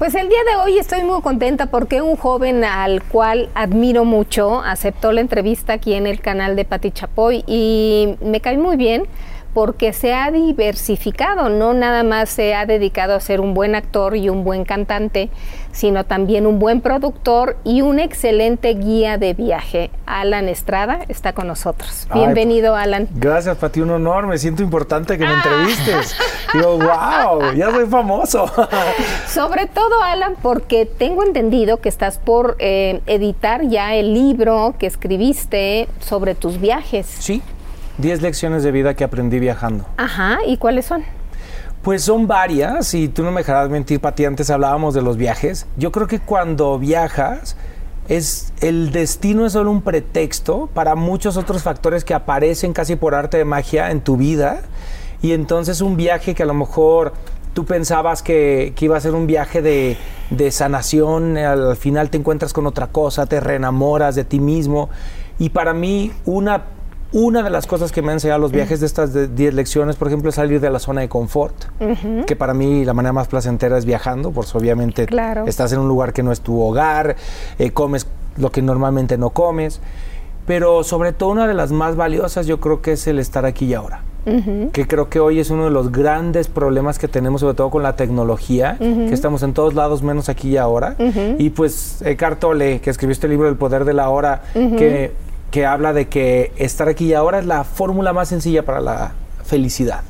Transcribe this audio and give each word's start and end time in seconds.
Pues 0.00 0.14
el 0.14 0.30
día 0.30 0.38
de 0.50 0.56
hoy 0.56 0.78
estoy 0.78 1.02
muy 1.02 1.20
contenta 1.20 1.66
porque 1.66 2.00
un 2.00 2.16
joven 2.16 2.64
al 2.64 3.02
cual 3.02 3.50
admiro 3.54 4.06
mucho 4.06 4.62
aceptó 4.62 5.12
la 5.12 5.20
entrevista 5.20 5.74
aquí 5.74 5.92
en 5.92 6.06
el 6.06 6.22
canal 6.22 6.56
de 6.56 6.64
Pati 6.64 6.90
Chapoy 6.90 7.44
y 7.46 8.16
me 8.22 8.40
cae 8.40 8.56
muy 8.56 8.78
bien 8.78 9.02
porque 9.54 9.92
se 9.92 10.14
ha 10.14 10.30
diversificado, 10.30 11.48
no 11.48 11.74
nada 11.74 12.02
más 12.04 12.28
se 12.30 12.54
ha 12.54 12.66
dedicado 12.66 13.14
a 13.14 13.20
ser 13.20 13.40
un 13.40 13.54
buen 13.54 13.74
actor 13.74 14.16
y 14.16 14.28
un 14.28 14.44
buen 14.44 14.64
cantante, 14.64 15.30
sino 15.72 16.04
también 16.04 16.46
un 16.46 16.58
buen 16.58 16.80
productor 16.80 17.56
y 17.64 17.82
un 17.82 17.98
excelente 17.98 18.74
guía 18.74 19.18
de 19.18 19.34
viaje. 19.34 19.90
Alan 20.06 20.48
Estrada 20.48 21.00
está 21.08 21.32
con 21.32 21.46
nosotros. 21.46 22.06
Ay, 22.10 22.20
Bienvenido, 22.20 22.76
Alan. 22.76 23.08
Gracias, 23.14 23.56
Pati, 23.56 23.80
un 23.80 23.90
honor. 23.90 24.26
Me 24.26 24.38
siento 24.38 24.62
importante 24.62 25.16
que 25.18 25.24
me 25.24 25.30
Ah. 25.32 25.42
entrevistes. 25.44 26.16
Digo, 26.54 26.78
wow, 26.78 27.52
ya 27.54 27.70
soy 27.70 27.86
famoso. 27.86 28.50
Sobre 29.28 29.66
todo, 29.66 30.02
Alan, 30.02 30.34
porque 30.42 30.86
tengo 30.86 31.22
entendido 31.24 31.78
que 31.80 31.88
estás 31.88 32.18
por 32.18 32.56
eh, 32.58 33.00
editar 33.06 33.62
ya 33.68 33.94
el 33.94 34.12
libro 34.14 34.74
que 34.78 34.86
escribiste 34.86 35.88
sobre 36.00 36.34
tus 36.34 36.60
viajes. 36.60 37.06
sí, 37.06 37.42
10 38.00 38.22
lecciones 38.22 38.62
de 38.62 38.72
vida 38.72 38.94
que 38.94 39.04
aprendí 39.04 39.38
viajando. 39.38 39.84
Ajá, 39.96 40.38
¿y 40.46 40.56
cuáles 40.56 40.86
son? 40.86 41.04
Pues 41.82 42.02
son 42.02 42.26
varias, 42.26 42.92
y 42.94 43.08
tú 43.08 43.22
no 43.22 43.30
me 43.30 43.40
dejarás 43.40 43.70
mentir, 43.70 44.00
Pati, 44.00 44.26
antes 44.26 44.50
hablábamos 44.50 44.92
de 44.92 45.02
los 45.02 45.16
viajes. 45.16 45.66
Yo 45.76 45.92
creo 45.92 46.06
que 46.06 46.20
cuando 46.20 46.78
viajas, 46.78 47.56
es, 48.08 48.52
el 48.60 48.90
destino 48.90 49.46
es 49.46 49.52
solo 49.52 49.70
un 49.70 49.82
pretexto 49.82 50.68
para 50.74 50.94
muchos 50.94 51.36
otros 51.36 51.62
factores 51.62 52.04
que 52.04 52.12
aparecen 52.12 52.72
casi 52.72 52.96
por 52.96 53.14
arte 53.14 53.38
de 53.38 53.44
magia 53.44 53.90
en 53.92 54.00
tu 54.00 54.16
vida. 54.16 54.62
Y 55.22 55.32
entonces 55.32 55.80
un 55.80 55.96
viaje 55.96 56.34
que 56.34 56.42
a 56.42 56.46
lo 56.46 56.54
mejor 56.54 57.12
tú 57.54 57.64
pensabas 57.64 58.22
que, 58.22 58.72
que 58.74 58.86
iba 58.86 58.96
a 58.96 59.00
ser 59.00 59.14
un 59.14 59.26
viaje 59.26 59.62
de, 59.62 59.96
de 60.30 60.50
sanación, 60.50 61.36
al 61.36 61.76
final 61.76 62.10
te 62.10 62.18
encuentras 62.18 62.52
con 62.52 62.66
otra 62.66 62.88
cosa, 62.88 63.26
te 63.26 63.38
reenamoras 63.38 64.16
de 64.16 64.24
ti 64.24 64.40
mismo. 64.40 64.90
Y 65.38 65.50
para 65.50 65.72
mí, 65.72 66.12
una 66.24 66.64
una 67.12 67.42
de 67.42 67.50
las 67.50 67.66
cosas 67.66 67.90
que 67.92 68.02
me 68.02 68.08
han 68.08 68.14
enseñado 68.14 68.38
los 68.40 68.52
viajes 68.52 68.80
de 68.80 68.86
estas 68.86 69.12
de 69.12 69.26
10 69.28 69.54
lecciones, 69.54 69.96
por 69.96 70.08
ejemplo, 70.08 70.28
es 70.30 70.36
salir 70.36 70.60
de 70.60 70.70
la 70.70 70.78
zona 70.78 71.00
de 71.00 71.08
confort, 71.08 71.54
que 72.26 72.36
para 72.36 72.54
mí 72.54 72.84
la 72.84 72.94
manera 72.94 73.12
más 73.12 73.26
placentera 73.28 73.76
es 73.78 73.84
viajando, 73.84 74.30
pues 74.30 74.54
obviamente 74.54 75.06
Claro. 75.06 75.44
estás 75.46 75.72
en 75.72 75.80
un 75.80 75.88
lugar 75.88 76.12
que 76.12 76.22
no 76.22 76.30
es 76.32 76.40
tu 76.40 76.60
hogar, 76.60 77.16
eh, 77.58 77.70
comes 77.72 78.06
lo 78.36 78.50
que 78.52 78.62
normalmente 78.62 79.18
no 79.18 79.30
comes, 79.30 79.80
pero 80.46 80.84
sobre 80.84 81.12
todo 81.12 81.30
una 81.30 81.46
de 81.46 81.54
las 81.54 81.72
más 81.72 81.96
valiosas 81.96 82.46
yo 82.46 82.60
creo 82.60 82.80
que 82.80 82.92
es 82.92 83.06
el 83.06 83.18
estar 83.18 83.44
aquí 83.44 83.66
y 83.66 83.74
ahora. 83.74 84.02
Que 84.72 84.86
creo 84.86 85.08
que 85.08 85.18
hoy 85.18 85.40
es 85.40 85.48
uno 85.50 85.64
de 85.64 85.70
los 85.70 85.90
grandes 85.90 86.46
problemas 86.46 86.98
que 86.98 87.08
tenemos, 87.08 87.40
sobre 87.40 87.54
todo 87.54 87.70
con 87.70 87.82
la 87.82 87.96
tecnología, 87.96 88.76
que 88.78 89.14
estamos 89.14 89.42
en 89.42 89.54
todos 89.54 89.72
lados 89.74 90.02
menos 90.02 90.28
aquí 90.28 90.50
y 90.50 90.56
ahora. 90.58 90.94
Y 91.38 91.50
pues 91.50 92.02
Eckhart 92.02 92.38
Tolle, 92.38 92.80
que 92.80 92.90
escribió 92.90 93.12
este 93.12 93.28
libro 93.28 93.48
El 93.48 93.56
poder 93.56 93.84
de 93.86 93.94
la 93.94 94.10
hora, 94.10 94.42
que, 94.52 95.12
que 95.50 95.66
habla 95.66 95.92
de 95.92 96.08
que 96.08 96.52
estar 96.56 96.88
aquí 96.88 97.06
y 97.06 97.14
ahora 97.14 97.38
es 97.40 97.46
la 97.46 97.64
fórmula 97.64 98.12
más 98.12 98.28
sencilla 98.28 98.64
para 98.64 98.80
la 98.80 99.12
felicidad. 99.44 100.02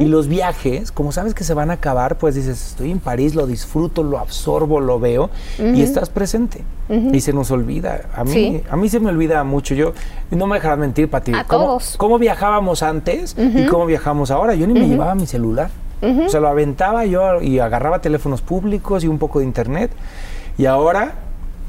Y 0.00 0.04
los 0.04 0.28
viajes, 0.28 0.92
como 0.92 1.12
sabes 1.12 1.32
que 1.32 1.44
se 1.44 1.54
van 1.54 1.70
a 1.70 1.74
acabar, 1.74 2.18
pues 2.18 2.34
dices, 2.34 2.68
estoy 2.72 2.90
en 2.90 2.98
París, 2.98 3.34
lo 3.34 3.46
disfruto, 3.46 4.02
lo 4.02 4.18
absorbo, 4.18 4.80
lo 4.80 5.00
veo 5.00 5.30
y 5.58 5.80
estás 5.80 6.10
presente. 6.10 6.62
Y 6.90 7.20
se 7.20 7.32
nos 7.32 7.50
olvida. 7.50 8.02
A 8.14 8.22
mí, 8.24 8.32
Sí. 8.32 8.62
a 8.68 8.76
mí 8.76 8.90
se 8.90 9.00
me 9.00 9.08
olvida 9.08 9.42
mucho. 9.44 9.74
Yo 9.74 9.94
no 10.30 10.46
me 10.46 10.56
dejarás 10.56 10.78
mentir, 10.78 11.08
Pati. 11.08 11.32
A 11.32 11.44
¿Cómo, 11.44 11.64
todos. 11.64 11.94
cómo 11.96 12.18
viajábamos 12.18 12.82
antes 12.82 13.34
y 13.38 13.64
cómo 13.66 13.86
viajamos 13.86 14.30
ahora? 14.30 14.54
Yo 14.54 14.66
ni 14.66 14.74
me 14.74 14.86
llevaba 14.86 15.14
mi 15.14 15.26
celular. 15.26 15.70
O 16.02 16.28
sea, 16.28 16.40
lo 16.40 16.48
aventaba 16.48 17.06
yo 17.06 17.40
y 17.40 17.60
agarraba 17.60 18.00
teléfonos 18.00 18.42
públicos 18.42 19.04
y 19.04 19.08
un 19.08 19.18
poco 19.18 19.38
de 19.38 19.46
internet. 19.46 19.90
Y 20.58 20.66
ahora 20.66 21.14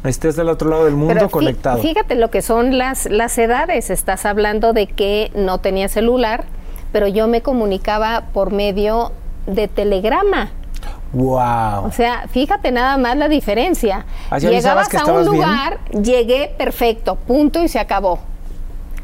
estés 0.03 0.35
del 0.35 0.49
otro 0.49 0.69
lado 0.69 0.85
del 0.85 0.95
mundo 0.95 1.13
Pero 1.13 1.29
conectado. 1.29 1.81
Fíjate 1.81 2.15
lo 2.15 2.29
que 2.29 2.41
son 2.41 2.77
las, 2.77 3.05
las 3.05 3.37
edades. 3.37 3.89
Estás 3.89 4.25
hablando 4.25 4.73
de 4.73 4.87
que 4.87 5.31
no 5.35 5.59
tenía 5.59 5.87
celular, 5.87 6.45
pero 6.91 7.07
yo 7.07 7.27
me 7.27 7.41
comunicaba 7.41 8.25
por 8.33 8.51
medio 8.51 9.11
de 9.47 9.67
telegrama. 9.67 10.51
¡Wow! 11.13 11.85
O 11.85 11.91
sea, 11.91 12.27
fíjate 12.27 12.71
nada 12.71 12.97
más 12.97 13.15
la 13.15 13.29
diferencia. 13.29 14.05
¿Así 14.29 14.47
avisabas 14.47 14.89
Llegabas 14.91 15.09
a 15.09 15.11
un 15.13 15.21
bien? 15.21 15.33
lugar, 15.33 15.79
llegué 15.91 16.53
perfecto, 16.57 17.15
punto 17.15 17.63
y 17.63 17.67
se 17.67 17.79
acabó. 17.79 18.19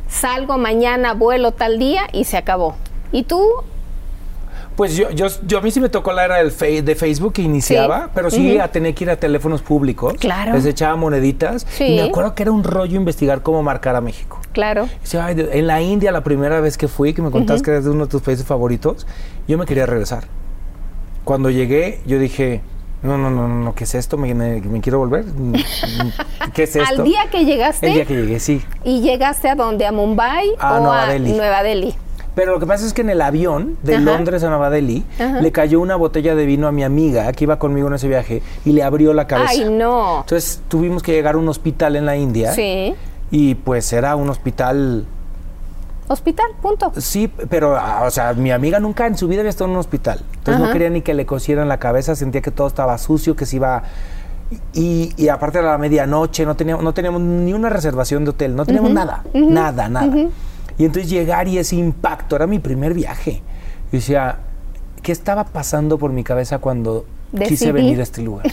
Salgo 0.07 0.57
mañana, 0.57 1.13
vuelo 1.13 1.51
tal 1.51 1.77
día 1.77 2.01
y 2.11 2.23
se 2.23 2.37
acabó. 2.37 2.75
¿Y 3.11 3.23
tú? 3.23 3.43
Pues 4.79 4.95
yo, 4.95 5.09
yo, 5.09 5.27
yo 5.45 5.57
a 5.57 5.61
mí 5.61 5.71
sí 5.71 5.81
me 5.81 5.89
tocó 5.89 6.13
la 6.13 6.23
era 6.23 6.37
del 6.37 6.53
fe- 6.53 6.81
de 6.81 6.95
Facebook 6.95 7.33
que 7.33 7.41
iniciaba, 7.41 8.05
Sí. 8.05 8.11
pero 8.15 8.31
sí 8.31 8.53
Ujú. 8.55 8.61
a 8.63 8.69
tener 8.69 8.95
que 8.95 9.03
ir 9.03 9.09
a 9.09 9.17
teléfonos 9.17 9.61
públicos. 9.61 10.13
Claro. 10.17 10.53
Les 10.53 10.65
echaba 10.65 10.95
moneditas. 10.95 11.67
Sí. 11.69 11.83
Y 11.83 11.95
me 11.97 12.03
acuerdo 12.03 12.33
que 12.33 12.43
era 12.43 12.53
un 12.53 12.63
rollo 12.63 12.95
investigar 12.95 13.41
cómo 13.43 13.61
marcar 13.61 13.97
a 13.97 13.99
México. 13.99 14.39
Claro. 14.53 14.87
Dice, 15.01 15.19
"Ay, 15.19 15.35
de- 15.35 15.59
en 15.59 15.67
la 15.67 15.81
India, 15.81 16.13
la 16.13 16.23
primera 16.23 16.61
vez 16.61 16.77
que 16.77 16.87
fui, 16.87 17.13
que 17.13 17.21
me 17.21 17.29
contabas 17.29 17.61
que 17.61 17.71
eres 17.71 17.83
de 17.83 17.89
uno 17.91 18.05
de 18.05 18.09
tus 18.11 18.21
países 18.21 18.45
favoritos, 18.45 19.05
yo 19.49 19.57
me 19.57 19.65
quería 19.65 19.85
regresar. 19.85 20.23
Cuando 21.25 21.49
llegué, 21.49 21.99
yo 22.05 22.17
dije, 22.17 22.61
no, 23.03 23.17
no, 23.17 23.29
no, 23.29 23.49
no, 23.49 23.75
¿qué 23.75 23.83
es 23.83 23.95
esto? 23.95 24.15
¿Me, 24.15 24.33
me- 24.33 24.61
me 24.61 24.79
quiero 24.79 24.99
volver? 24.99 25.25
¿Qué 26.53 26.63
es 26.63 26.75
esto? 26.77 27.01
Al 27.01 27.03
día 27.03 27.21
que 27.29 27.43
llegaste 27.45 27.87
El 27.87 27.93
día 27.95 28.05
que 28.05 28.15
llegué, 28.15 28.39
sí. 28.39 28.61
y 28.85 29.01
llegaste 29.01 29.49
a 29.49 29.55
dónde? 29.55 29.85
¿A 29.85 29.91
Mumbai 29.91 30.51
A 30.57 30.75
o 30.75 30.79
Nueva 30.79 31.03
a 31.03 31.09
Delhi. 31.09 31.33
Nueva 31.33 31.63
Delhi? 31.63 31.95
Pero 32.39 32.53
lo 32.53 32.59
que 32.61 32.65
pasa 32.65 32.85
es 32.85 32.93
que 32.93 33.01
en 33.01 33.09
el 33.09 33.19
avión 33.21 33.75
de 33.83 33.95
Ajá. 33.95 34.01
Londres 34.05 34.45
a 34.45 34.49
Nueva 34.49 34.69
Delhi 34.69 35.03
Ajá. 35.19 35.41
le 35.41 35.51
cayó 35.51 35.81
una 35.81 35.97
botella 35.97 36.35
de 36.35 36.45
vino 36.45 36.67
a 36.67 36.71
mi 36.71 36.85
amiga 36.85 37.29
que 37.33 37.43
iba 37.43 37.59
conmigo 37.59 37.89
en 37.89 37.95
ese 37.95 38.07
viaje 38.07 38.41
y 38.63 38.71
le 38.71 38.81
abrió 38.81 39.13
la 39.13 39.27
cabeza. 39.27 39.51
Ay, 39.51 39.69
no. 39.69 40.21
Entonces 40.21 40.61
tuvimos 40.69 41.03
que 41.03 41.11
llegar 41.11 41.35
a 41.35 41.37
un 41.37 41.49
hospital 41.49 41.97
en 41.97 42.05
la 42.05 42.15
India. 42.15 42.53
Sí. 42.53 42.95
Y 43.29 43.55
pues 43.55 43.91
era 43.91 44.15
un 44.15 44.29
hospital, 44.29 45.05
Hospital, 46.07 46.45
punto. 46.61 46.93
sí, 46.95 47.27
pero, 47.49 47.75
ah, 47.75 48.03
o 48.05 48.09
sea, 48.09 48.31
mi 48.31 48.51
amiga 48.51 48.79
nunca 48.79 49.05
en 49.05 49.17
su 49.17 49.27
vida 49.27 49.41
había 49.41 49.49
estado 49.49 49.65
en 49.65 49.71
un 49.71 49.79
hospital. 49.79 50.21
Entonces 50.37 50.65
no 50.65 50.71
quería 50.71 50.89
ni 50.89 51.01
que 51.01 51.13
le 51.13 51.25
cosieran 51.25 51.67
la 51.67 51.77
cabeza, 51.77 52.15
sentía 52.15 52.39
que 52.41 52.51
todo 52.51 52.67
estaba 52.67 52.97
sucio, 52.99 53.35
que 53.35 53.45
se 53.45 53.57
iba... 53.57 53.83
Y, 54.73 55.11
y 55.17 55.27
aparte 55.27 55.59
era 55.59 55.71
la 55.71 55.77
medianoche, 55.77 56.45
no 56.45 56.55
teníamos, 56.55 56.85
no 56.85 56.93
teníamos 56.93 57.19
ni 57.19 57.51
una 57.51 57.67
reservación 57.67 58.23
de 58.23 58.29
hotel, 58.29 58.55
no 58.55 58.65
teníamos 58.65 58.91
nada, 58.91 59.25
nada, 59.33 59.89
nada. 59.89 60.15
Y 60.79 60.85
entonces 60.85 61.11
llegar 61.11 61.47
y 61.47 61.57
ese 61.57 61.75
impacto, 61.75 62.37
era 62.37 62.47
mi 62.47 62.57
primer 62.57 62.93
viaje. 62.93 63.43
Y 63.91 63.97
decía, 63.97 64.39
¿qué 65.03 65.11
estaba 65.11 65.43
pasando 65.43 65.99
por 65.99 66.11
mi 66.11 66.23
cabeza 66.23 66.59
cuando 66.59 67.05
quise 67.33 67.49
Decidí. 67.49 67.71
venir 67.73 67.99
a 67.99 68.03
este 68.03 68.21
lugar? 68.21 68.49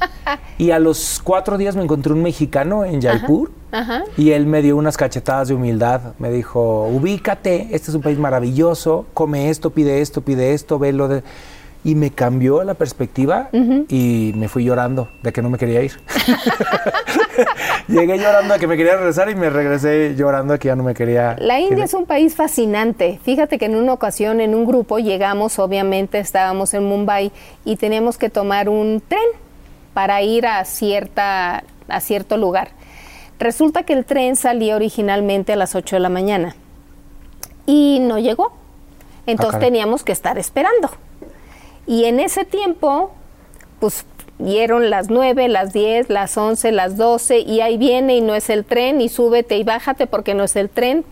y 0.58 0.70
a 0.70 0.78
los 0.78 1.20
cuatro 1.22 1.58
días 1.58 1.74
me 1.74 1.82
encontré 1.82 2.12
un 2.12 2.22
mexicano 2.22 2.84
en 2.84 3.02
Jaipur 3.02 3.50
Ajá. 3.72 4.04
y 4.16 4.30
él 4.30 4.46
me 4.46 4.62
dio 4.62 4.76
unas 4.76 4.96
cachetadas 4.96 5.48
de 5.48 5.54
humildad. 5.54 6.14
Me 6.20 6.30
dijo, 6.30 6.86
ubícate, 6.86 7.68
este 7.72 7.90
es 7.90 7.94
un 7.96 8.02
país 8.02 8.18
maravilloso, 8.18 9.06
come 9.12 9.50
esto, 9.50 9.70
pide 9.70 10.00
esto, 10.00 10.20
pide 10.22 10.52
esto, 10.52 10.78
velo. 10.78 11.08
De... 11.08 11.24
Y 11.84 11.94
me 11.94 12.10
cambió 12.10 12.64
la 12.64 12.74
perspectiva 12.74 13.50
y 13.52 14.32
me 14.36 14.48
fui 14.48 14.64
llorando 14.64 15.08
de 15.22 15.32
que 15.32 15.42
no 15.42 15.50
me 15.50 15.58
quería 15.58 15.82
ir. 15.82 15.92
Llegué 17.88 18.18
llorando 18.18 18.54
de 18.54 18.60
que 18.60 18.66
me 18.66 18.78
quería 18.78 18.96
regresar 18.96 19.28
y 19.28 19.34
me 19.34 19.50
regresé 19.50 20.14
llorando 20.16 20.54
de 20.54 20.58
que 20.58 20.68
ya 20.68 20.76
no 20.76 20.82
me 20.82 20.94
quería. 20.94 21.36
La 21.38 21.60
India 21.60 21.84
es 21.84 21.92
un 21.92 22.06
país 22.06 22.34
fascinante. 22.34 23.20
Fíjate 23.22 23.58
que 23.58 23.66
en 23.66 23.76
una 23.76 23.92
ocasión 23.92 24.40
en 24.40 24.54
un 24.54 24.64
grupo 24.64 24.98
llegamos, 24.98 25.58
obviamente 25.58 26.18
estábamos 26.18 26.72
en 26.72 26.84
Mumbai 26.84 27.30
y 27.66 27.76
teníamos 27.76 28.16
que 28.16 28.30
tomar 28.30 28.70
un 28.70 29.02
tren 29.06 29.20
para 29.92 30.22
ir 30.22 30.46
a 30.46 30.64
cierta 30.64 31.64
a 31.88 32.00
cierto 32.00 32.36
lugar. 32.36 32.68
Resulta 33.38 33.82
que 33.82 33.92
el 33.92 34.04
tren 34.04 34.36
salía 34.36 34.76
originalmente 34.76 35.52
a 35.52 35.56
las 35.56 35.74
8 35.74 35.96
de 35.96 36.00
la 36.00 36.08
mañana 36.08 36.56
y 37.66 37.98
no 38.00 38.18
llegó. 38.18 38.52
Entonces 39.26 39.54
caray. 39.54 39.68
teníamos 39.70 40.04
que 40.04 40.12
estar 40.12 40.38
esperando. 40.38 40.90
Y 41.86 42.04
en 42.04 42.20
ese 42.20 42.44
tiempo, 42.44 43.12
pues 43.80 44.04
dieron 44.38 44.90
las 44.90 45.10
9, 45.10 45.48
las 45.48 45.72
10, 45.72 46.08
las 46.10 46.36
11, 46.36 46.72
las 46.72 46.96
12 46.96 47.38
y 47.40 47.60
ahí 47.60 47.76
viene 47.78 48.16
y 48.16 48.20
no 48.20 48.34
es 48.34 48.50
el 48.50 48.64
tren 48.64 49.00
y 49.00 49.08
súbete 49.08 49.56
y 49.56 49.64
bájate 49.64 50.06
porque 50.06 50.34
no 50.34 50.44
es 50.44 50.56
el 50.56 50.68
tren. 50.68 51.04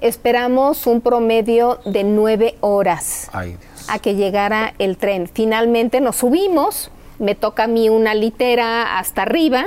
Esperamos 0.00 0.86
un 0.86 1.00
promedio 1.02 1.78
de 1.84 2.04
9 2.04 2.56
horas 2.60 3.28
Ay, 3.32 3.56
a 3.88 3.98
que 3.98 4.14
llegara 4.14 4.72
el 4.78 4.96
tren. 4.96 5.28
Finalmente 5.32 6.00
nos 6.00 6.16
subimos, 6.16 6.90
me 7.18 7.34
toca 7.34 7.64
a 7.64 7.66
mí 7.66 7.90
una 7.90 8.14
litera 8.14 8.98
hasta 8.98 9.22
arriba, 9.22 9.66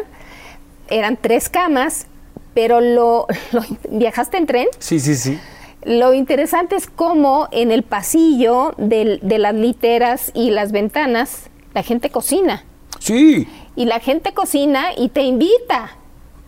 eran 0.90 1.18
tres 1.18 1.50
camas, 1.50 2.08
pero 2.56 2.82
lo, 2.82 3.28
lo- 3.52 3.62
¿viajaste 3.90 4.38
en 4.38 4.48
tren? 4.48 4.68
Sí, 4.80 5.00
sí, 5.00 5.16
sí. 5.16 5.40
Lo 5.86 6.14
interesante 6.14 6.76
es 6.76 6.88
cómo 6.88 7.48
en 7.52 7.72
el 7.72 7.84
pasillo 7.84 8.74
del- 8.78 9.20
de 9.22 9.38
las 9.40 9.54
literas 9.54 10.32
y 10.34 10.52
las 10.52 10.72
ventanas 10.72 11.50
la 11.74 11.84
gente 11.84 12.10
cocina. 12.10 12.64
Sí. 13.00 13.48
Y 13.76 13.86
la 13.86 14.00
gente 14.00 14.34
cocina 14.34 14.88
y 14.96 15.10
te 15.10 15.22
invita 15.24 15.98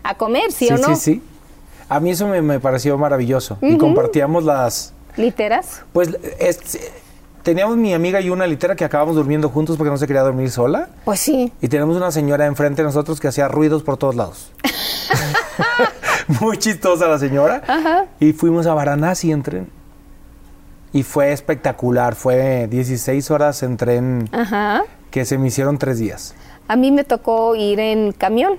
a 0.04 0.16
comer, 0.16 0.52
¿sí, 0.52 0.70
o 0.72 0.78
no? 0.78 0.96
sí, 0.96 1.16
sí. 1.16 1.22
A 1.90 2.00
mí 2.00 2.12
eso 2.12 2.28
me, 2.28 2.42
me 2.42 2.60
pareció 2.60 2.98
maravilloso. 2.98 3.58
Y 3.62 3.78
compartíamos 3.78 4.44
las, 4.44 4.94
Literas. 5.18 5.84
Pues 5.94 6.10
es- 6.40 6.80
teníamos 7.44 7.78
mi 7.78 7.94
amiga 7.94 8.20
y 8.22 8.30
una 8.30 8.46
litera 8.48 8.76
que 8.76 8.84
acabamos 8.84 9.16
durmiendo 9.16 9.50
juntos 9.50 9.78
porque 9.78 9.92
no 9.92 9.98
se 9.98 10.08
quería 10.08 10.22
dormir 10.24 10.50
sola. 10.52 10.90
Pues 11.06 11.20
sí. 11.20 11.52
Y 11.62 11.68
tenemos 11.68 11.96
una 11.96 12.12
señora 12.12 12.46
enfrente 12.48 12.82
de 12.82 12.88
nosotros 12.88 13.20
que 13.20 13.28
hacía 13.28 13.48
ruidos 13.48 13.82
por 13.84 13.98
todos 13.98 14.16
lados. 14.16 14.52
Muy 16.42 16.58
chistosa 16.58 17.08
la 17.08 17.20
señora. 17.20 17.62
Ajá. 17.68 18.06
Y 18.20 18.34
fuimos 18.34 18.68
a 18.68 18.74
Varanasi 18.74 19.32
en 19.32 19.44
tren. 19.44 19.70
Y 20.94 21.04
fue 21.04 21.32
espectacular. 21.32 22.16
Fue 22.16 22.68
16 22.68 23.32
horas 23.32 23.64
en 23.64 23.78
tren 23.78 24.30
Ajá. 24.32 24.84
que 25.12 25.26
se 25.26 25.38
me 25.38 25.48
hicieron 25.48 25.78
tres 25.78 26.00
días. 26.00 26.36
A 26.68 26.76
mí 26.76 26.92
me 26.92 27.04
tocó 27.04 27.56
ir 27.56 27.80
en 27.80 28.12
camión 28.12 28.58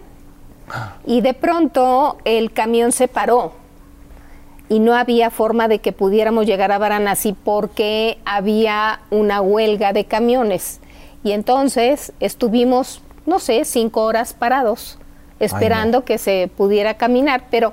y 1.04 1.20
de 1.20 1.34
pronto 1.34 2.18
el 2.24 2.52
camión 2.52 2.92
se 2.92 3.08
paró 3.08 3.52
y 4.68 4.80
no 4.80 4.94
había 4.94 5.30
forma 5.30 5.68
de 5.68 5.78
que 5.78 5.92
pudiéramos 5.92 6.46
llegar 6.46 6.72
a 6.72 6.78
Varanasi 6.78 7.32
porque 7.32 8.18
había 8.24 9.00
una 9.10 9.40
huelga 9.40 9.92
de 9.92 10.04
camiones. 10.06 10.80
Y 11.22 11.32
entonces 11.32 12.12
estuvimos, 12.20 13.02
no 13.26 13.38
sé, 13.38 13.64
cinco 13.64 14.02
horas 14.02 14.34
parados 14.34 14.98
esperando 15.40 16.04
que 16.04 16.18
se 16.18 16.50
pudiera 16.56 16.94
caminar. 16.94 17.44
Pero 17.50 17.72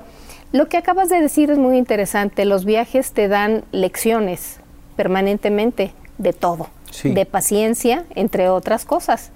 lo 0.52 0.68
que 0.68 0.76
acabas 0.76 1.08
de 1.08 1.20
decir 1.20 1.50
es 1.50 1.58
muy 1.58 1.76
interesante. 1.78 2.44
Los 2.44 2.64
viajes 2.64 3.12
te 3.12 3.28
dan 3.28 3.64
lecciones 3.72 4.60
permanentemente 4.96 5.92
de 6.18 6.32
todo, 6.32 6.68
Sí. 6.90 7.12
de 7.12 7.26
paciencia, 7.26 8.04
entre 8.14 8.48
otras 8.48 8.84
cosas. 8.84 9.30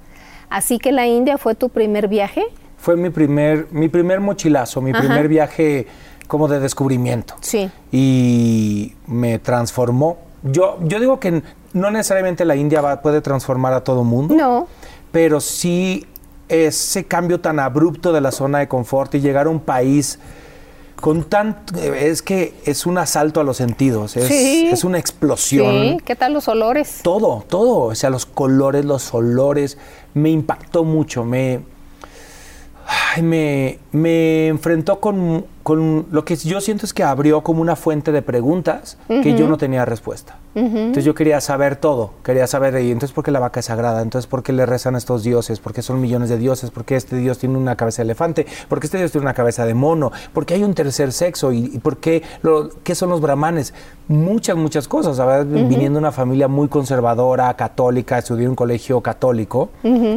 Así 0.51 0.79
que 0.79 0.93
la 0.93 1.07
India 1.07 1.37
fue 1.39 1.55
tu 1.55 1.69
primer 1.69 2.09
viaje. 2.09 2.43
Fue 2.79 2.97
mi 2.97 3.11
primer, 3.11 3.67
mi 3.71 3.89
primer 3.89 4.21
mochilazo, 4.21 4.81
mi 4.81 4.93
Ajá. 4.93 5.01
primer 5.01 5.29
viaje 5.29 5.87
como 6.27 6.47
de 6.49 6.61
descubrimiento. 6.61 7.35
Sí. 7.41 7.71
y 7.91 8.95
me 9.07 9.39
transformó. 9.39 10.19
Yo, 10.43 10.79
yo 10.83 11.01
digo 11.01 11.19
que 11.19 11.43
no 11.73 11.91
necesariamente 11.91 12.45
la 12.45 12.55
India 12.55 12.81
va- 12.81 13.01
puede 13.03 13.21
transformar 13.21 13.73
a 13.73 13.83
todo 13.83 14.05
mundo, 14.05 14.35
No. 14.35 14.69
pero 15.11 15.41
sí 15.41 16.07
ese 16.49 17.05
cambio 17.05 17.41
tan 17.41 17.59
abrupto 17.61 18.13
de 18.13 18.21
la 18.21 18.33
zona 18.33 18.59
de 18.59 18.69
confort 18.69 19.15
y 19.15 19.21
llegar 19.21 19.47
a 19.47 19.51
un 19.51 19.61
país 19.61 20.19
con 21.01 21.25
tanto... 21.25 21.79
Es 21.79 22.23
que 22.23 22.55
es 22.65 22.87
un 22.87 22.99
asalto 22.99 23.41
a 23.41 23.45
los 23.45 23.57
sentidos, 23.57 24.17
es, 24.17 24.27
Sí. 24.27 24.69
es 24.73 24.83
una 24.85 24.99
explosión. 24.99 25.71
Sí. 25.73 25.97
¿Qué 26.05 26.17
tal 26.17 26.33
los 26.33 26.49
olores? 26.49 27.01
Todo, 27.03 27.45
todo, 27.49 27.85
o 27.85 27.95
sea, 27.95 28.11
los 28.11 28.27
colores, 28.27 28.85
los 28.85 29.15
olores, 29.15 29.79
me 30.15 30.31
impactó 30.31 30.85
mucho, 30.85 31.25
me, 31.25 31.61
ay, 32.89 33.23
me, 33.23 33.79
me 33.93 34.49
enfrentó 34.49 34.99
con, 34.99 35.45
con 35.63 36.07
lo 36.11 36.25
que 36.25 36.37
yo 36.37 36.61
siento 36.63 36.87
es 36.87 36.95
que 36.95 37.05
abrió 37.05 37.43
como 37.43 37.61
una 37.61 37.77
fuente 37.77 38.13
de 38.13 38.23
preguntas 38.23 38.97
que 39.07 39.35
yo 39.37 39.47
no 39.49 39.59
tenía 39.59 39.85
respuesta. 39.85 40.37
Entonces 40.55 41.05
yo 41.05 41.15
quería 41.15 41.41
saber 41.41 41.77
todo, 41.77 42.15
quería 42.25 42.47
saber, 42.49 42.83
y 42.83 42.91
entonces 42.91 43.13
por 43.15 43.23
qué 43.23 43.31
la 43.31 43.39
vaca 43.39 43.61
es 43.61 43.67
sagrada, 43.67 44.03
entonces 44.03 44.27
por 44.27 44.43
qué 44.43 44.53
le 44.53 44.67
rezan 44.67 44.95
a 44.95 44.99
estos 44.99 45.23
dioses, 45.23 45.61
por 45.61 45.73
qué 45.73 45.83
son 45.83 46.01
millones 46.01 46.31
de 46.31 46.39
dioses, 46.39 46.71
por 46.71 46.85
qué 46.85 46.97
este 46.97 47.17
dios 47.17 47.39
tiene 47.39 47.57
una 47.59 47.77
cabeza 47.77 48.03
de 48.03 48.07
elefante, 48.07 48.47
por 48.69 48.81
qué 48.81 48.87
este 48.87 48.99
dios 48.99 49.13
tiene 49.13 49.27
una 49.27 49.35
cabeza 49.35 49.67
de 49.67 49.75
mono, 49.75 50.11
por 50.33 50.47
qué 50.47 50.55
hay 50.55 50.65
un 50.65 50.75
tercer 50.75 51.13
sexo 51.13 51.53
y, 51.53 51.67
y 51.75 51.79
por 51.79 51.99
qué, 51.99 52.23
lo- 52.43 52.71
qué 52.83 52.95
son 52.97 53.11
los 53.11 53.21
brahmanes. 53.21 53.73
Muchas, 54.09 54.57
muchas 54.57 54.89
cosas. 54.89 55.17
¿sabes? 55.19 55.47
Viniendo 55.49 55.99
de 55.99 55.99
una 55.99 56.13
familia 56.13 56.49
muy 56.49 56.69
conservadora, 56.69 57.55
católica, 57.55 58.19
estudié 58.19 58.45
en 58.45 58.51
un 58.51 58.57
colegio 58.57 59.01
católico, 59.01 59.69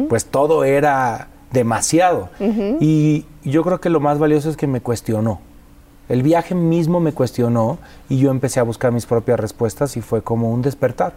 pues 0.08 0.24
todo 0.24 0.64
era 0.64 1.28
demasiado. 1.52 2.30
Y 2.80 3.26
yo 3.44 3.62
creo 3.62 3.80
que 3.80 3.90
lo 3.90 4.00
más 4.00 4.18
valioso 4.18 4.50
es 4.50 4.56
que 4.56 4.66
me 4.66 4.80
cuestionó. 4.80 5.40
El 6.08 6.22
viaje 6.22 6.54
mismo 6.54 7.00
me 7.00 7.12
cuestionó 7.12 7.78
y 8.08 8.18
yo 8.18 8.30
empecé 8.30 8.60
a 8.60 8.64
buscar 8.64 8.92
mis 8.92 9.06
propias 9.06 9.38
respuestas 9.38 9.96
y 9.96 10.02
fue 10.02 10.22
como 10.22 10.50
un 10.50 10.62
despertar. 10.62 11.14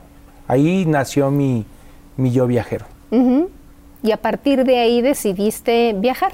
Ahí 0.47 0.85
nació 0.85 1.31
mi, 1.31 1.65
mi 2.17 2.31
yo 2.31 2.47
viajero. 2.47 2.85
Y 4.03 4.11
a 4.11 4.17
partir 4.17 4.63
de 4.63 4.79
ahí 4.79 5.01
decidiste 5.01 5.93
viajar. 5.97 6.33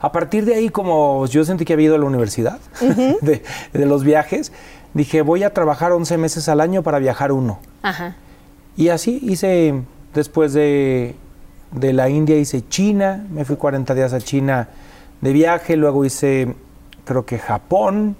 A 0.00 0.12
partir 0.12 0.44
de 0.44 0.54
ahí, 0.54 0.68
como 0.68 1.26
yo 1.26 1.44
sentí 1.44 1.64
que 1.64 1.72
había 1.72 1.86
ido 1.86 1.94
a 1.96 1.98
la 1.98 2.04
universidad 2.04 2.60
de, 3.20 3.42
de 3.72 3.86
los 3.86 4.04
viajes, 4.04 4.52
dije, 4.94 5.22
voy 5.22 5.42
a 5.42 5.52
trabajar 5.52 5.92
11 5.92 6.18
meses 6.18 6.48
al 6.48 6.60
año 6.60 6.82
para 6.82 6.98
viajar 6.98 7.32
uno. 7.32 7.58
Ajá. 7.82 8.16
Y 8.76 8.88
así 8.88 9.18
hice, 9.22 9.82
después 10.14 10.52
de, 10.52 11.14
de 11.72 11.92
la 11.92 12.08
India 12.08 12.36
hice 12.36 12.66
China, 12.68 13.26
me 13.30 13.44
fui 13.44 13.56
40 13.56 13.94
días 13.94 14.12
a 14.12 14.20
China 14.20 14.68
de 15.20 15.32
viaje, 15.32 15.76
luego 15.76 16.04
hice 16.04 16.54
creo 17.04 17.24
que 17.24 17.38
Japón, 17.38 18.16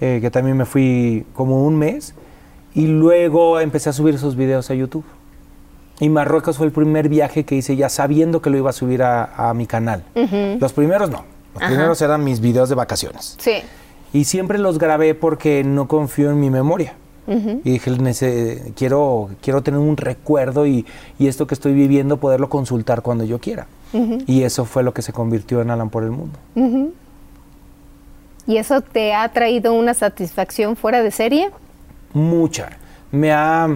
eh, 0.00 0.18
que 0.20 0.30
también 0.30 0.56
me 0.56 0.64
fui 0.64 1.26
como 1.34 1.64
un 1.64 1.76
mes, 1.76 2.14
y 2.74 2.86
luego 2.86 3.60
empecé 3.60 3.90
a 3.90 3.92
subir 3.92 4.14
esos 4.14 4.36
videos 4.36 4.70
a 4.70 4.74
YouTube. 4.74 5.04
Y 6.00 6.08
Marruecos 6.08 6.56
fue 6.56 6.66
el 6.66 6.72
primer 6.72 7.08
viaje 7.08 7.44
que 7.44 7.54
hice 7.54 7.76
ya 7.76 7.88
sabiendo 7.88 8.42
que 8.42 8.50
lo 8.50 8.56
iba 8.58 8.70
a 8.70 8.72
subir 8.72 9.02
a, 9.02 9.50
a 9.50 9.54
mi 9.54 9.66
canal. 9.66 10.04
Los 10.60 10.72
primeros 10.72 11.08
no, 11.08 11.24
los 11.54 11.62
Ajá. 11.62 11.68
primeros 11.70 12.02
eran 12.02 12.24
mis 12.24 12.40
videos 12.40 12.68
de 12.68 12.74
vacaciones. 12.74 13.36
Sí. 13.38 13.62
Y 14.12 14.24
siempre 14.24 14.58
los 14.58 14.78
grabé 14.78 15.14
porque 15.14 15.62
no 15.64 15.86
confío 15.86 16.30
en 16.30 16.40
mi 16.40 16.50
memoria. 16.50 16.94
Y 17.26 17.70
dije, 17.70 17.90
"Nece- 17.92 18.72
quiero, 18.76 19.30
quiero 19.40 19.62
tener 19.62 19.80
un 19.80 19.96
recuerdo 19.96 20.66
y, 20.66 20.84
y 21.18 21.28
esto 21.28 21.46
que 21.46 21.54
estoy 21.54 21.72
viviendo 21.72 22.18
poderlo 22.18 22.48
consultar 22.48 23.02
cuando 23.02 23.24
yo 23.24 23.38
quiera. 23.38 23.66
Y 24.26 24.42
eso 24.42 24.64
fue 24.64 24.82
lo 24.82 24.92
que 24.92 25.02
se 25.02 25.12
convirtió 25.12 25.60
en 25.62 25.70
Alan 25.70 25.88
por 25.88 26.02
el 26.02 26.10
Mundo. 26.10 26.38
¿Y 28.46 28.56
eso 28.58 28.80
te 28.82 29.14
ha 29.14 29.26
traído 29.30 29.72
una 29.72 29.94
satisfacción 29.94 30.76
fuera 30.76 31.02
de 31.02 31.10
serie? 31.10 31.50
Mucha. 32.12 32.70
Me 33.10 33.32
ha, 33.32 33.68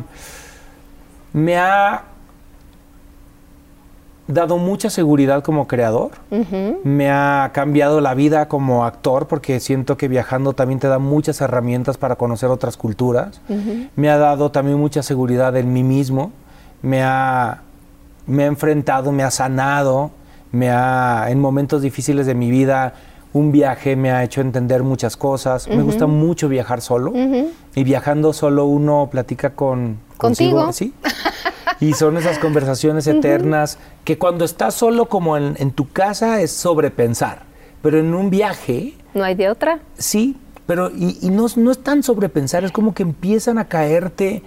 me 1.32 1.56
ha 1.56 2.02
dado 4.28 4.58
mucha 4.58 4.90
seguridad 4.90 5.42
como 5.42 5.66
creador. 5.66 6.12
Me 6.84 7.10
ha 7.10 7.50
cambiado 7.52 8.00
la 8.00 8.14
vida 8.14 8.46
como 8.46 8.84
actor 8.84 9.26
porque 9.26 9.58
siento 9.58 9.96
que 9.96 10.06
viajando 10.06 10.52
también 10.52 10.78
te 10.78 10.86
da 10.86 10.98
muchas 10.98 11.40
herramientas 11.40 11.96
para 11.96 12.16
conocer 12.16 12.50
otras 12.50 12.76
culturas. 12.76 13.40
Me 13.96 14.10
ha 14.10 14.18
dado 14.18 14.50
también 14.52 14.78
mucha 14.78 15.02
seguridad 15.02 15.56
en 15.56 15.72
mí 15.72 15.82
mismo. 15.82 16.30
Me 16.82 17.02
ha, 17.02 17.62
me 18.26 18.44
ha 18.44 18.46
enfrentado, 18.46 19.10
me 19.10 19.24
ha 19.24 19.30
sanado. 19.30 20.10
Me 20.52 20.70
ha, 20.70 21.26
en 21.28 21.40
momentos 21.40 21.82
difíciles 21.82 22.26
de 22.26 22.34
mi 22.34 22.50
vida, 22.50 22.94
un 23.32 23.50
viaje 23.52 23.96
me 23.96 24.10
ha 24.10 24.22
hecho 24.24 24.40
entender 24.42 24.82
muchas 24.82 25.16
cosas. 25.16 25.68
Me 25.68 25.82
gusta 25.82 26.06
mucho 26.06 26.48
viajar 26.48 26.82
solo. 26.82 27.12
Y 27.74 27.84
viajando 27.84 28.32
solo 28.34 28.66
uno 28.66 29.08
platica 29.10 29.50
con 29.50 29.98
Contigo. 30.18 30.64
consigo, 30.64 30.72
¿sí? 30.72 30.94
y 31.80 31.92
son 31.94 32.16
esas 32.16 32.38
conversaciones 32.38 33.06
eternas 33.06 33.78
que 34.04 34.18
cuando 34.18 34.44
estás 34.44 34.74
solo 34.74 35.06
como 35.06 35.36
en, 35.36 35.54
en 35.58 35.70
tu 35.70 35.88
casa 35.90 36.40
es 36.40 36.52
sobrepensar, 36.52 37.42
pero 37.82 37.98
en 37.98 38.14
un 38.14 38.30
viaje 38.30 38.94
¿No 39.14 39.24
hay 39.24 39.34
de 39.34 39.48
otra? 39.48 39.80
Sí, 39.96 40.36
pero 40.66 40.90
y, 40.90 41.18
y 41.22 41.30
no, 41.30 41.46
no 41.56 41.70
es 41.70 41.78
tan 41.82 42.02
sobrepensar, 42.02 42.64
es 42.64 42.72
como 42.72 42.94
que 42.94 43.02
empiezan 43.02 43.58
a 43.58 43.66
caerte 43.66 44.42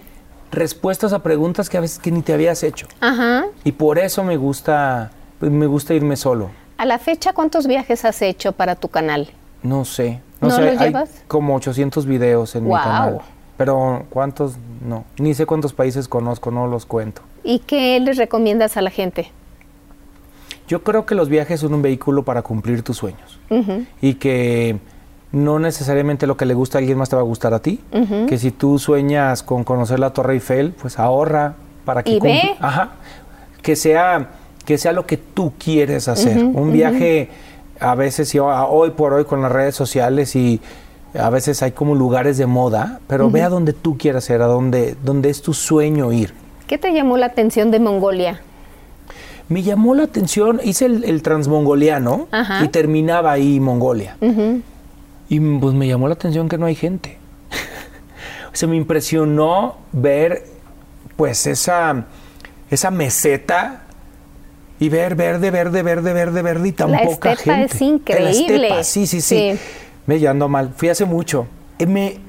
respuestas 0.52 1.14
a 1.14 1.24
preguntas 1.24 1.70
que 1.70 1.78
a 1.78 1.82
veces 1.82 2.00
que 2.00 2.12
ni 2.12 2.22
te 2.22 2.34
habías 2.34 2.62
hecho. 2.64 2.88
Ajá. 3.00 3.46
Y 3.64 3.72
por 3.72 3.98
eso 3.98 4.24
me 4.24 4.38
gusta, 4.38 5.12
me 5.40 5.66
gusta 5.66 5.94
irme 5.94 6.16
solo. 6.16 6.50
A 6.78 6.86
la 6.86 7.00
fecha, 7.00 7.34
¿cuántos 7.34 7.68
viajes 7.68 8.06
has 8.06 8.22
hecho 8.22 8.52
para 8.52 8.76
tu 8.76 8.88
canal? 8.90 9.30
No 9.64 9.86
sé. 9.86 10.20
¿No 10.42 10.50
sé, 10.50 10.72
los 10.72 10.82
hay 10.82 10.88
llevas? 10.90 11.10
como 11.28 11.56
800 11.56 12.06
videos 12.06 12.56
en 12.56 12.64
mi 12.64 12.70
Guau. 12.70 12.84
canal. 12.84 13.22
Pero 13.64 14.06
¿cuántos? 14.10 14.56
No. 14.84 15.06
Ni 15.20 15.36
sé 15.36 15.46
cuántos 15.46 15.72
países 15.74 16.08
conozco, 16.08 16.50
no 16.50 16.66
los 16.66 16.88
cuento. 16.88 17.22
¿Y 17.44 17.60
qué 17.60 18.00
les 18.00 18.18
recomiendas 18.18 18.76
a 18.76 18.82
la 18.82 18.90
gente? 18.90 19.30
Yo 20.68 20.82
creo 20.82 21.06
que 21.06 21.14
los 21.14 21.30
viajes 21.30 21.60
son 21.60 21.76
un 21.76 21.84
vehículo 21.84 22.24
para 22.24 22.42
cumplir 22.42 22.82
tus 22.82 22.98
sueños. 22.98 23.40
Y 24.02 24.16
que 24.16 24.80
no 25.32 25.60
necesariamente 25.60 26.26
lo 26.26 26.38
que 26.38 26.48
le 26.48 26.56
gusta 26.56 26.78
a 26.78 26.80
alguien 26.80 26.98
más 26.98 27.10
te 27.10 27.16
va 27.16 27.22
a 27.22 27.26
gustar 27.26 27.54
a 27.54 27.60
ti. 27.60 27.80
Que 28.28 28.40
si 28.40 28.50
tú 28.50 28.80
sueñas 28.80 29.44
con 29.44 29.64
conocer 29.64 30.00
la 30.00 30.12
Torre 30.12 30.34
Eiffel, 30.34 30.72
pues 30.72 30.98
ahorra 30.98 31.54
para 31.86 32.02
que 32.02 32.14
Y 32.14 32.20
ve. 32.20 32.56
Ajá. 32.60 32.94
Que 33.62 33.76
sea 33.76 34.30
que 34.66 34.80
sea 34.80 34.92
lo 34.92 35.06
que 35.06 35.18
tú 35.18 35.54
quieres 35.60 36.08
hacer. 36.08 36.44
Un 36.44 36.72
viaje 36.72 37.30
a 37.80 37.94
veces 37.94 38.34
y 38.34 38.40
hoy 38.40 38.90
por 38.90 39.14
hoy 39.14 39.26
con 39.26 39.44
las 39.44 39.52
redes 39.52 39.76
sociales 39.76 40.36
y 40.36 40.60
a 41.14 41.30
veces 41.30 41.62
hay 41.64 41.72
como 41.72 41.96
lugares 41.96 42.38
de 42.38 42.46
moda, 42.46 43.00
pero 43.08 43.30
ve 43.30 43.42
a 43.42 43.50
donde 43.50 43.74
tú 43.74 43.98
quieras 43.98 44.30
ir, 44.30 44.42
a 44.42 44.46
donde 44.46 44.96
donde 45.04 45.30
es 45.30 45.42
tu 45.42 45.54
sueño 45.54 46.12
ir. 46.12 46.34
¿Qué 46.68 46.78
te 46.78 46.94
llamó 46.94 47.18
la 47.18 47.26
atención 47.28 47.70
de 47.72 47.80
Mongolia? 47.80 48.40
Me 49.50 49.64
llamó 49.64 49.94
la 49.96 50.04
atención, 50.04 50.62
hice 50.64 50.86
el, 50.86 51.04
el 51.04 51.22
transmongoliano 51.22 52.28
Ajá. 52.32 52.64
y 52.64 52.70
terminaba 52.70 53.34
ahí 53.34 53.60
Mongolia. 53.60 54.16
Y 55.28 55.40
mm, 55.40 55.60
pues 55.60 55.74
me 55.76 55.88
llamó 55.88 56.08
la 56.08 56.14
atención 56.14 56.48
que 56.48 56.58
no 56.58 56.66
hay 56.66 56.76
gente. 56.76 57.18
o 58.54 58.56
sea, 58.56 58.70
me 58.70 58.78
impresionó 58.78 59.76
ver 59.92 60.46
pues 61.18 61.46
esa, 61.48 62.06
esa 62.70 62.92
meseta 62.92 63.82
y 64.80 64.88
ver 64.88 65.16
verde, 65.16 65.52
verde, 65.52 65.84
verde, 65.84 66.14
verde, 66.14 66.42
verde 66.42 66.68
y 66.70 66.72
tan 66.72 66.92
La 66.92 67.04
poca 67.04 67.34
estepa 67.34 67.56
gente. 67.58 67.76
es 67.76 67.82
increíble. 67.82 68.24
La 68.24 68.32
estepa, 68.32 68.84
sí, 68.84 69.06
sí, 69.06 69.20
sí, 69.22 69.54
Sí. 69.54 69.60
Me 70.06 70.20
llando 70.20 70.48
mal. 70.50 70.74
Fui 70.76 70.90
hace 70.90 71.06
mucho. 71.06 71.48
Y 71.78 71.86
me, 71.86 72.20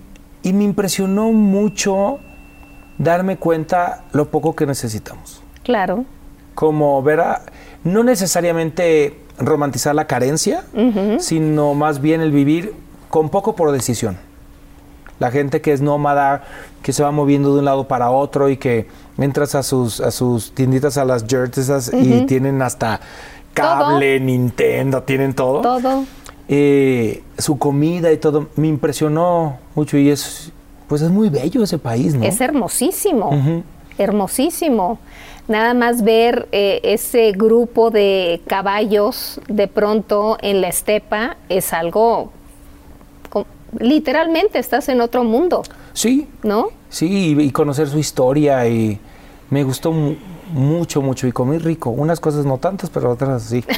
y 0.42 0.52
me 0.52 0.64
impresionó 0.64 1.32
mucho 1.32 2.18
darme 2.98 3.36
cuenta 3.36 4.04
lo 4.12 4.28
poco 4.30 4.54
que 4.54 4.66
necesitamos 4.66 5.42
Claro. 5.64 6.04
como 6.54 7.02
ver 7.02 7.20
a, 7.20 7.42
no 7.84 8.04
necesariamente 8.04 9.18
romantizar 9.38 9.94
la 9.94 10.06
carencia, 10.06 10.64
sino 11.18 11.74
más 11.74 12.00
bien 12.00 12.20
el 12.20 12.30
vivir 12.32 12.74
con 13.08 13.28
poco 13.30 13.56
por 13.56 13.72
decisión. 13.72 14.16
La 15.18 15.30
gente 15.30 15.60
que 15.60 15.72
es 15.72 15.80
nómada, 15.80 16.42
que 16.82 16.92
se 16.92 17.02
va 17.02 17.10
moviendo 17.12 17.52
de 17.54 17.60
un 17.60 17.64
lado 17.64 17.88
para 17.88 18.10
otro 18.10 18.48
y 18.48 18.56
que 18.56 18.88
entras 19.18 19.54
a 19.54 19.62
sus, 19.62 20.00
a 20.00 20.10
sus 20.10 20.52
tienditas, 20.52 20.96
a 20.98 21.04
las 21.04 21.24
jerts 21.26 21.58
esas, 21.58 21.92
y 21.92 22.26
tienen 22.26 22.60
hasta 22.60 23.00
cable, 23.54 24.18
Nintendo, 24.20 25.02
tienen 25.02 25.34
todo. 25.34 25.60
Todo. 25.62 26.04
Eh, 26.48 27.22
su 27.38 27.58
comida 27.58 28.12
y 28.12 28.16
todo, 28.18 28.48
me 28.56 28.66
impresionó 28.68 29.58
mucho 29.74 29.96
y 29.96 30.10
es, 30.10 30.50
pues 30.88 31.00
es 31.02 31.10
muy 31.10 31.28
bello 31.28 31.62
ese 31.62 31.78
país, 31.78 32.14
¿no? 32.14 32.24
Es 32.24 32.40
hermosísimo. 32.40 33.30
Hermosísimo. 33.98 34.98
Nada 35.48 35.74
más 35.74 36.02
ver 36.02 36.48
eh, 36.52 36.80
ese 36.84 37.32
grupo 37.32 37.90
de 37.90 38.40
caballos 38.46 39.40
de 39.48 39.66
pronto 39.68 40.38
en 40.40 40.60
la 40.60 40.68
estepa 40.68 41.36
es 41.48 41.72
algo. 41.72 42.32
Literalmente 43.78 44.58
estás 44.58 44.88
en 44.90 45.00
otro 45.00 45.24
mundo, 45.24 45.62
Sí, 45.94 46.28
¿no? 46.42 46.68
Sí, 46.90 47.34
y, 47.36 47.40
y 47.42 47.50
conocer 47.52 47.88
su 47.88 47.98
historia 47.98 48.66
y 48.68 48.98
me 49.48 49.64
gustó 49.64 49.92
mu- 49.92 50.14
mucho, 50.52 51.00
mucho 51.00 51.26
y 51.26 51.32
comí 51.32 51.56
rico. 51.58 51.88
Unas 51.90 52.20
cosas 52.20 52.44
no 52.44 52.58
tantas, 52.58 52.90
pero 52.90 53.10
otras 53.10 53.42
sí. 53.44 53.64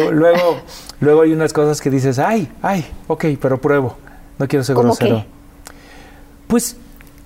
luego, 0.12 0.56
luego, 1.00 1.22
hay 1.22 1.32
unas 1.32 1.52
cosas 1.52 1.80
que 1.80 1.90
dices, 1.90 2.18
ay, 2.18 2.50
ay, 2.62 2.86
ok, 3.08 3.24
pero 3.40 3.58
pruebo. 3.60 3.96
No 4.38 4.48
quiero 4.48 4.64
ser 4.64 4.74
¿Cómo 4.74 4.88
grosero. 4.94 5.16
qué? 5.18 5.26
Pues, 6.46 6.76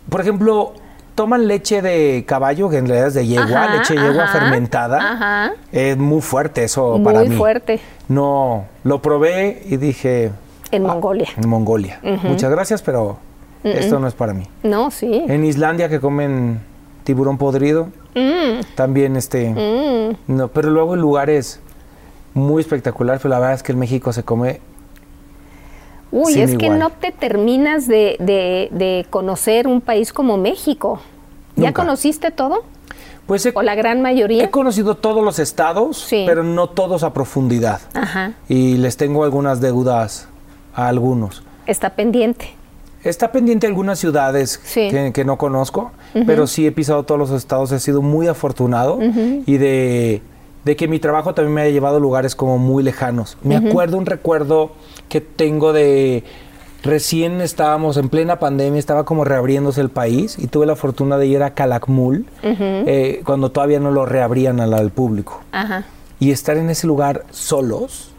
por 0.08 0.20
ejemplo, 0.20 0.74
toman 1.14 1.46
leche 1.48 1.82
de 1.82 2.24
caballo, 2.26 2.68
que 2.70 2.78
en 2.78 2.86
realidad 2.86 3.08
es 3.08 3.14
de 3.14 3.26
yegua, 3.26 3.64
Ajá, 3.64 3.76
leche 3.76 3.94
de 3.94 4.00
yegua 4.00 4.24
ajá, 4.24 4.38
fermentada. 4.38 4.98
ajá. 4.98 5.52
Es 5.72 5.96
muy 5.96 6.20
fuerte 6.20 6.64
eso 6.64 6.96
Muy 6.98 7.04
para 7.04 7.24
mí. 7.24 7.36
fuerte. 7.36 7.80
No, 8.08 8.66
lo 8.84 9.02
probé 9.02 9.62
y 9.66 9.76
dije, 9.76 10.30
En 10.70 10.82
Mongolia. 10.84 11.28
en 11.36 11.48
Mongolia. 11.48 12.00
Muchas 12.22 12.50
gracias, 12.50 12.82
pero 12.82 13.18
esto 13.64 13.98
no 13.98 14.06
es 14.06 14.14
para 14.14 14.32
mí. 14.34 14.44
No, 14.62 14.90
sí. 14.90 15.24
En 15.28 15.44
Islandia 15.44 15.88
que 15.88 16.00
comen 16.00 16.60
tiburón 17.04 17.38
podrido, 17.38 17.88
Mm, 18.14 18.60
también 18.74 19.14
este, 19.16 19.50
mm. 19.50 20.32
no, 20.32 20.48
pero 20.48 20.70
luego 20.70 20.94
en 20.94 21.00
lugares 21.00 21.60
muy 22.38 22.60
espectaculares, 22.62 23.20
pero 23.22 23.30
la 23.34 23.38
verdad 23.40 23.54
es 23.54 23.62
que 23.62 23.72
en 23.72 23.78
México 23.78 24.12
se 24.12 24.22
come 24.24 24.60
Uy, 26.10 26.32
Sin 26.32 26.42
es 26.42 26.56
que 26.56 26.70
no 26.70 26.88
te 26.90 27.12
terminas 27.12 27.86
de, 27.86 28.16
de- 28.18 28.68
de 28.72 29.06
conocer 29.10 29.66
un 29.66 29.82
país 29.82 30.12
como 30.12 30.38
México. 30.38 31.00
¿Ya 31.56 31.66
Nunca. 31.66 31.82
conociste 31.82 32.30
todo? 32.30 32.64
pues 33.26 33.44
he, 33.44 33.52
¿O 33.54 33.60
la 33.60 33.74
gran 33.74 34.00
mayoría? 34.00 34.44
he 34.44 34.50
conocido 34.50 34.94
todos 34.94 35.22
los 35.22 35.38
estados, 35.38 35.98
Sí. 35.98 36.24
pero 36.26 36.42
no 36.44 36.70
todos 36.70 37.02
a 37.02 37.12
profundidad. 37.12 37.82
Ajá. 37.92 38.32
Y 38.48 38.78
les 38.78 38.96
tengo 38.96 39.22
algunas 39.22 39.60
deudas 39.60 40.28
a 40.74 40.88
algunos. 40.88 41.42
Está 41.66 41.90
pendiente. 41.90 42.54
Está 43.04 43.30
pendiente 43.30 43.66
algunas 43.66 43.98
ciudades 43.98 44.58
Sí. 44.64 44.88
que, 44.90 45.12
que 45.12 45.24
no 45.26 45.36
conozco, 45.36 45.90
pero 46.26 46.46
sí 46.46 46.66
he 46.66 46.72
pisado 46.72 47.02
todos 47.02 47.18
los 47.18 47.30
estados, 47.32 47.70
he 47.72 47.80
sido 47.80 48.00
muy 48.00 48.28
afortunado 48.28 48.98
y 49.46 49.58
de, 49.58 50.22
de 50.64 50.76
que 50.76 50.88
mi 50.88 50.98
trabajo 50.98 51.34
también 51.34 51.54
me 51.54 51.60
haya 51.62 51.70
llevado 51.72 51.96
a 51.96 52.00
lugares 52.00 52.34
como 52.34 52.58
muy 52.58 52.82
lejanos. 52.82 53.38
Me 53.42 53.56
acuerdo 53.56 53.96
un 53.96 54.06
recuerdo 54.06 54.72
que 55.08 55.20
tengo 55.20 55.72
de 55.72 56.24
recién 56.82 57.40
estábamos 57.40 57.96
en 57.96 58.08
plena 58.08 58.38
pandemia, 58.38 58.78
estaba 58.78 59.04
como 59.04 59.24
reabriéndose 59.24 59.80
el 59.80 59.88
país 59.88 60.36
y 60.38 60.46
tuve 60.46 60.66
la 60.66 60.76
fortuna 60.76 61.16
de 61.18 61.26
ir 61.26 61.42
a 61.42 61.54
Calakmul 61.54 62.26
eh, 62.42 63.22
cuando 63.24 63.50
todavía 63.50 63.80
no 63.80 63.90
lo 63.90 64.06
reabrían 64.06 64.60
al, 64.60 64.74
al 64.74 64.90
público. 64.90 65.40
Ajá. 65.52 65.84
Y 66.20 66.30
estar 66.32 66.56
en 66.56 66.70
ese 66.70 66.86
lugar 66.86 67.24
solos 67.30 68.10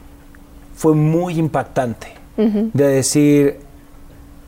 fue 0.75 0.93
muy 0.95 1.37
impactante. 1.37 2.13
De 2.37 2.87
decir, 2.87 3.59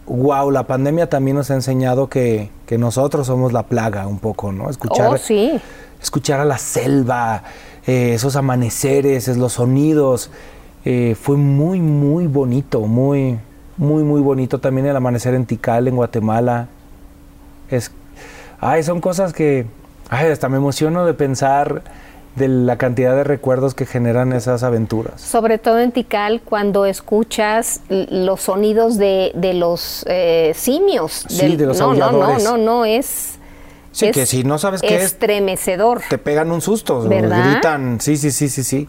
wow, 0.07 0.49
la 0.49 0.65
pandemia 0.65 1.09
también 1.09 1.35
nos 1.35 1.51
ha 1.51 1.55
enseñado 1.55 2.07
que, 2.07 2.49
que 2.65 2.77
nosotros 2.77 3.27
somos 3.27 3.51
la 3.51 3.63
plaga 3.63 4.07
un 4.07 4.17
poco, 4.19 4.53
¿no? 4.53 4.69
Escuchar, 4.69 5.09
Oh, 5.13 5.17
sí. 5.17 5.59
escuchar 6.01 6.39
a 6.39 6.45
la 6.45 6.57
selva, 6.57 7.43
eh, 7.87 8.13
esos 8.13 8.35
amaneceres, 8.35 9.27
es- 9.27 9.37
los 9.37 9.53
sonidos. 9.53 10.29
eh, 10.83 11.15
fue 11.21 11.37
muy, 11.37 11.79
muy 11.79 12.25
bonito, 12.25 12.81
muy, 12.81 13.37
muy, 13.77 14.03
muy 14.03 14.19
bonito. 14.19 14.59
También 14.59 14.87
el 14.87 14.95
amanecer 14.95 15.35
en 15.35 15.45
Tikal, 15.45 15.87
en 15.87 15.95
Guatemala. 15.95 16.67
Es, 17.69 17.91
ay, 18.59 18.81
son 18.81 18.99
cosas 18.99 19.31
que, 19.31 19.67
ay, 20.09 20.27
hasta 20.31 20.49
me 20.49 20.57
emociono 20.57 21.05
de 21.05 21.13
pensar 21.13 21.83
de 22.35 22.47
la 22.47 22.77
cantidad 22.77 23.15
de 23.15 23.23
recuerdos 23.25 23.75
que 23.75 23.85
generan 23.85 24.33
esas 24.33 24.63
aventuras. 24.63 25.21
Sobre 25.21 25.57
todo 25.59 25.79
en 25.79 25.91
Tikal, 25.91 26.41
cuando 26.41 26.85
escuchas 26.87 27.81
los 27.89 28.41
sonidos 28.41 28.97
de, 28.97 29.31
de 29.35 29.53
los 29.53 30.03
eh, 30.07 30.53
simios. 30.55 31.25
Sí, 31.27 31.57
de 31.57 31.65
los 31.67 31.77
no, 31.77 31.93
no, 31.93 32.11
no, 32.11 32.39
no, 32.39 32.57
no, 32.57 32.85
es. 32.85 33.37
Sí, 33.91 34.05
es 34.07 34.13
que 34.15 34.25
si 34.25 34.43
no 34.43 34.57
sabes 34.57 34.81
qué 34.81 34.95
es, 34.95 35.03
Estremecedor. 35.03 36.01
te 36.09 36.17
pegan 36.17 36.51
un 36.51 36.61
susto, 36.61 37.01
¿Verdad? 37.07 37.51
gritan, 37.51 37.99
sí, 37.99 38.15
sí, 38.17 38.31
sí, 38.31 38.47
sí, 38.49 38.63
sí. 38.63 38.87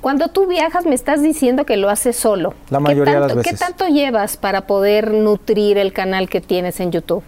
Cuando 0.00 0.28
tú 0.28 0.46
viajas, 0.46 0.84
me 0.86 0.94
estás 0.94 1.22
diciendo 1.22 1.64
que 1.64 1.76
lo 1.76 1.88
haces 1.88 2.14
solo. 2.16 2.54
La 2.70 2.78
¿Qué 2.78 2.84
mayoría 2.84 3.14
de 3.14 3.20
las 3.20 3.34
veces. 3.34 3.52
¿Qué 3.52 3.58
tanto 3.58 3.86
llevas 3.88 4.36
para 4.36 4.66
poder 4.66 5.12
nutrir 5.12 5.78
el 5.78 5.92
canal 5.92 6.28
que 6.28 6.40
tienes 6.40 6.78
en 6.80 6.92
YouTube? 6.92 7.22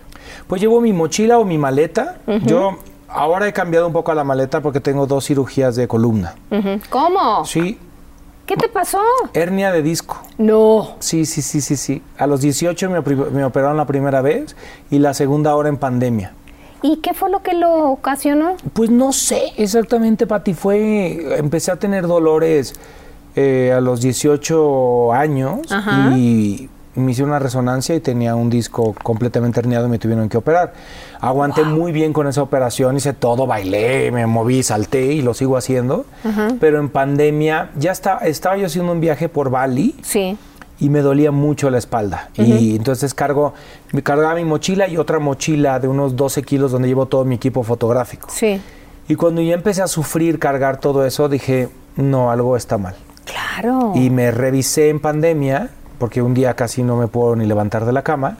Pues 0.47 0.61
llevo 0.61 0.80
mi 0.80 0.92
mochila 0.92 1.38
o 1.38 1.45
mi 1.45 1.56
maleta. 1.59 2.18
Yo 2.45 2.78
ahora 3.09 3.49
he 3.49 3.52
cambiado 3.52 3.87
un 3.87 3.92
poco 3.95 4.12
a 4.12 4.14
la 4.14 4.25
maleta 4.25 4.61
porque 4.61 4.80
tengo 4.80 5.06
dos 5.06 5.25
cirugías 5.26 5.75
de 5.75 5.88
columna. 5.88 6.35
¿Cómo? 6.90 7.45
Sí, 7.47 7.78
¿Qué 8.45 8.56
te 8.56 8.68
pasó? 8.68 9.00
hernia 9.33 9.73
de 9.73 9.83
disco. 9.83 10.23
No. 10.38 10.97
Sí, 11.00 11.25
sí, 11.26 11.42
sí, 11.42 11.61
sí, 11.61 11.76
sí. 11.76 12.02
A 12.18 12.26
los 12.28 12.40
18 12.42 12.90
me, 12.90 12.99
opri- 13.00 13.30
me 13.30 13.42
operaron 13.45 13.76
la 13.76 13.87
primera 13.87 14.21
vez 14.21 14.54
y 14.90 14.99
la 15.00 15.14
segunda 15.14 15.50
ahora 15.50 15.68
en 15.71 15.78
pandemia. 15.78 16.33
¿Y 16.87 16.99
qué 16.99 17.14
fue 17.14 17.31
lo 17.31 17.43
que 17.43 17.52
lo 17.52 17.90
ocasionó? 17.90 18.57
Pues 18.73 18.90
no 18.90 19.12
sé 19.12 19.52
exactamente, 19.57 20.25
Pati. 20.25 20.55
Fue, 20.55 21.37
empecé 21.37 21.73
a 21.73 21.76
tener 21.76 22.07
dolores 22.07 22.75
eh, 23.35 23.73
a 23.76 23.81
los 23.81 24.00
18 24.00 25.12
años 25.12 25.61
Ajá. 25.69 26.16
y 26.16 26.69
me 26.95 27.11
hicieron 27.11 27.31
una 27.31 27.40
resonancia 27.40 27.97
y 27.97 28.00
tenía 28.00 28.37
un 28.37 28.50
disco 28.50 28.95
completamente 29.02 29.59
herniado 29.59 29.87
y 29.87 29.90
me 29.90 29.99
tuvieron 29.99 30.28
que 30.28 30.37
operar. 30.37 30.75
Aguanté 31.21 31.64
muy 31.64 31.90
bien 31.90 32.12
con 32.12 32.28
esa 32.28 32.40
operación, 32.40 32.97
hice 32.97 33.12
todo, 33.12 33.49
bailé, 33.49 34.12
me 34.12 34.25
moví, 34.26 34.62
salté 34.62 35.12
y 35.12 35.23
lo 35.23 35.35
sigo 35.35 35.57
haciendo. 35.57 36.07
Pero 36.61 36.78
en 36.78 36.88
pandemia 36.88 37.71
ya 37.76 37.90
estaba, 37.90 38.21
estaba 38.21 38.57
yo 38.59 38.66
haciendo 38.66 38.93
un 38.93 39.00
viaje 39.00 39.28
por 39.28 39.50
Bali. 39.50 39.97
Sí. 40.02 40.38
Y 40.78 40.90
me 40.90 41.00
dolía 41.00 41.30
mucho 41.30 41.71
la 41.71 41.78
espalda. 41.78 42.30
Y 42.37 42.76
entonces 42.76 43.14
cargo, 43.14 43.54
me 43.92 44.02
cargaba 44.02 44.35
mi 44.35 44.45
mochila 44.45 44.88
y 44.88 44.99
otra 44.99 45.18
mochila 45.18 45.78
de 45.80 45.88
unos 45.88 46.16
12 46.16 46.42
kilos 46.42 46.73
donde 46.73 46.88
llevo 46.88 47.06
todo 47.06 47.25
mi 47.25 47.37
equipo 47.37 47.62
fotográfico. 47.62 48.28
Sí. 48.30 48.61
Y 49.09 49.14
cuando 49.14 49.40
ya 49.40 49.54
empecé 49.54 49.83
a 49.83 49.87
sufrir 49.87 50.38
cargar 50.38 50.78
todo 50.78 51.06
eso, 51.06 51.28
dije, 51.28 51.68
no, 51.97 52.30
algo 52.30 52.56
está 52.56 52.76
mal. 52.76 52.95
Claro. 53.25 53.92
Y 53.95 54.11
me 54.11 54.30
revisé 54.30 54.90
en 54.90 55.00
pandemia, 55.00 55.71
porque 55.99 56.23
un 56.23 56.35
día 56.35 56.54
casi 56.54 56.83
no 56.83 56.97
me 56.97 57.06
puedo 57.06 57.37
ni 57.37 57.47
levantar 57.47 57.85
de 57.85 57.92
la 57.92 58.02
cama, 58.02 58.37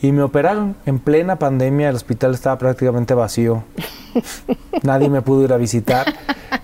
y 0.00 0.12
me 0.12 0.22
operaron. 0.22 0.76
En 0.86 1.00
plena 1.00 1.36
pandemia 1.36 1.88
el 1.88 1.96
hospital 1.96 2.34
estaba 2.34 2.56
prácticamente 2.58 3.14
vacío. 3.14 3.64
Nadie 4.82 5.08
me 5.08 5.22
pudo 5.22 5.44
ir 5.44 5.52
a 5.52 5.56
visitar. 5.56 6.06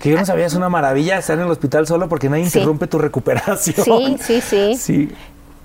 Que 0.01 0.11
yo 0.11 0.19
no 0.19 0.25
sabía, 0.27 0.47
es 0.47 0.55
una 0.55 0.69
maravilla 0.69 1.19
estar 1.19 1.37
en 1.39 1.45
el 1.45 1.51
hospital 1.51 1.87
solo 1.87 2.09
porque 2.09 2.29
nadie 2.29 2.45
Sí. 2.49 2.59
interrumpe 2.59 2.87
tu 2.87 2.99
recuperación. 2.99 3.77
Sí, 3.85 4.17
sí, 4.21 4.41
sí. 4.41 4.75
Sí. 4.77 5.09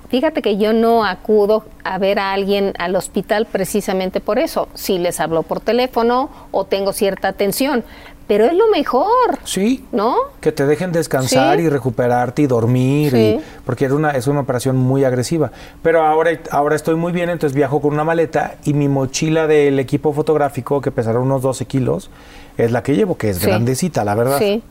Fíjate 0.10 0.42
que 0.42 0.58
yo 0.58 0.74
no 0.74 1.06
acudo 1.06 1.66
a 1.84 1.98
ver 2.00 2.18
a 2.18 2.34
alguien 2.34 2.74
al 2.80 2.96
hospital 2.96 3.46
precisamente 3.46 4.20
por 4.22 4.40
eso. 4.40 4.68
Si 4.74 4.98
les 4.98 5.20
hablo 5.20 5.44
por 5.44 5.60
teléfono 5.60 6.30
o 6.52 6.66
tengo 6.66 6.94
cierta 6.94 7.28
atención, 7.28 7.84
pero 8.30 8.46
es 8.46 8.54
lo 8.54 8.68
mejor, 8.70 9.40
Sí. 9.44 9.84
¿no? 9.92 10.16
Que 10.40 10.52
te 10.52 10.68
dejen 10.68 10.92
descansar 10.92 11.58
Sí. 11.58 11.64
y 11.64 11.70
recuperarte 11.70 12.44
y 12.44 12.48
dormir, 12.48 13.12
Sí. 13.12 13.18
y- 13.18 13.42
porque 13.66 13.86
era 13.86 13.96
una, 13.96 14.12
es 14.12 14.28
una 14.28 14.42
operación 14.42 14.78
muy 14.78 15.04
agresiva. 15.04 15.52
Pero 15.82 16.04
ahora, 16.06 16.40
ahora 16.52 16.76
estoy 16.76 16.94
muy 16.96 17.12
bien, 17.12 17.32
entonces 17.32 17.56
viajo 17.56 17.82
con 17.82 17.92
una 17.92 18.04
maleta 18.04 18.56
y 18.66 18.76
mi 18.76 18.88
mochila 18.88 19.48
del 19.48 19.80
equipo 19.80 20.14
fotográfico, 20.14 20.80
que 20.80 20.92
pesará 20.92 21.20
unos 21.20 21.42
12 21.42 21.66
kilos, 21.66 22.12
es 22.56 22.72
la 22.72 22.84
que 22.84 22.96
llevo, 22.96 23.18
que 23.18 23.32
es 23.32 23.38
Sí. 23.40 23.48
grandecita, 23.48 24.06
la 24.06 24.14
verdad, 24.14 24.38
Sí. 24.38 24.62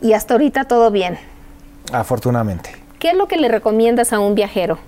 Y 0.00 0.12
hasta 0.12 0.34
ahorita 0.34 0.64
todo 0.64 0.90
bien. 0.92 1.18
afortunadamente. 1.92 2.70
¿Qué 3.00 3.08
es 3.10 3.14
lo 3.16 3.26
que 3.26 3.36
le 3.36 3.48
recomiendas 3.48 4.12
a 4.12 4.20
un 4.20 4.36
viajero? 4.36 4.78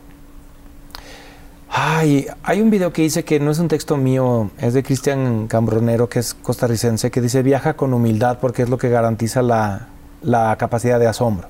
Ay, 1.76 2.28
hay 2.45 2.61
un 2.61 2.71
video 2.71 2.93
que 2.93 3.02
dice 3.02 3.25
que 3.25 3.40
no 3.40 3.50
es 3.50 3.59
un 3.59 3.66
texto 3.66 3.97
mío, 3.97 4.50
es 4.59 4.75
de 4.75 4.85
Cristian 4.85 5.49
Cambronero, 5.49 6.09
que 6.09 6.21
es 6.21 6.33
costarricense, 6.33 7.11
que 7.11 7.21
dice 7.21 7.43
viaja 7.43 7.75
con 7.75 7.93
humildad 7.93 8.38
porque 8.40 8.62
es 8.62 8.69
lo 8.69 8.78
que 8.78 8.88
garantiza 8.90 9.43
la, 9.43 9.88
la 10.23 10.54
capacidad 10.57 11.00
de 11.00 11.09
asombro. 11.09 11.49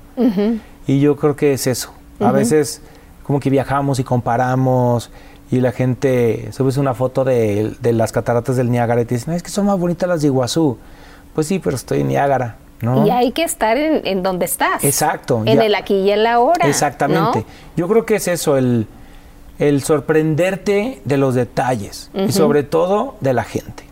Y 0.87 0.99
yo 0.99 1.15
creo 1.15 1.35
que 1.35 1.53
es 1.53 1.67
eso. 1.67 1.93
A 2.19 2.31
veces 2.31 2.81
como 3.21 3.39
que 3.39 3.51
viajamos 3.51 3.99
y 3.99 4.03
comparamos 4.03 5.11
y 5.51 5.59
la 5.59 5.71
gente 5.71 6.49
subes 6.53 6.77
una 6.77 6.95
foto 6.95 7.23
de, 7.23 7.75
de 7.79 7.93
las 7.93 8.11
cataratas 8.11 8.55
del 8.55 8.71
Niágara 8.71 9.01
y 9.01 9.05
te 9.05 9.13
dicen, 9.13 9.31
"Ay, 9.31 9.37
es 9.37 9.43
que 9.43 9.51
son 9.51 9.67
más 9.67 9.77
bonitas 9.77 10.09
las 10.09 10.21
de 10.21 10.27
Iguazú. 10.27 10.79
Pues 11.35 11.45
sí, 11.45 11.59
pero 11.59 11.75
estoy 11.75 12.01
en 12.01 12.07
Niágara, 12.07 12.55
¿no? 12.81 13.05
Y 13.05 13.11
hay 13.11 13.31
que 13.31 13.43
estar 13.43 13.77
en, 13.77 14.01
en 14.07 14.23
donde 14.23 14.45
estás. 14.45 14.83
Exacto, 14.83 15.43
En 15.45 15.57
ya. 15.57 15.65
el 15.65 15.75
aquí 15.75 15.93
y 15.97 16.09
en 16.09 16.23
la 16.23 16.33
ahora. 16.33 16.67
Exactamente. 16.67 17.39
¿no? 17.41 17.45
Yo 17.77 17.87
creo 17.87 18.05
que 18.07 18.15
es 18.15 18.27
eso, 18.27 18.57
el, 18.57 18.87
el 19.59 19.83
sorprenderte 19.83 21.01
de 21.05 21.17
los 21.17 21.35
detalles 21.35 22.11
y 22.13 22.31
sobre 22.31 22.63
todo 22.63 23.15
de 23.21 23.33
la 23.33 23.43
gente. 23.43 23.83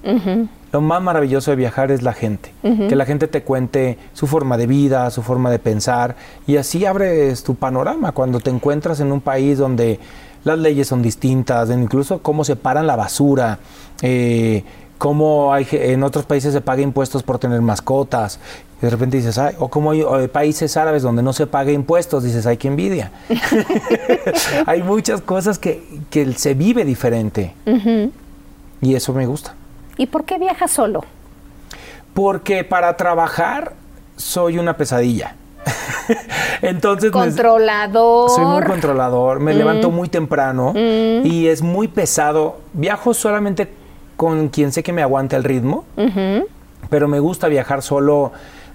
Lo 0.72 0.82
más 0.82 1.02
maravilloso 1.04 1.52
de 1.52 1.58
viajar 1.58 1.92
es 1.92 2.02
la 2.02 2.14
gente. 2.14 2.52
Que 2.62 2.96
la 2.96 3.06
gente 3.06 3.28
te 3.28 3.44
cuente 3.44 3.98
su 4.14 4.28
forma 4.28 4.58
de 4.58 4.68
vida, 4.68 5.10
su 5.12 5.22
forma 5.22 5.50
de 5.52 5.60
pensar 5.60 6.16
y 6.48 6.58
así 6.58 6.86
abres 6.86 7.44
tu 7.44 7.56
panorama 7.56 8.12
cuando 8.12 8.40
te 8.40 8.50
encuentras 8.50 9.00
en 9.00 9.12
un 9.12 9.22
país 9.22 9.58
donde 9.58 10.00
las 10.44 10.60
leyes 10.60 10.88
son 10.88 11.02
distintas, 11.02 11.70
incluso 11.70 12.22
cómo 12.22 12.44
separan 12.44 12.86
la 12.86 12.96
basura, 12.98 13.60
eh, 14.02 14.64
cómo 14.98 15.54
hay, 15.54 15.68
en 15.72 16.04
otros 16.04 16.26
países 16.26 16.54
se 16.54 16.62
paga 16.62 16.82
impuestos 16.82 17.24
por 17.24 17.40
tener 17.40 17.62
mascotas. 17.62 18.40
De 18.84 18.90
repente 18.90 19.16
dices, 19.16 19.38
ay, 19.38 19.56
o 19.60 19.70
como 19.70 19.92
hay 19.92 20.02
o 20.02 20.28
países 20.28 20.76
árabes 20.76 21.04
donde 21.04 21.24
no 21.24 21.32
se 21.32 21.48
paga 21.48 21.72
impuestos, 21.72 22.22
dices, 22.22 22.46
ay, 22.46 22.58
qué 22.58 22.68
envidia. 22.68 23.12
hay 24.66 24.84
muchas 24.84 25.22
cosas 25.22 25.58
que, 25.58 25.82
que 26.10 26.34
se 26.34 26.54
vive 26.54 26.84
diferente. 26.84 27.54
Y 28.82 28.96
eso 28.96 29.14
me 29.14 29.26
gusta. 29.26 29.56
¿Y 29.96 30.08
por 30.08 30.26
qué 30.26 30.38
viajas 30.38 30.70
solo? 30.72 31.06
Porque 32.14 32.66
para 32.66 32.98
trabajar 32.98 33.72
soy 34.18 34.58
una 34.60 34.76
pesadilla. 34.76 35.38
Entonces 36.62 37.06
me- 37.06 37.22
Controlador. 37.22 38.32
soy 38.32 38.44
muy 38.44 38.64
controlador, 38.64 39.40
me 39.40 39.54
levanto 39.54 39.92
muy 39.92 40.10
temprano 40.10 40.74
y 40.76 41.48
es 41.48 41.62
muy 41.62 41.88
pesado. 41.88 42.58
Viajo 42.74 43.14
solamente 43.14 43.70
con 44.18 44.50
quien 44.50 44.74
sé 44.74 44.84
que 44.84 44.92
me 44.92 45.02
aguante 45.02 45.38
el 45.38 45.46
ritmo, 45.46 45.86
pero 46.90 47.08
me 47.08 47.20
gusta 47.22 47.48
viajar 47.48 47.82
solo 47.82 48.34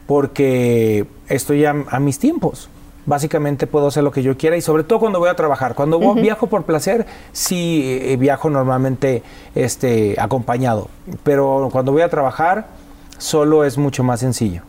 porque 0.09 1.05
estoy 1.29 1.67
a, 1.67 1.77
a 1.91 2.01
mis 2.01 2.19
tiempos. 2.19 2.71
Básicamente 3.05 3.67
puedo 3.67 3.89
hacer 3.89 4.03
lo 4.03 4.11
que 4.11 4.23
yo 4.23 4.39
quiera 4.39 4.57
y 4.57 4.63
sobre 4.63 4.83
todo 4.85 4.99
cuando 5.01 5.19
voy 5.19 5.29
a 5.29 5.35
trabajar. 5.37 5.75
Cuando 5.75 5.99
voy- 6.01 6.21
viajo 6.23 6.47
por 6.47 6.65
placer, 6.65 7.05
sí 7.33 8.01
eh, 8.03 8.17
viajo 8.17 8.49
normalmente 8.49 9.23
este, 9.55 10.17
acompañado, 10.19 10.89
pero 11.25 11.69
cuando 11.71 11.93
voy 11.93 12.01
a 12.03 12.09
trabajar, 12.09 12.69
solo 13.19 13.65
es 13.65 13.77
mucho 13.77 14.03
más 14.03 14.21
sencillo. 14.21 14.63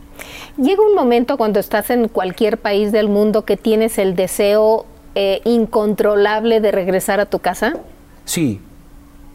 Llega 0.57 0.81
un 0.85 0.93
momento 0.93 1.37
cuando 1.37 1.61
estás 1.61 1.89
en 1.89 2.09
cualquier 2.09 2.57
país 2.57 2.91
del 2.91 3.07
mundo 3.07 3.45
que 3.45 3.55
tienes 3.55 3.97
el 3.97 4.15
deseo 4.17 4.85
eh, 5.15 5.39
incontrolable 5.45 6.59
de 6.59 6.71
regresar 6.71 7.21
a 7.21 7.25
tu 7.27 7.39
casa. 7.39 7.75
Sí, 8.25 8.59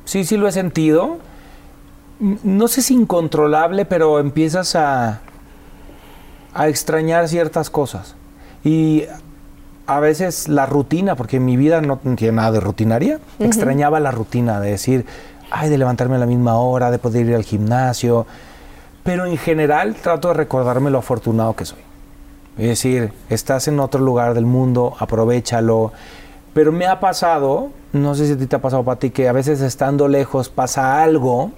sí, 0.05 0.25
sí 0.25 0.37
lo 0.37 0.49
he 0.49 0.53
sentido. 0.53 1.17
No 2.21 2.69
sé 2.69 2.83
si 2.83 2.93
incontrolable, 2.95 3.87
pero 3.87 4.19
empiezas 4.19 4.77
a, 4.77 5.21
a 6.55 6.69
extrañar 6.69 7.29
ciertas 7.29 7.69
cosas. 7.69 8.15
Y 8.65 9.05
a 9.87 10.01
veces 10.01 10.49
la 10.49 10.67
rutina, 10.67 11.17
porque 11.17 11.41
mi 11.41 11.57
vida 11.57 11.81
no 11.81 11.99
tiene 11.99 12.33
nada 12.33 12.53
de 12.53 12.61
rutinaria, 12.61 13.19
extrañaba 13.39 14.01
la 14.01 14.13
rutina 14.13 14.61
de 14.61 14.71
decir, 14.71 15.05
ay, 15.51 15.69
de 15.69 15.77
levantarme 15.77 16.17
a 16.17 16.19
la 16.19 16.27
misma 16.27 16.57
hora, 16.57 16.91
de 16.91 16.99
poder 16.99 17.27
ir 17.27 17.35
al 17.35 17.43
gimnasio. 17.43 18.27
Pero 19.03 19.27
en 19.27 19.37
general 19.37 19.95
trato 19.97 20.29
de 20.29 20.35
recordarme 20.35 20.91
lo 20.91 20.99
afortunado 20.99 21.55
que 21.55 21.67
soy. 21.67 21.81
Es 22.57 22.69
decir, 22.69 23.13
estás 23.29 23.69
en 23.69 23.81
otro 23.81 24.01
lugar 24.01 24.33
del 24.33 24.47
mundo, 24.47 24.95
aprovechalo. 24.99 25.93
Pero 26.55 26.71
me 26.71 26.87
ha 26.87 27.01
pasado, 27.01 27.71
no 27.93 28.15
sé 28.15 28.27
si 28.27 28.33
a 28.33 28.39
ti 28.39 28.47
te 28.47 28.57
ha 28.57 28.63
pasado, 28.63 28.85
Pati, 28.85 29.11
que 29.11 29.29
a 29.29 29.33
veces 29.33 29.61
estando 29.61 30.07
lejos 30.07 30.49
pasa 30.49 31.03
algo 31.03 31.51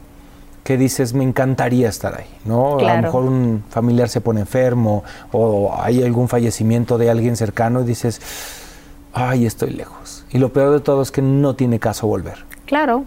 que 0.66 0.76
dices, 0.76 1.14
me 1.14 1.22
encantaría 1.22 1.88
estar 1.88 2.18
ahí, 2.18 2.26
¿no? 2.44 2.80
A 2.80 2.96
lo 2.96 3.02
mejor 3.02 3.22
un 3.22 3.62
familiar 3.70 4.08
se 4.08 4.20
pone 4.20 4.40
enfermo 4.40 5.04
o 5.30 5.72
hay 5.80 6.02
algún 6.02 6.26
fallecimiento 6.28 6.98
de 6.98 7.08
alguien 7.08 7.36
cercano 7.36 7.82
y 7.82 7.84
dices, 7.84 8.20
ay, 9.12 9.46
estoy 9.46 9.70
lejos. 9.70 10.24
Y 10.32 10.38
lo 10.38 10.52
peor 10.52 10.72
de 10.72 10.80
todo 10.80 11.02
es 11.02 11.12
que 11.12 11.22
no 11.22 11.54
tiene 11.54 11.78
caso 11.78 12.08
volver. 12.08 12.44
Claro. 12.64 13.04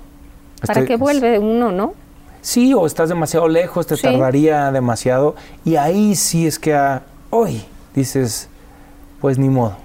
¿Para 0.65 0.85
qué 0.85 0.95
vuelve 0.95 1.37
uno, 1.37 1.73
no? 1.73 1.95
Sí, 2.39 2.73
o 2.73 2.85
estás 2.85 3.09
demasiado 3.09 3.49
lejos, 3.49 3.85
te 3.87 3.97
Sí. 3.97 4.03
tardaría 4.03 4.71
demasiado. 4.71 5.35
Y 5.65 5.75
ahí 5.75 6.15
sí 6.15 6.47
es 6.47 6.59
que 6.59 6.73
ah, 6.73 7.01
hoy 7.29 7.61
dices, 7.93 8.47
pues 9.19 9.37
ni 9.37 9.49
modo. 9.49 9.75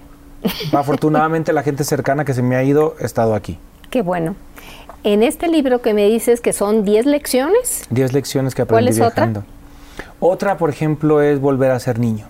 Afortunadamente 0.73 1.53
la 1.53 1.65
gente 1.65 1.83
cercana 1.83 2.25
que 2.25 2.35
se 2.35 2.43
me 2.43 2.55
ha 2.55 2.63
ido 2.63 2.95
ha 3.01 3.05
estado 3.05 3.35
aquí. 3.35 3.59
Qué 3.91 4.01
bueno. 4.03 4.37
En 5.05 5.23
este 5.23 5.49
libro 5.49 5.83
que 5.83 5.95
me 5.95 6.07
dices 6.07 6.41
que 6.41 6.53
son 6.53 6.85
10 6.85 7.07
lecciones, 7.07 7.85
10 7.91 8.13
lecciones 8.15 8.55
que 8.55 8.65
¿Cuál 8.65 8.85
aprendí 8.85 9.01
es 9.01 9.07
otra? 9.07 9.27
viajando. 9.27 9.45
Otra, 10.19 10.57
por 10.57 10.71
ejemplo, 10.71 11.21
es 11.21 11.41
volver 11.41 11.71
a 11.71 11.79
ser 11.79 11.99
niño. 11.99 12.27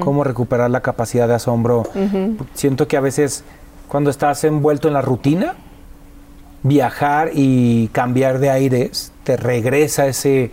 Cómo 0.00 0.24
recuperar 0.24 0.70
la 0.70 0.80
capacidad 0.80 1.28
de 1.28 1.34
asombro. 1.34 1.84
Siento 2.54 2.88
que 2.88 2.96
a 2.96 3.00
veces 3.00 3.44
cuando 3.88 4.10
estás 4.10 4.42
envuelto 4.44 4.88
en 4.88 4.94
la 4.94 5.02
rutina, 5.02 5.54
viajar 6.62 7.30
y 7.34 7.88
cambiar 7.88 8.38
de 8.38 8.50
aires 8.50 9.12
te 9.22 9.36
regresa 9.36 10.06
ese 10.06 10.50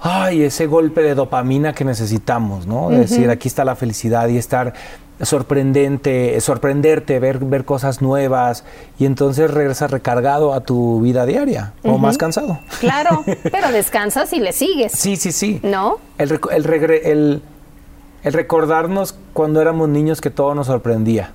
ay, 0.00 0.42
ese 0.42 0.66
golpe 0.66 1.02
de 1.02 1.14
dopamina 1.14 1.72
que 1.72 1.84
necesitamos, 1.84 2.66
¿no? 2.66 2.90
De 2.90 2.98
decir, 2.98 3.28
aquí 3.30 3.48
está 3.48 3.64
la 3.64 3.76
felicidad 3.76 4.28
y 4.28 4.38
estar 4.38 4.72
sorprendente, 5.20 6.40
sorprenderte, 6.40 7.18
ver, 7.18 7.38
ver 7.38 7.64
cosas 7.64 8.00
nuevas 8.02 8.64
y 8.98 9.04
entonces 9.06 9.50
regresas 9.50 9.90
recargado 9.90 10.52
a 10.54 10.60
tu 10.60 11.00
vida 11.00 11.26
diaria 11.26 11.72
o 11.84 11.98
más 11.98 12.18
cansado. 12.18 12.58
claro, 12.80 13.24
pero 13.50 13.70
descansas 13.72 14.32
y 14.32 14.40
le 14.40 14.52
sigues. 14.52 14.92
Sí, 14.92 15.16
sí, 15.16 15.32
sí. 15.32 15.60
¿No? 15.62 15.98
El, 16.18 16.32
el, 16.32 16.64
regre- 16.64 17.00
el- 17.04 17.42
el 18.24 18.32
recordarnos 18.32 19.14
cuando 19.32 19.60
éramos 19.62 19.88
niños 19.88 20.20
que 20.20 20.30
todo 20.30 20.52
nos 20.54 20.66
sorprendía, 20.66 21.32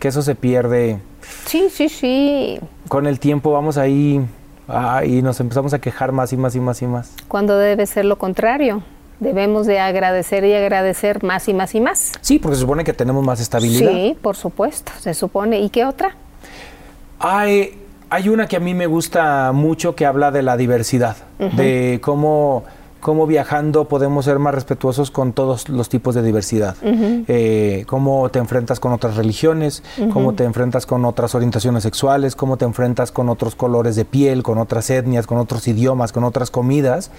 que 0.00 0.08
eso 0.08 0.20
se 0.22 0.34
pierde. 0.34 0.98
Sí, 1.46 1.68
sí, 1.70 1.88
sí. 1.88 2.58
Con 2.88 3.06
el 3.06 3.20
tiempo 3.20 3.52
vamos 3.52 3.78
ahí 3.78 4.20
ah, 4.66 5.04
y 5.04 5.22
nos 5.22 5.38
empezamos 5.38 5.74
a 5.74 5.78
quejar 5.78 6.10
más 6.10 6.32
y 6.32 6.36
más 6.36 6.56
y 6.56 6.60
más 6.60 6.82
y 6.82 6.86
más. 6.88 7.12
Cuando 7.28 7.56
debe 7.56 7.86
ser 7.86 8.04
lo 8.04 8.18
contrario. 8.18 8.82
Debemos 9.20 9.66
de 9.66 9.80
agradecer 9.80 10.44
y 10.44 10.54
agradecer 10.54 11.22
más 11.22 11.48
y 11.48 11.54
más 11.54 11.74
y 11.74 11.80
más. 11.80 12.12
Sí, 12.20 12.38
porque 12.38 12.56
se 12.56 12.62
supone 12.62 12.84
que 12.84 12.92
tenemos 12.92 13.24
más 13.24 13.40
estabilidad. 13.40 13.90
Sí, 13.90 14.16
por 14.20 14.36
supuesto, 14.36 14.92
se 14.98 15.14
supone. 15.14 15.60
¿Y 15.60 15.70
qué 15.70 15.84
otra? 15.84 16.16
Hay, 17.18 17.78
hay 18.10 18.28
una 18.28 18.46
que 18.46 18.56
a 18.56 18.60
mí 18.60 18.74
me 18.74 18.86
gusta 18.86 19.52
mucho 19.52 19.94
que 19.94 20.06
habla 20.06 20.30
de 20.30 20.42
la 20.42 20.56
diversidad, 20.56 21.16
de 21.38 21.98
cómo, 22.02 22.64
cómo 23.00 23.26
viajando 23.26 23.86
podemos 23.86 24.24
ser 24.24 24.38
más 24.38 24.54
respetuosos 24.54 25.10
con 25.10 25.32
todos 25.32 25.68
los 25.68 25.88
tipos 25.88 26.14
de 26.14 26.22
diversidad. 26.22 26.76
Eh, 27.28 27.84
cómo 27.86 28.28
te 28.30 28.38
enfrentas 28.38 28.80
con 28.80 28.92
otras 28.92 29.16
religiones, 29.16 29.82
cómo 30.12 30.34
te 30.34 30.44
enfrentas 30.44 30.84
con 30.86 31.04
otras 31.04 31.34
orientaciones 31.34 31.82
sexuales, 31.84 32.34
cómo 32.36 32.56
te 32.56 32.64
enfrentas 32.64 33.12
con 33.12 33.28
otros 33.28 33.54
colores 33.54 33.94
de 33.96 34.04
piel, 34.04 34.42
con 34.42 34.58
otras 34.58 34.90
etnias, 34.90 35.26
con 35.26 35.38
otros 35.38 35.68
idiomas, 35.68 36.12
con 36.12 36.24
otras 36.24 36.50
comidas, 36.50 37.10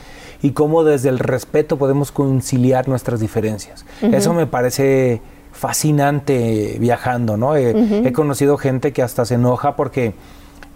y 0.41 0.51
cómo 0.51 0.83
desde 0.83 1.09
el 1.09 1.19
respeto 1.19 1.77
podemos 1.77 2.11
conciliar 2.11 2.87
nuestras 2.87 3.19
diferencias. 3.19 3.85
Eso 4.01 4.33
me 4.33 4.47
parece 4.47 5.21
fascinante 5.51 6.77
viajando, 6.79 7.37
¿no? 7.37 7.55
He- 7.55 7.73
He 8.07 8.13
conocido 8.13 8.57
gente 8.57 8.91
que 8.93 9.01
hasta 9.01 9.25
se 9.25 9.35
enoja 9.35 9.75
porque 9.75 10.13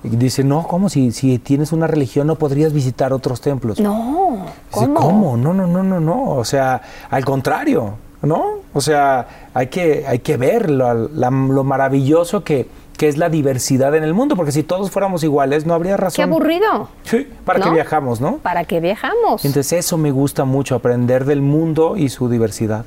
dice, 0.03 0.43
no, 0.43 0.63
¿cómo? 0.67 0.89
Si, 0.89 1.11
si 1.11 1.39
tienes 1.39 1.71
una 1.71 1.87
religión 1.87 2.27
no 2.27 2.35
podrías 2.35 2.73
visitar 2.73 3.13
otros 3.13 3.41
templos. 3.41 3.79
No, 3.79 4.45
Dice, 4.73 4.85
¿cómo? 4.85 4.93
¿cómo? 4.95 5.37
No, 5.37 5.53
no, 5.53 5.65
no, 5.67 5.83
no, 5.83 5.99
no. 5.99 6.23
O 6.31 6.43
sea, 6.45 6.81
al 7.09 7.23
contrario, 7.25 7.95
¿no? 8.21 8.45
O 8.73 8.81
sea, 8.81 9.49
hay 9.53 9.67
que, 9.67 10.05
hay 10.07 10.19
que 10.19 10.37
ver 10.37 10.69
lo, 10.69 10.93
la- 11.09 11.29
lo 11.31 11.63
maravilloso 11.63 12.43
que, 12.43 12.67
que 12.97 13.07
es 13.07 13.17
la 13.17 13.29
diversidad 13.29 13.95
en 13.95 14.03
el 14.03 14.13
mundo, 14.13 14.35
porque 14.35 14.51
si 14.51 14.63
todos 14.63 14.91
fuéramos 14.91 15.23
iguales 15.23 15.65
no 15.65 15.73
habría 15.73 15.95
razón. 15.97 16.15
Qué 16.15 16.23
aburrido. 16.23 16.89
Sí, 17.03 17.27
para 17.45 17.59
¿No? 17.59 17.65
que 17.65 17.71
viajamos, 17.71 18.19
¿no? 18.21 18.37
¿Para 18.37 18.65
qué 18.65 18.79
viajamos? 18.79 19.45
Entonces 19.45 19.73
eso 19.73 19.97
me 19.97 20.11
gusta 20.11 20.43
mucho, 20.45 20.75
aprender 20.75 21.25
del 21.25 21.41
mundo 21.41 21.97
y 21.97 22.09
su 22.09 22.29
diversidad. 22.29 22.85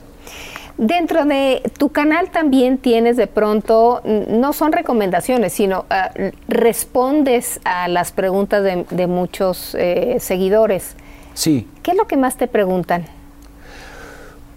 Dentro 0.78 1.24
de 1.24 1.62
tu 1.78 1.88
canal 1.88 2.30
también 2.30 2.76
tienes 2.76 3.16
de 3.16 3.26
pronto, 3.26 4.02
no 4.04 4.52
son 4.52 4.72
recomendaciones, 4.72 5.54
sino 5.54 5.86
ah, 5.88 6.10
respondes 6.48 7.60
a 7.64 7.88
las 7.88 8.12
preguntas 8.12 8.62
de, 8.62 8.84
de 8.90 9.06
muchos 9.06 9.74
eh, 9.74 10.18
seguidores. 10.20 10.96
Sí, 11.32 11.66
¿Qué 11.82 11.92
es 11.92 11.96
lo 11.96 12.06
que 12.06 12.16
más 12.16 12.36
te 12.36 12.48
preguntan? 12.48 13.04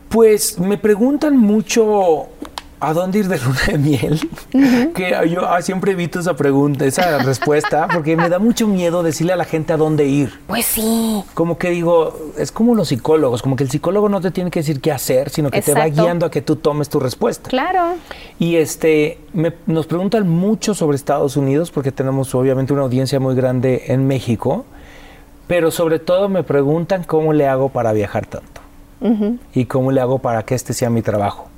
Pues 0.09 0.57
me 0.57 0.77
preguntan 0.77 1.37
mucho 1.37 2.29
a 2.81 2.93
dónde 2.93 3.19
ir 3.19 3.27
de 3.27 3.37
luna 3.39 3.59
de 3.67 3.77
miel, 3.77 4.19
que 4.95 5.13
yo 5.29 5.45
ah, 5.49 5.61
siempre 5.61 5.91
evito 5.91 6.19
esa 6.19 6.35
pregunta, 6.35 6.85
esa 6.85 7.17
respuesta, 7.19 7.87
porque 7.93 8.15
me 8.15 8.29
da 8.29 8.39
mucho 8.39 8.67
miedo 8.67 9.03
decirle 9.03 9.33
a 9.33 9.35
la 9.35 9.43
gente 9.45 9.73
a 9.73 9.77
dónde 9.77 10.05
ir. 10.05 10.39
Pues 10.47 10.65
sí. 10.65 11.21
Como 11.33 11.57
que 11.57 11.71
digo, 11.71 12.17
es 12.37 12.51
como 12.53 12.75
los 12.75 12.87
psicólogos, 12.87 13.41
como 13.41 13.55
que 13.57 13.63
el 13.65 13.69
psicólogo 13.69 14.07
no 14.07 14.21
te 14.21 14.31
tiene 14.31 14.49
que 14.49 14.61
decir 14.61 14.79
qué 14.79 14.91
hacer, 14.93 15.29
sino 15.29 15.51
que 15.51 15.61
te 15.61 15.73
va 15.73 15.87
guiando 15.87 16.25
a 16.25 16.31
que 16.31 16.41
tú 16.41 16.55
tomes 16.55 16.87
tu 16.87 16.99
respuesta. 17.01 17.49
Claro. 17.49 17.95
Y 18.39 18.55
este, 18.55 19.19
me- 19.33 19.53
nos 19.65 19.85
preguntan 19.85 20.29
mucho 20.29 20.73
sobre 20.73 20.95
Estados 20.95 21.35
Unidos, 21.35 21.71
porque 21.71 21.91
tenemos 21.91 22.33
obviamente 22.33 22.71
una 22.71 22.83
audiencia 22.83 23.19
muy 23.19 23.35
grande 23.35 23.83
en 23.87 24.07
México, 24.07 24.65
pero 25.47 25.69
sobre 25.71 25.99
todo 25.99 26.29
me 26.29 26.43
preguntan 26.43 27.03
cómo 27.03 27.33
le 27.33 27.45
hago 27.45 27.67
para 27.69 27.91
viajar 27.91 28.25
tanto 28.25 28.61
y 29.53 29.65
cómo 29.65 29.91
le 29.91 29.99
hago 29.99 30.19
para 30.19 30.43
que 30.43 30.55
este 30.55 30.73
sea 30.73 30.89
mi 30.89 31.01
trabajo. 31.01 31.48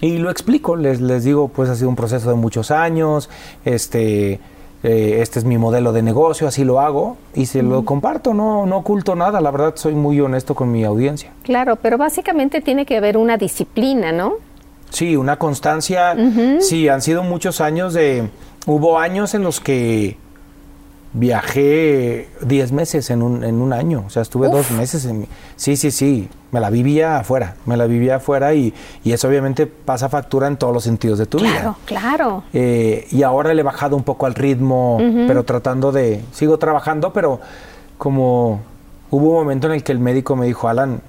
Y 0.00 0.18
lo 0.18 0.30
explico, 0.30 0.76
les, 0.76 1.00
les 1.00 1.24
digo, 1.24 1.48
pues 1.48 1.68
ha 1.68 1.76
sido 1.76 1.88
un 1.88 1.96
proceso 1.96 2.30
de 2.30 2.36
muchos 2.36 2.70
años, 2.70 3.28
este, 3.64 4.40
eh, 4.82 5.18
este 5.20 5.38
es 5.38 5.44
mi 5.44 5.58
modelo 5.58 5.92
de 5.92 6.02
negocio, 6.02 6.48
así 6.48 6.64
lo 6.64 6.80
hago 6.80 7.18
y 7.34 7.46
se 7.46 7.62
lo 7.62 7.84
comparto, 7.84 8.32
no, 8.32 8.64
no 8.64 8.78
oculto 8.78 9.14
nada, 9.14 9.40
la 9.40 9.50
verdad 9.50 9.74
soy 9.76 9.94
muy 9.94 10.20
honesto 10.20 10.54
con 10.54 10.72
mi 10.72 10.84
audiencia. 10.84 11.32
Claro, 11.42 11.76
pero 11.76 11.98
básicamente 11.98 12.60
tiene 12.60 12.86
que 12.86 12.96
haber 12.96 13.16
una 13.16 13.36
disciplina, 13.36 14.12
¿no? 14.12 14.34
Sí, 14.90 15.16
una 15.16 15.36
constancia. 15.36 16.16
Sí, 16.60 16.88
han 16.88 17.00
sido 17.00 17.22
muchos 17.22 17.60
años 17.60 17.94
de... 17.94 18.28
Hubo 18.66 18.98
años 18.98 19.34
en 19.34 19.42
los 19.42 19.60
que 19.60 20.16
viajé 21.12 22.28
10 22.42 22.72
meses 22.72 23.10
en 23.10 23.22
un, 23.22 23.44
en 23.44 23.60
un 23.60 23.72
año. 23.72 24.04
O 24.06 24.10
sea, 24.10 24.22
estuve 24.22 24.48
dos 24.48 24.70
meses 24.70 25.04
en... 25.06 25.20
mi- 25.20 25.28
Sí, 25.56 25.76
sí, 25.76 25.90
sí. 25.90 26.28
Me 26.52 26.60
la 26.60 26.70
vivía 26.70 27.18
afuera. 27.18 27.54
Me 27.66 27.76
la 27.76 27.86
vivía 27.86 28.16
afuera 28.16 28.54
y, 28.54 28.72
y 29.04 29.12
eso 29.12 29.28
obviamente 29.28 29.66
pasa 29.66 30.08
factura 30.08 30.46
en 30.46 30.56
todos 30.56 30.72
los 30.72 30.84
sentidos 30.84 31.18
de 31.18 31.26
tu 31.26 31.38
Claro, 31.38 31.52
vida. 31.60 31.76
claro. 31.84 32.42
Eh, 32.52 33.06
y 33.10 33.22
ahora 33.22 33.54
le 33.54 33.60
he 33.60 33.64
bajado 33.64 33.96
un 33.96 34.02
poco 34.02 34.26
al 34.26 34.34
ritmo, 34.34 34.98
pero 35.26 35.44
tratando 35.44 35.92
de... 35.92 36.22
Sigo 36.32 36.58
trabajando, 36.58 37.12
pero 37.12 37.40
como 37.98 38.60
hubo 39.10 39.28
un 39.30 39.34
momento 39.34 39.66
en 39.66 39.74
el 39.74 39.82
que 39.84 39.92
el 39.92 39.98
médico 39.98 40.36
me 40.36 40.46
dijo, 40.46 40.68
Alan, 40.68 41.00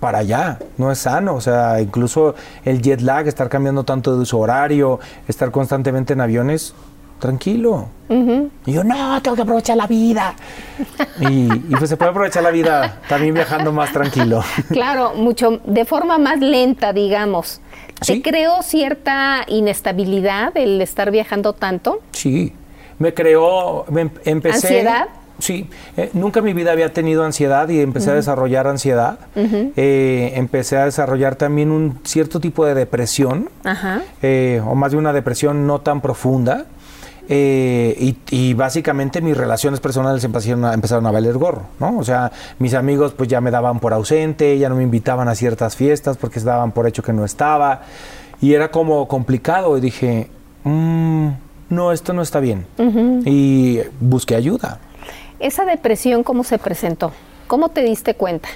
para 0.00 0.18
allá, 0.18 0.58
no 0.78 0.90
es 0.90 0.98
sano, 1.00 1.34
o 1.34 1.40
sea, 1.42 1.78
incluso 1.82 2.34
el 2.64 2.80
jet 2.80 3.02
lag, 3.02 3.26
estar 3.28 3.50
cambiando 3.50 3.84
tanto 3.84 4.14
de 4.16 4.22
uso 4.22 4.38
horario, 4.38 4.98
estar 5.28 5.50
constantemente 5.50 6.14
en 6.14 6.22
aviones, 6.22 6.72
tranquilo. 7.20 7.86
Y 8.66 8.72
yo, 8.72 8.82
no, 8.82 9.22
tengo 9.22 9.36
que 9.36 9.42
aprovechar 9.42 9.76
la 9.76 9.86
vida. 9.86 10.34
y, 11.20 11.44
y 11.52 11.76
pues 11.78 11.88
se 11.88 11.96
puede 11.96 12.10
aprovechar 12.10 12.42
la 12.42 12.50
vida 12.50 12.98
también 13.08 13.34
viajando 13.34 13.70
más 13.72 13.92
tranquilo. 13.92 14.42
Claro, 14.70 15.12
mucho, 15.14 15.60
de 15.64 15.84
forma 15.84 16.18
más 16.18 16.40
lenta, 16.40 16.92
digamos. 16.92 17.60
Sí. 18.02 18.20
¿Te 18.20 18.30
creó 18.30 18.62
cierta 18.62 19.44
inestabilidad 19.46 20.56
el 20.56 20.80
estar 20.80 21.10
viajando 21.10 21.52
tanto? 21.52 22.00
Sí, 22.12 22.52
me 22.98 23.14
creó, 23.14 23.84
me 23.90 24.02
em- 24.02 24.10
empecé... 24.24 24.66
¿Ansiedad? 24.66 25.08
Sí, 25.38 25.68
eh, 25.96 26.10
nunca 26.12 26.40
en 26.40 26.44
mi 26.44 26.52
vida 26.52 26.72
había 26.72 26.92
tenido 26.92 27.24
ansiedad 27.24 27.68
y 27.70 27.80
empecé 27.80 28.10
a 28.10 28.14
desarrollar 28.14 28.66
ansiedad. 28.66 29.18
Eh, 29.34 30.32
empecé 30.34 30.76
a 30.76 30.84
desarrollar 30.84 31.36
también 31.36 31.70
un 31.70 31.98
cierto 32.04 32.40
tipo 32.40 32.66
de 32.66 32.74
depresión, 32.74 33.48
eh, 34.20 34.60
o 34.66 34.74
más 34.74 34.92
de 34.92 34.98
una 34.98 35.12
depresión 35.14 35.66
no 35.66 35.80
tan 35.80 36.02
profunda. 36.02 36.66
Eh, 37.32 37.94
y, 37.96 38.16
y 38.30 38.54
básicamente 38.54 39.20
mis 39.20 39.36
relaciones 39.36 39.78
personales 39.78 40.24
empezaron 40.24 40.64
a, 40.64 40.74
empezaron 40.74 41.06
a 41.06 41.12
valer 41.12 41.38
gorro, 41.38 41.62
¿no? 41.78 41.96
O 41.96 42.02
sea, 42.02 42.32
mis 42.58 42.74
amigos 42.74 43.14
pues 43.16 43.28
ya 43.28 43.40
me 43.40 43.52
daban 43.52 43.78
por 43.78 43.92
ausente, 43.92 44.58
ya 44.58 44.68
no 44.68 44.74
me 44.74 44.82
invitaban 44.82 45.28
a 45.28 45.36
ciertas 45.36 45.76
fiestas 45.76 46.16
porque 46.16 46.40
se 46.40 46.46
daban 46.46 46.72
por 46.72 46.88
hecho 46.88 47.04
que 47.04 47.12
no 47.12 47.24
estaba. 47.24 47.82
Y 48.40 48.54
era 48.54 48.72
como 48.72 49.06
complicado 49.06 49.78
y 49.78 49.80
dije, 49.80 50.28
"Mm, 50.64 51.28
no, 51.68 51.92
esto 51.92 52.12
no 52.12 52.22
está 52.22 52.40
bien. 52.40 52.66
Y 53.24 53.78
busqué 54.00 54.34
ayuda. 54.34 54.80
¿Esa 55.38 55.64
depresión 55.64 56.24
cómo 56.24 56.42
se 56.42 56.58
presentó? 56.58 57.12
¿Cómo 57.46 57.68
te 57.68 57.82
diste 57.84 58.14
cuenta? 58.14 58.48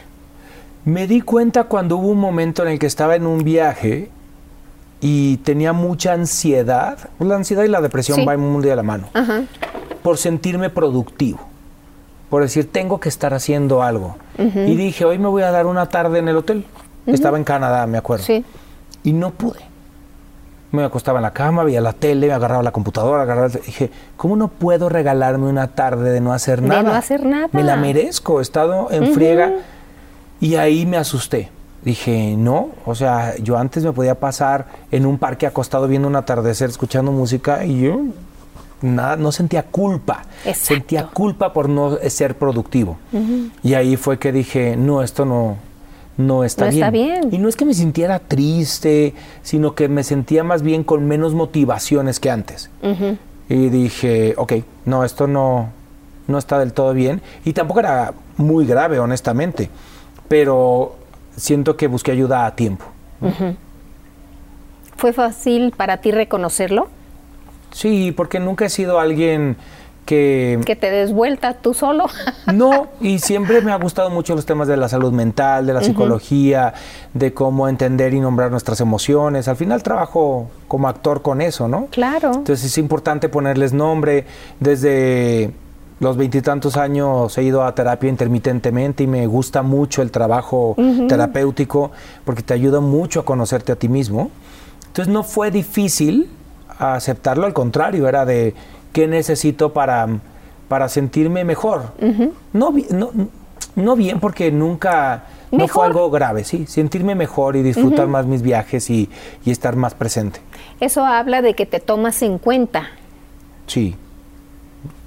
Me 0.85 1.07
di 1.07 1.21
cuenta 1.21 1.65
cuando 1.65 1.97
hubo 1.97 2.09
un 2.09 2.19
momento 2.19 2.63
en 2.65 2.71
el 2.73 2.79
que 2.81 2.87
estaba 2.87 3.15
en 3.15 3.27
un 3.27 3.45
viaje 3.45 4.11
y 5.07 5.37
tenía 5.39 5.75
mucha 5.75 6.15
ansiedad. 6.15 6.97
Pues 7.19 7.29
la 7.29 7.37
ansiedad 7.37 7.63
y 7.65 7.69
la 7.69 7.83
depresión 7.83 8.21
Sí. 8.21 8.25
van 8.25 8.41
muy 8.41 8.63
de 8.65 8.75
la 8.75 8.83
mano. 8.83 9.09
Ajá. 9.13 9.43
Por 10.03 10.17
sentirme 10.17 10.71
productivo. 10.71 11.41
Por 12.31 12.41
decir, 12.43 12.73
tengo 12.73 12.99
que 13.01 13.11
estar 13.11 13.35
haciendo 13.35 13.83
algo. 13.83 14.17
Y 14.39 14.75
dije, 14.77 15.05
hoy 15.05 15.19
me 15.19 15.29
voy 15.29 15.43
a 15.43 15.51
dar 15.51 15.67
una 15.67 15.87
tarde 15.91 16.21
en 16.21 16.29
el 16.29 16.37
hotel. 16.39 16.65
Estaba 17.07 17.37
en 17.37 17.45
Canadá, 17.45 17.87
me 17.87 17.99
acuerdo. 17.99 18.25
Sí. 18.25 18.43
Y 19.03 19.13
no 19.13 19.31
pude. 19.31 19.61
Me 20.73 20.83
acostaba 20.83 21.19
en 21.19 21.23
la 21.25 21.33
cama, 21.33 21.63
veía 21.65 21.83
la 21.83 21.93
tele, 21.93 22.27
me 22.29 22.33
agarraba 22.33 22.63
la 22.63 22.73
computadora, 22.73 23.23
agarraba 23.23 23.47
el- 23.49 23.53
Dije, 23.65 23.91
¿cómo 24.17 24.37
no 24.37 24.49
puedo 24.49 24.89
regalarme 24.89 25.47
una 25.49 25.69
tarde 25.69 26.11
de 26.13 26.21
no 26.23 26.33
hacer 26.33 26.63
De 26.63 26.69
nada? 26.69 26.83
no 26.83 26.93
hacer 26.95 27.25
nada. 27.27 27.49
Me 27.53 27.63
la 27.63 27.77
merezco, 27.77 28.41
he 28.41 28.43
estado 28.43 28.89
en 28.91 29.13
friega. 29.13 29.53
Y 30.41 30.57
ahí 30.57 30.87
me 30.87 30.97
asusté. 30.97 31.51
Dije, 31.85 32.35
no, 32.37 32.71
o 32.87 32.95
sea, 32.95 33.37
yo 33.37 33.59
antes 33.59 33.85
me 33.85 33.93
podía 33.93 34.15
pasar 34.19 34.67
en 34.91 35.05
un 35.05 35.19
parque 35.19 35.47
acostado 35.47 35.87
viendo 35.87 36.09
un 36.09 36.17
atardecer, 36.17 36.71
escuchando 36.71 37.13
música 37.13 37.65
y 37.67 37.83
yo 37.83 38.01
nada, 38.81 39.17
no 39.17 39.33
sentía 39.33 39.65
culpa. 39.65 40.23
Exacto. 40.47 40.65
Sentía 40.75 41.07
culpa 41.09 41.53
por 41.53 41.69
no 41.69 41.99
ser 42.09 42.37
productivo. 42.37 42.97
Y 43.63 43.75
ahí 43.75 43.97
fue 43.97 44.19
que 44.19 44.33
dije, 44.33 44.77
no, 44.77 45.03
esto 45.03 45.25
no, 45.27 45.57
no 46.17 46.45
está 46.45 46.67
No 46.67 46.71
bien. 46.71 46.83
está 46.85 46.91
bien. 46.91 47.29
Y 47.33 47.39
no 47.39 47.49
es 47.49 47.57
que 47.57 47.65
me 47.67 47.75
sintiera 47.75 48.19
triste, 48.19 49.15
sino 49.43 49.75
que 49.75 49.89
me 49.89 50.05
sentía 50.05 50.43
más 50.45 50.63
bien 50.63 50.85
con 50.85 51.07
menos 51.07 51.35
motivaciones 51.35 52.19
que 52.19 52.31
antes. 52.31 52.71
Y 53.49 53.69
dije, 53.69 54.35
ok, 54.39 54.55
no, 54.87 55.05
esto 55.05 55.27
no, 55.27 55.69
no 56.29 56.39
está 56.39 56.59
del 56.59 56.73
todo 56.73 56.95
bien. 56.95 57.21
Y 57.45 57.53
tampoco 57.53 57.81
era 57.81 58.15
muy 58.39 58.65
grave, 58.67 58.99
honestamente. 58.99 59.69
Pero 60.29 60.97
siento 61.37 61.77
que 61.77 61.87
busqué 61.87 62.13
ayuda 62.13 62.47
a 62.47 62.55
tiempo. 62.55 62.85
¿Fue 64.97 65.13
fácil 65.13 65.73
para 65.77 65.99
ti 65.99 66.11
reconocerlo? 66.11 66.89
Sí, 67.73 68.13
porque 68.13 68.39
nunca 68.39 68.67
he 68.67 68.71
sido 68.71 69.01
alguien 69.01 69.57
que... 70.05 70.61
¿Que 70.65 70.77
te 70.77 70.91
des 70.91 71.13
vuelta 71.13 71.55
tú 71.55 71.75
solo? 71.75 72.07
No, 72.53 72.89
y 73.01 73.19
siempre 73.19 73.63
me 73.63 73.73
ha 73.73 73.77
gustado 73.77 74.11
mucho 74.11 74.35
los 74.35 74.47
temas 74.47 74.69
de 74.69 74.77
la 74.77 74.89
salud 74.89 75.13
mental, 75.13 75.67
de 75.67 75.73
la 75.73 75.83
psicología, 75.83 76.75
de 77.15 77.33
cómo 77.33 77.69
entender 77.69 78.13
y 78.15 78.21
nombrar 78.21 78.51
nuestras 78.51 78.81
emociones. 78.81 79.49
Al 79.49 79.57
final 79.57 79.83
trabajo 79.83 80.51
como 80.69 80.89
actor 80.89 81.23
con 81.23 81.41
eso, 81.41 81.69
¿no? 81.69 81.89
claro. 81.91 82.33
Entonces 82.35 82.65
es 82.65 82.79
importante 82.79 83.29
ponerles 83.29 83.73
nombre 83.73 84.27
desde 84.61 85.53
los 86.05 86.19
veintitantos 86.19 86.77
años 86.77 87.37
he 87.39 87.43
ido 87.43 87.65
a 87.65 87.75
terapia 87.75 88.11
intermitentemente 88.11 89.05
y 89.05 89.07
me 89.07 89.27
gusta 89.27 89.63
mucho 89.63 90.03
el 90.03 90.11
trabajo 90.11 90.77
terapéutico 91.09 91.93
porque 92.25 92.43
te 92.43 92.53
ayuda 92.53 92.81
mucho 92.81 93.21
a 93.21 93.25
conocerte 93.25 93.73
a 93.73 93.77
ti 93.77 93.89
mismo. 93.89 94.31
Entonces 94.89 95.13
no 95.13 95.23
fue 95.25 95.51
difícil 95.51 96.29
aceptarlo, 96.79 97.47
al 97.47 97.55
contrario, 97.55 98.07
era 98.07 98.27
de 98.27 98.55
qué 98.93 99.09
necesito 99.09 99.73
para, 99.73 100.07
para 100.69 100.91
sentirme 100.91 101.43
mejor. 101.43 101.95
no, 102.53 102.75
no, 102.91 103.11
no 103.75 103.97
bien 103.97 104.21
porque 104.21 104.53
nunca... 104.53 105.25
No 105.51 105.69
fue 105.69 105.87
algo 105.87 106.11
grave, 106.11 106.43
sí, 106.43 106.67
sentirme 106.67 107.15
mejor 107.15 107.55
y 107.55 107.63
disfrutar 107.63 108.09
más 108.09 108.27
mis 108.27 108.43
viajes 108.43 108.91
y, 108.91 109.09
y 109.45 109.53
estar 109.53 109.77
más 109.77 109.95
presente. 109.95 110.41
Eso 110.81 111.07
habla 111.07 111.43
de 111.43 111.55
que 111.55 111.65
te 111.65 111.79
tomas 111.79 112.23
en 112.23 112.39
cuenta. 112.39 112.89
Sí, 113.69 113.95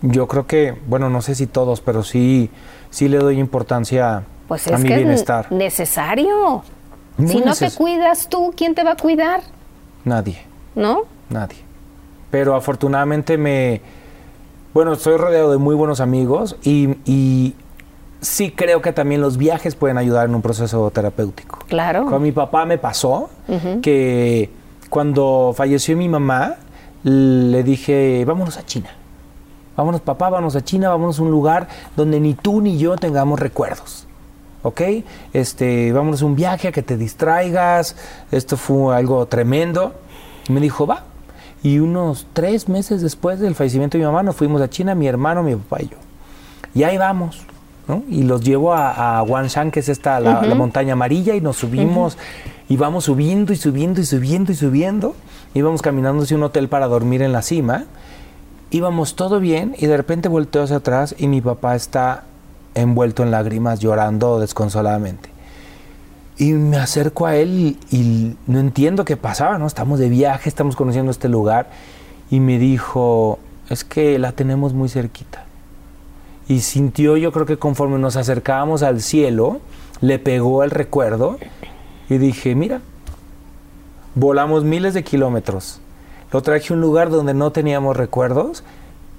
yo 0.01 0.27
creo 0.27 0.47
que, 0.47 0.75
bueno, 0.87 1.09
no 1.09 1.21
sé 1.21 1.35
si 1.35 1.47
todos, 1.47 1.81
pero 1.81 2.03
sí, 2.03 2.49
sí 2.89 3.07
le 3.07 3.17
doy 3.17 3.39
importancia 3.39 4.23
pues 4.47 4.67
a 4.67 4.77
mi 4.77 4.87
bienestar. 4.87 5.45
Es 5.45 5.51
necesario. 5.51 6.63
si 7.17 7.39
no 7.39 7.55
te 7.55 7.71
cuidas 7.71 8.27
tú, 8.29 8.53
¿quién 8.55 8.75
te 8.75 8.83
va 8.83 8.91
a 8.91 8.95
cuidar? 8.95 9.41
Nadie. 10.05 10.41
¿No? 10.75 11.01
Nadie. 11.29 11.57
Pero 12.29 12.55
afortunadamente 12.55 13.37
me, 13.37 13.81
bueno, 14.73 14.93
estoy 14.93 15.17
rodeado 15.17 15.51
de 15.51 15.57
muy 15.57 15.75
buenos 15.75 15.99
amigos 15.99 16.55
y, 16.63 17.55
sí 18.19 18.51
creo 18.51 18.81
que 18.81 18.93
también 18.93 19.21
los 19.21 19.37
viajes 19.37 19.75
pueden 19.75 19.97
ayudar 19.97 20.27
en 20.27 20.35
un 20.35 20.41
proceso 20.41 20.89
terapéutico. 20.91 21.59
Claro. 21.67 22.05
Con 22.05 22.21
mi 22.21 22.31
papá 22.31 22.65
me 22.65 22.77
pasó 22.77 23.29
que 23.81 24.49
cuando 24.89 25.53
falleció 25.55 25.95
mi 25.95 26.09
mamá, 26.09 26.55
le 27.03 27.63
dije, 27.63 28.23
vámonos 28.25 28.57
a 28.57 28.65
China. 28.65 28.89
Vámonos 29.77 30.01
papá, 30.01 30.31
vámonos 30.31 30.55
a 30.55 30.63
China, 30.63 30.89
vámonos 30.89 31.19
a 31.19 31.21
un 31.21 31.29
lugar 31.29 31.67
donde 31.95 32.19
ni 32.19 32.33
tú 32.33 32.61
ni 32.61 32.79
yo 32.79 32.95
tengamos 32.95 33.39
recuerdos. 33.39 34.07
¿Ok? 34.63 34.81
Este, 35.33 35.93
vámonos 35.93 36.23
a 36.23 36.25
un 36.25 36.35
viaje 36.35 36.69
a 36.69 36.71
que 36.71 36.81
te 36.81 36.97
distraigas. 36.97 37.95
Esto 38.31 38.57
fue 38.57 38.95
algo 38.95 39.27
tremendo. 39.27 39.93
Y 40.49 40.51
me 40.51 40.59
dijo, 40.61 40.87
va. 40.87 41.03
Y 41.61 41.77
unos 41.77 42.25
tres 42.33 42.67
meses 42.67 43.03
después 43.03 43.39
del 43.39 43.53
fallecimiento 43.53 43.97
de 43.97 44.03
mi 44.03 44.07
mamá, 44.07 44.23
nos 44.23 44.35
fuimos 44.35 44.61
a 44.63 44.69
China, 44.69 44.95
mi 44.95 45.07
hermano, 45.07 45.43
mi 45.43 45.55
papá 45.55 45.83
y 45.83 45.89
yo. 45.89 45.97
Y 46.73 46.83
ahí 46.83 46.97
vamos. 46.97 47.45
¿no? 47.87 48.01
Y 48.09 48.23
los 48.23 48.41
llevo 48.41 48.73
a, 48.73 49.19
a 49.19 49.23
Wanshan, 49.23 49.69
que 49.69 49.81
es 49.81 49.89
esta, 49.89 50.19
la, 50.19 50.55
montaña 50.55 50.93
amarilla, 50.93 51.35
y 51.35 51.41
nos 51.41 51.57
subimos. 51.57 52.17
Y 52.67 52.77
vamos 52.77 53.05
subiendo 53.05 53.53
y 53.53 53.57
subiendo 53.57 54.01
y 54.01 54.05
subiendo 54.05 54.51
y 54.51 54.55
subiendo. 54.55 55.15
Íbamos 55.53 55.83
caminando 55.83 56.23
hacia 56.23 56.35
un 56.35 56.43
hotel 56.43 56.67
para 56.67 56.87
dormir 56.87 57.21
en 57.21 57.31
la 57.31 57.43
cima 57.43 57.85
íbamos 58.71 59.15
todo 59.15 59.39
bien 59.39 59.75
y 59.77 59.85
de 59.85 59.97
repente 59.97 60.29
volteo 60.29 60.63
hacia 60.63 60.77
atrás 60.77 61.15
y 61.17 61.27
mi 61.27 61.41
papá 61.41 61.75
está 61.75 62.23
envuelto 62.75 63.23
en 63.23 63.31
lágrimas, 63.31 63.79
llorando 63.79 64.39
desconsoladamente. 64.39 65.29
Y 66.37 66.51
me 66.53 66.77
acerco 66.77 67.25
a 67.25 67.35
él 67.35 67.77
y, 67.89 68.35
no 68.45 68.59
entiendo 68.59 69.05
qué 69.05 69.17
pasaba, 69.17 69.57
¿no? 69.57 69.65
Estamos 69.65 69.97
de 69.97 70.09
viaje, 70.09 70.49
estamos 70.49 70.75
conociendo 70.75 71.09
este 71.09 71.29
lugar. 71.29 71.69
Y 72.29 72.39
me 72.39 72.59
dijo, 72.59 73.39
es 73.69 73.83
que 73.83 74.19
la 74.19 74.33
tenemos 74.33 74.73
muy 74.73 74.89
cerquita. 74.89 75.45
Y 76.47 76.59
sintió, 76.59 77.17
yo 77.17 77.31
creo 77.31 77.47
que 77.47 77.57
conforme 77.57 77.97
nos 77.97 78.15
acercábamos 78.17 78.83
al 78.83 79.01
cielo, 79.01 79.61
le 79.99 80.19
pegó 80.19 80.63
el 80.63 80.69
recuerdo 80.69 81.39
y 82.07 82.19
dije, 82.19 82.53
mira, 82.53 82.81
volamos 84.13 84.63
miles 84.63 84.93
de 84.93 85.03
kilómetros 85.03 85.81
lo 86.31 86.41
traje 86.41 86.73
a 86.73 86.75
un 86.75 86.81
lugar 86.81 87.09
donde 87.09 87.33
no 87.33 87.51
teníamos 87.51 87.95
recuerdos 87.95 88.63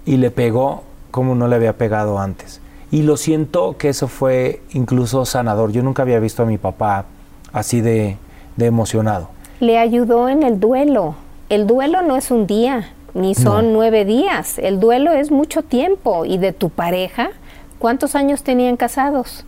y 0.05 0.17
le 0.17 0.31
pegó 0.31 0.83
como 1.11 1.35
no 1.35 1.49
le 1.49 1.57
había 1.57 1.77
pegado 1.77 2.19
antes. 2.19 2.61
Y 2.91 3.03
lo 3.03 3.17
siento 3.17 3.77
que 3.77 3.91
eso 3.91 4.09
fue 4.09 4.63
incluso 4.73 5.25
sanador. 5.25 5.73
Yo 5.73 5.83
nunca 5.83 6.03
había 6.03 6.21
visto 6.21 6.43
a 6.43 6.47
mi 6.47 6.59
papá 6.59 7.05
así 7.53 7.81
de, 7.81 8.17
emocionado. 8.59 9.29
Le 9.61 9.79
ayudó 9.79 10.29
en 10.29 10.43
el 10.43 10.59
duelo. 10.61 11.15
El 11.49 11.67
duelo 11.67 12.03
no 12.03 12.17
es 12.17 12.31
un 12.31 12.47
día, 12.47 12.93
ni 13.15 13.35
son 13.35 13.73
nueve 13.73 14.05
días. 14.05 14.59
El 14.59 14.81
duelo 14.81 15.13
es 15.13 15.31
mucho 15.31 15.63
tiempo. 15.63 16.25
¿Y 16.25 16.39
de 16.39 16.53
tu 16.53 16.71
pareja? 16.71 17.31
¿Cuántos 17.79 18.15
años 18.15 18.43
tenían 18.43 18.77
casados? 18.77 19.45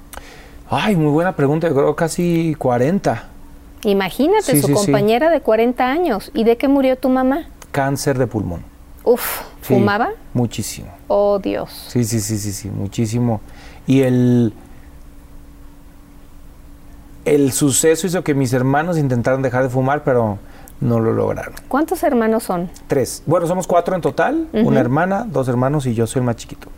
Ay, 0.69 0.97
muy 0.97 1.11
buena 1.11 1.35
pregunta. 1.35 1.69
Yo 1.69 1.75
creo 1.75 1.97
casi 1.97 2.55
40. 2.59 3.30
Imagínate, 3.83 4.61
su 4.61 4.73
compañera 4.73 5.31
de 5.31 5.41
40 5.41 5.85
años. 5.87 6.31
¿Y 6.35 6.45
de 6.45 6.57
qué 6.57 6.69
murió 6.69 6.97
tu 6.97 7.09
mamá? 7.09 7.49
Cáncer 7.73 8.19
de 8.19 8.27
pulmón. 8.27 8.63
Uf, 9.05 9.43
¿fumaba? 9.63 10.11
muchísimo. 10.35 10.89
Oh, 11.09 11.39
Dios. 11.39 11.87
Sí, 11.89 12.05
sí, 12.05 12.21
sí, 12.21 12.39
sí, 12.39 12.53
sí, 12.53 12.69
muchísimo. 12.69 13.41
Y 13.87 14.03
el, 14.03 14.53
el 17.25 17.53
suceso 17.53 18.07
hizo 18.07 18.23
que 18.23 18.35
mis 18.35 18.53
hermanos 18.53 18.99
intentaron 18.99 19.43
dejar 19.43 19.63
de 19.63 19.71
fumar, 19.71 20.05
pero 20.05 20.39
no 20.81 21.01
lo 21.01 21.13
lograron. 21.13 21.55
¿Cuántos 21.69 22.03
hermanos 22.03 22.43
son? 22.43 22.71
Tres. 22.87 23.23
Bueno, 23.27 23.47
somos 23.47 23.67
cuatro 23.67 23.95
en 23.95 24.01
total. 24.01 24.49
Una 24.53 24.81
hermana, 24.81 25.27
dos 25.29 25.49
hermanos 25.49 25.87
y 25.87 25.95
yo 25.95 26.07
soy 26.07 26.21
el 26.21 26.27
más 26.27 26.37
chiquito. 26.37 26.69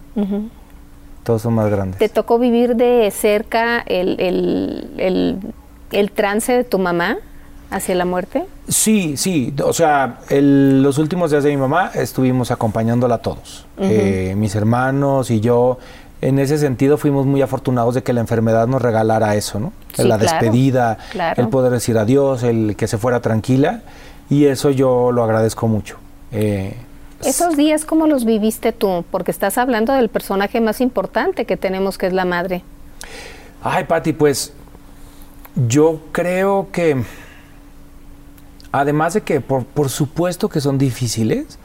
Todos 1.24 1.42
son 1.42 1.54
más 1.54 1.70
grandes. 1.70 1.98
¿Te 1.98 2.08
tocó 2.08 2.38
vivir 2.38 2.74
de 2.76 3.10
cerca 3.12 3.80
el, 3.80 4.20
el 4.20 4.90
el 4.98 5.38
trance 6.10 6.52
de 6.52 6.64
tu 6.64 6.78
mamá 6.78 7.18
hacia 7.70 7.94
la 7.94 8.04
muerte? 8.04 8.44
Sí, 8.68 9.16
sí. 9.16 9.52
O 9.64 9.72
sea, 9.72 10.18
los 10.30 10.98
últimos 10.98 11.30
días 11.30 11.44
de 11.44 11.50
mi 11.50 11.56
mamá 11.56 11.90
estuvimos 11.94 12.50
acompañándola 12.50 13.18
todos. 13.18 13.66
Eh, 13.78 14.34
mis 14.36 14.54
hermanos 14.54 15.30
y 15.30 15.40
yo. 15.40 15.78
En 16.20 16.38
ese 16.38 16.56
sentido 16.56 16.98
fuimos 16.98 17.26
muy 17.26 17.42
afortunados 17.42 17.96
de 17.96 18.04
que 18.04 18.12
la 18.12 18.20
enfermedad 18.20 18.68
nos 18.68 18.80
regalara 18.80 19.34
eso, 19.34 19.58
¿no? 19.58 19.72
la 19.96 20.18
despedida, 20.18 20.96
el 21.36 21.48
poder 21.48 21.72
decir 21.72 21.98
adiós, 21.98 22.44
el 22.44 22.76
que 22.76 22.86
se 22.86 22.96
fuera 22.96 23.20
tranquila. 23.20 23.82
Y 24.30 24.44
eso 24.44 24.70
yo 24.70 25.10
lo 25.10 25.24
agradezco 25.24 25.66
mucho. 25.66 25.96
Eh, 26.30 26.76
Esos 27.24 27.56
días, 27.56 27.84
¿cómo 27.84 28.06
los 28.06 28.24
viviste 28.24 28.70
tú? 28.70 29.04
Porque 29.10 29.32
estás 29.32 29.58
hablando 29.58 29.92
del 29.94 30.08
personaje 30.08 30.60
más 30.60 30.80
importante 30.80 31.44
que 31.44 31.56
tenemos, 31.56 31.98
que 31.98 32.06
es 32.06 32.12
la 32.12 32.24
madre. 32.24 32.62
Ay, 33.64 33.84
Patti, 33.84 34.12
pues 34.12 34.52
yo 35.54 36.00
creo 36.12 36.68
que, 36.72 37.02
además 38.70 39.14
de 39.14 39.20
que 39.22 39.40
por, 39.40 39.88
supuesto 39.88 40.48
que 40.48 40.60
son 40.60 40.78
difíciles, 40.78 41.58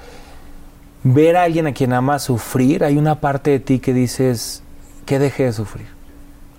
ver 1.03 1.37
a 1.37 1.43
alguien 1.43 1.67
a 1.67 1.73
quien 1.73 1.93
ama 1.93 2.19
sufrir, 2.19 2.83
hay 2.83 2.97
una 2.97 3.21
parte 3.21 3.51
de 3.51 3.59
ti 3.59 3.79
que 3.79 3.93
dices 3.93 4.63
que 5.05 5.19
deje 5.19 5.45
de 5.45 5.53
sufrir. 5.53 5.87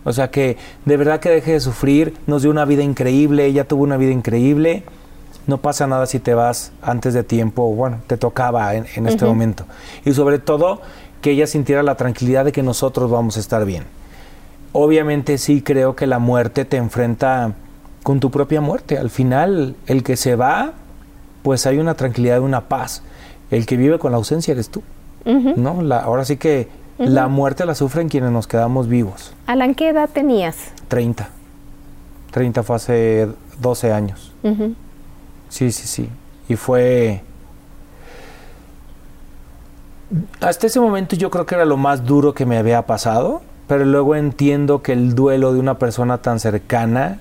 O 0.04 0.12
sea, 0.12 0.30
que 0.30 0.56
de 0.86 0.96
verdad 0.96 1.20
que 1.20 1.28
deje 1.28 1.52
de 1.52 1.60
sufrir, 1.60 2.16
nos 2.26 2.42
dio 2.42 2.50
una 2.50 2.64
vida 2.64 2.82
increíble, 2.82 3.44
ella 3.44 3.68
tuvo 3.68 3.82
una 3.82 3.98
vida 3.98 4.12
increíble, 4.12 4.84
no 5.46 5.58
pasa 5.58 5.86
nada 5.86 6.06
si 6.06 6.18
te 6.18 6.34
vas 6.34 6.72
antes 6.80 7.14
de 7.14 7.24
tiempo, 7.24 7.74
bueno, 7.74 8.00
te 8.06 8.16
tocaba 8.16 8.74
en, 8.74 9.06
este 9.06 9.24
momento. 9.24 9.64
Y 10.04 10.12
sobre 10.12 10.38
todo, 10.38 10.80
que 11.20 11.32
ella 11.32 11.46
sintiera 11.46 11.82
la 11.82 11.96
tranquilidad 11.96 12.44
de 12.44 12.52
que 12.52 12.62
nosotros 12.62 13.10
vamos 13.10 13.36
a 13.36 13.40
estar 13.40 13.64
bien 13.64 13.84
obviamente 14.72 15.38
sí 15.38 15.62
creo 15.62 15.96
que 15.96 16.07
la 16.07 16.18
muerte 16.18 16.64
te 16.64 16.76
enfrenta 16.76 17.52
con 18.02 18.20
tu 18.20 18.31
propia 18.31 18.61
muerte. 18.61 18.98
Al 18.98 19.11
final, 19.11 19.76
el 19.87 20.02
que 20.02 20.16
se 20.16 20.37
va, 20.37 20.72
pues 21.42 21.66
hay 21.66 21.78
una 21.78 21.94
tranquilidad, 21.94 22.40
una 22.40 22.68
paz. 22.68 23.02
El 23.50 23.66
que 23.66 23.76
vive 23.76 23.98
con 23.98 24.12
la 24.12 24.18
ausencia 24.18 24.52
eres 24.52 24.70
tú. 24.70 24.83
¿no? 25.24 25.83
La, 25.83 25.98
ahora 25.98 26.24
sí 26.24 26.38
que 26.38 26.68
la 26.96 27.28
muerte 27.28 27.66
la 27.66 27.74
sufren 27.74 28.09
quienes 28.09 28.31
nos 28.31 28.46
quedamos 28.46 28.88
vivos. 28.88 29.35
Alan, 29.46 29.74
¿qué 29.74 29.90
edad 29.90 30.09
tenías? 30.11 30.57
30. 30.88 31.28
30 32.31 32.62
fue 32.62 32.76
hace 32.76 33.28
12 33.61 33.92
años. 33.92 34.33
Sí, 35.48 35.70
sí, 35.72 35.87
sí. 35.87 36.09
Y 36.48 36.57
fue... 36.57 37.22
Hasta 40.40 40.66
ese 40.66 40.81
momento 40.81 41.16
yo 41.16 41.31
creo 41.31 41.44
que 41.44 41.54
era 41.54 41.66
lo 41.66 41.76
más 41.76 42.04
duro 42.04 42.33
que 42.33 42.46
me 42.46 42.57
había 42.57 42.87
pasado 42.87 43.42
pero 43.68 43.85
luego 43.85 44.16
entiendo 44.16 44.83
que 44.83 44.92
el 44.92 45.14
duelo 45.14 45.52
de 45.52 45.61
una 45.61 45.78
persona 45.78 46.18
tan 46.18 46.40
cercana 46.40 47.18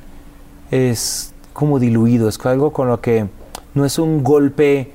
es 0.72 1.34
como 1.54 1.78
diluido, 1.78 2.30
es 2.30 2.44
algo 2.46 2.72
con 2.72 2.88
lo 2.88 3.02
que 3.02 3.28
no 3.76 3.86
es 3.86 4.00
un 4.00 4.24
golpe 4.24 4.92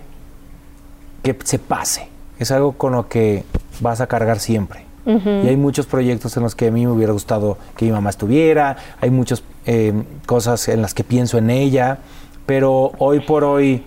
que 1.23 1.37
se 1.45 1.59
pase, 1.59 2.09
es 2.39 2.51
algo 2.51 2.73
con 2.73 2.95
lo 2.95 3.09
que 3.09 3.45
vas 3.81 4.01
a 4.01 4.07
cargar 4.07 4.41
siempre. 4.41 4.87
Y 5.05 5.49
hay 5.49 5.57
muchos 5.57 5.87
proyectos 5.87 6.37
en 6.37 6.45
los 6.45 6.55
que 6.55 6.69
a 6.69 6.71
mí 6.71 6.87
me 6.87 6.93
hubiera 6.93 7.13
gustado 7.13 7.59
que 7.77 7.87
mi 7.87 7.91
mamá 7.91 8.11
estuviera, 8.11 8.77
hay 9.01 9.11
muchas 9.11 9.43
eh, 9.67 9.93
cosas 10.27 10.69
en 10.69 10.81
las 10.81 10.95
que 10.95 11.03
pienso 11.03 11.39
en 11.39 11.51
ella, 11.51 11.99
pero 12.47 12.93
hoy 12.99 13.19
por 13.19 13.43
hoy 13.43 13.83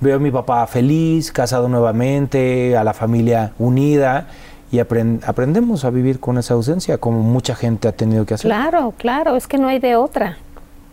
veo 0.00 0.16
a 0.16 0.18
mi 0.18 0.30
papá 0.30 0.66
feliz, 0.66 1.30
casado 1.30 1.68
nuevamente, 1.68 2.74
a 2.74 2.84
la 2.84 2.94
familia 2.94 3.52
unida 3.58 4.28
y 4.76 4.78
aprendemos 4.78 5.84
a 5.84 5.90
vivir 5.90 6.20
con 6.20 6.36
esa 6.38 6.54
ausencia, 6.54 6.98
como 6.98 7.22
mucha 7.22 7.54
gente 7.54 7.88
ha 7.88 7.92
tenido 7.92 8.26
que 8.26 8.34
hacer. 8.34 8.50
Claro, 8.50 8.92
claro, 8.96 9.36
es 9.36 9.46
que 9.46 9.56
no 9.56 9.68
hay 9.68 9.78
de 9.78 9.96
otra. 9.96 10.36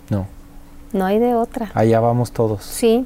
No. 0.10 0.26
No 0.94 1.06
hay 1.06 1.20
de 1.20 1.36
otra. 1.36 1.72
Allá 1.74 2.00
vamos 2.00 2.32
todos. 2.32 2.64
Sí. 2.64 3.06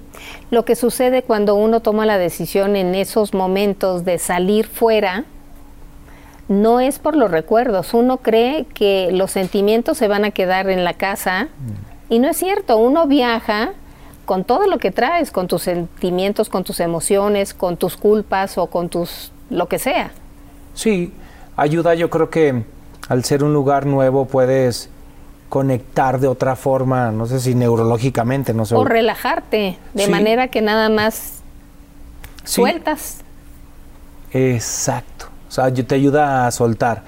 Lo 0.51 0.65
que 0.65 0.75
sucede 0.75 1.23
cuando 1.23 1.55
uno 1.55 1.79
toma 1.79 2.05
la 2.05 2.17
decisión 2.17 2.75
en 2.75 2.95
esos 2.95 3.33
momentos 3.33 4.05
de 4.05 4.19
salir 4.19 4.67
fuera, 4.67 5.23
no 6.47 6.79
es 6.79 6.99
por 6.99 7.15
los 7.15 7.31
recuerdos. 7.31 7.93
Uno 7.93 8.17
cree 8.17 8.65
que 8.65 9.09
los 9.11 9.31
sentimientos 9.31 9.97
se 9.97 10.07
van 10.07 10.25
a 10.25 10.31
quedar 10.31 10.69
en 10.69 10.83
la 10.83 10.93
casa 10.93 11.47
y 12.09 12.19
no 12.19 12.29
es 12.29 12.37
cierto. 12.37 12.77
Uno 12.77 13.07
viaja 13.07 13.71
con 14.25 14.43
todo 14.43 14.67
lo 14.67 14.77
que 14.77 14.91
traes, 14.91 15.31
con 15.31 15.47
tus 15.47 15.63
sentimientos, 15.63 16.49
con 16.49 16.63
tus 16.63 16.79
emociones, 16.81 17.53
con 17.53 17.77
tus 17.77 17.97
culpas 17.97 18.57
o 18.57 18.67
con 18.67 18.89
tus 18.89 19.31
lo 19.49 19.67
que 19.67 19.79
sea. 19.79 20.11
Sí, 20.77 21.11
ayuda. 21.55 21.95
Yo 21.95 22.09
creo 22.11 22.29
que 22.29 22.63
al 23.09 23.23
ser 23.23 23.43
un 23.43 23.51
lugar 23.53 23.85
nuevo 23.87 24.25
puedes 24.25 24.89
conectar 25.49 26.19
de 26.19 26.27
otra 26.27 26.55
forma, 26.55 27.09
no 27.11 27.25
sé 27.25 27.39
si 27.39 27.55
neurológicamente, 27.55 28.53
no 28.53 28.65
sé. 28.65 28.75
O 28.75 28.83
relajarte, 28.85 29.77
de 29.93 30.03
Sí. 30.05 30.11
manera 30.11 30.49
que 30.49 30.61
nada 30.61 30.89
más 30.89 31.39
Sí, 32.43 32.61
sueltas. 32.61 33.21
Exacto. 34.33 35.25
O 35.47 35.51
sea, 35.51 35.69
yo- 35.69 35.85
te 35.85 35.95
ayuda 35.95 36.45
a 36.47 36.51
soltar. 36.51 37.03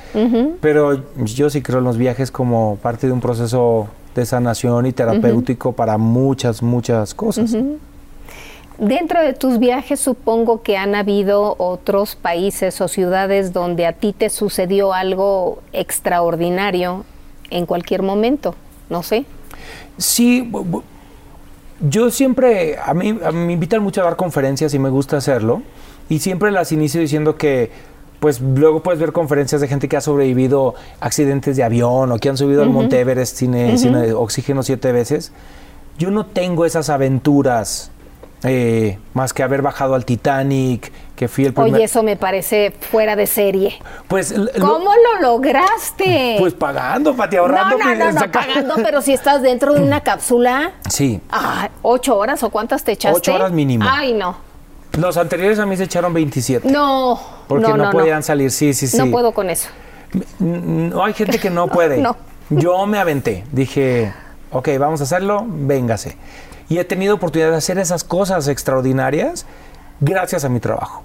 Pero 0.61 1.03
yo 1.17 1.49
sí 1.49 1.61
creo 1.61 1.79
en 1.79 1.85
los 1.85 1.97
viajes 1.97 2.31
como 2.31 2.77
parte 2.81 3.07
de 3.07 3.13
un 3.13 3.19
proceso 3.19 3.87
de 4.15 4.25
sanación 4.25 4.85
y 4.85 4.93
terapéutico 4.93 5.73
para 5.73 5.97
muchas, 5.97 6.63
muchas 6.63 7.13
cosas. 7.13 7.55
Dentro 8.79 9.21
de 9.21 9.33
tus 9.33 9.59
viajes 9.59 9.99
supongo 9.99 10.61
que 10.61 10.77
han 10.77 10.95
habido 10.95 11.55
otros 11.57 12.15
países 12.15 12.79
o 12.79 12.87
ciudades 12.87 13.51
donde 13.51 13.85
a 13.85 13.91
ti 13.91 14.13
te 14.17 14.29
sucedió 14.29 14.93
algo 14.93 15.61
extraordinario 15.73 17.03
en 17.49 17.65
cualquier 17.65 18.03
momento, 18.03 18.55
no 18.89 19.03
sé. 19.03 19.25
Sí, 19.97 20.49
yo 21.81 22.09
siempre, 22.09 22.77
a 22.77 22.93
mí, 22.93 23.19
a 23.21 23.31
mí 23.31 23.47
me 23.47 23.53
invitan 23.53 23.83
mucho 23.83 23.99
a 23.99 24.05
dar 24.05 24.15
conferencias 24.15 24.73
y 24.73 24.79
me 24.79 24.89
gusta 24.89 25.17
hacerlo. 25.17 25.61
Y 26.07 26.19
siempre 26.19 26.49
las 26.49 26.71
inicio 26.71 27.01
diciendo 27.01 27.35
que, 27.35 27.71
pues 28.21 28.39
luego 28.39 28.81
puedes 28.81 28.99
ver 29.01 29.11
conferencias 29.11 29.59
de 29.59 29.67
gente 29.67 29.89
que 29.89 29.97
ha 29.97 30.01
sobrevivido 30.01 30.75
accidentes 31.01 31.57
de 31.57 31.63
avión 31.63 32.13
o 32.13 32.17
que 32.17 32.29
han 32.29 32.37
subido 32.37 32.63
al 32.63 32.69
Monte 32.69 32.99
Everest 33.01 33.35
sin, 33.35 33.77
sin, 33.77 33.93
oxígeno 34.13 34.63
siete 34.63 34.93
veces. 34.93 35.33
Yo 35.97 36.11
no 36.11 36.25
tengo 36.25 36.65
esas 36.65 36.89
aventuras 36.89 37.91
eh, 38.43 38.97
más 39.13 39.33
que 39.33 39.43
haber 39.43 39.61
bajado 39.61 39.95
al 39.95 40.05
Titanic, 40.05 40.91
que 41.15 41.27
fui 41.27 41.45
el 41.45 41.53
primer... 41.53 41.73
Oye, 41.73 41.83
eso 41.83 42.03
me 42.03 42.15
parece 42.15 42.71
fuera 42.91 43.15
de 43.15 43.27
serie. 43.27 43.77
pues, 44.07 44.31
lo- 44.31 44.49
¿Cómo 44.59 44.91
lo 44.93 45.21
lograste? 45.21 46.35
pues 46.39 46.53
pagando, 46.53 47.15
Pati, 47.15 47.35
ahorrando. 47.37 47.77
no, 47.77 48.11
no, 48.13 48.31
pagando, 48.31 48.75
pero 48.77 49.01
si 49.01 49.13
estás 49.13 49.41
dentro 49.41 49.73
de 49.73 49.81
una 49.81 50.01
cápsula, 50.01 50.71
Sí, 50.89 51.19
ah, 51.29 51.69
¿ocho 51.81 52.17
horas 52.17 52.41
o 52.43 52.49
cuántas 52.49 52.83
te 52.83 52.93
echaste? 52.93 53.17
Ocho 53.17 53.33
horas 53.35 53.51
mínimo. 53.51 53.85
Ay, 53.87 54.13
no. 54.13 54.37
los 54.97 55.17
anteriores 55.17 55.59
a 55.59 55.65
mí 55.65 55.75
se 55.77 55.83
echaron 55.83 56.13
27. 56.13 56.69
No, 56.71 57.19
Porque 57.47 57.67
no, 57.67 57.75
no, 57.77 57.85
no, 57.85 57.91
podían 57.91 58.23
salir, 58.23 58.51
sí, 58.51 58.73
sí, 58.73 58.87
sí. 58.87 58.97
No 58.97 59.11
puedo 59.11 59.33
con 59.33 59.49
eso. 59.49 59.67
N- 60.39 60.89
No 60.89 61.03
hay 61.03 61.13
gente 61.13 61.39
que 61.39 61.49
no 61.49 61.67
puede. 61.77 61.97
No. 61.97 62.15
Yo 62.49 62.85
me 62.87 62.97
aventé. 62.97 63.43
Dije, 63.51 64.11
ok, 64.51 64.69
vamos 64.79 65.01
a 65.01 65.03
hacerlo, 65.03 65.43
véngase. 65.47 66.15
Y 66.69 66.77
he 66.77 66.83
tenido 66.85 67.15
oportunidad 67.15 67.49
de 67.51 67.57
hacer 67.57 67.77
esas 67.79 68.03
cosas 68.03 68.47
extraordinarias 68.47 69.45
gracias 69.99 70.45
a 70.45 70.49
mi 70.49 70.59
trabajo. 70.59 71.03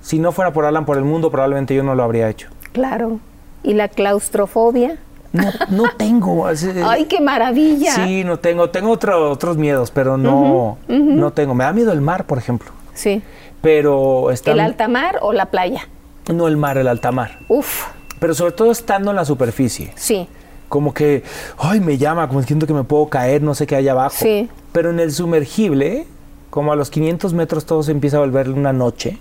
Si 0.00 0.18
no 0.18 0.32
fuera 0.32 0.52
por 0.52 0.64
Alan 0.64 0.84
por 0.86 0.96
el 0.96 1.04
mundo, 1.04 1.30
probablemente 1.30 1.74
yo 1.74 1.82
no 1.82 1.94
lo 1.94 2.02
habría 2.02 2.28
hecho. 2.28 2.48
Claro. 2.72 3.18
¿Y 3.62 3.74
la 3.74 3.88
claustrofobia? 3.88 4.96
No, 5.32 5.50
no 5.70 5.84
tengo. 5.96 6.46
Ay, 6.88 7.04
qué 7.06 7.20
maravilla. 7.20 7.92
Sí, 7.94 8.24
no 8.24 8.38
tengo. 8.38 8.70
Tengo 8.70 8.90
otro- 8.92 9.30
otros 9.30 9.56
miedos, 9.56 9.90
pero 9.90 10.16
no, 10.16 10.78
no 10.88 11.32
tengo. 11.32 11.54
Me 11.54 11.64
da 11.64 11.72
miedo 11.72 11.92
el 11.92 12.00
mar, 12.00 12.24
por 12.24 12.38
ejemplo. 12.38 12.70
Sí. 12.94 13.22
Pero 13.60 14.30
está 14.30 14.52
¿El 14.52 14.60
alta 14.60 14.86
mar 14.88 15.18
o 15.22 15.32
la 15.32 15.46
playa? 15.46 15.88
no 16.32 16.48
el 16.48 16.56
mar, 16.56 16.78
el 16.78 16.88
alta 16.88 17.12
mar. 17.12 17.38
Uf, 17.48 17.84
Pero 18.18 18.34
sobre 18.34 18.52
todo 18.52 18.70
estando 18.72 19.10
en 19.10 19.16
la 19.16 19.24
superficie. 19.24 19.92
sí. 19.96 20.28
como 20.68 20.92
que, 20.92 21.22
ay, 21.58 21.78
me 21.78 21.96
llama, 21.96 22.26
como 22.28 22.42
siento 22.42 22.66
que 22.66 22.72
me 22.74 22.82
puedo 22.82 23.08
caer, 23.08 23.40
no 23.42 23.54
sé 23.54 23.66
qué 23.68 23.76
hay 23.76 23.86
abajo. 23.88 24.16
Sí. 24.18 24.48
Pero 24.76 24.90
en 24.90 25.00
el 25.00 25.10
sumergible, 25.10 26.06
como 26.50 26.70
a 26.70 26.76
los 26.76 26.90
500 26.90 27.32
metros 27.32 27.64
todo 27.64 27.82
se 27.82 27.92
empieza 27.92 28.18
a 28.18 28.20
volver 28.20 28.50
una 28.50 28.74
noche, 28.74 29.18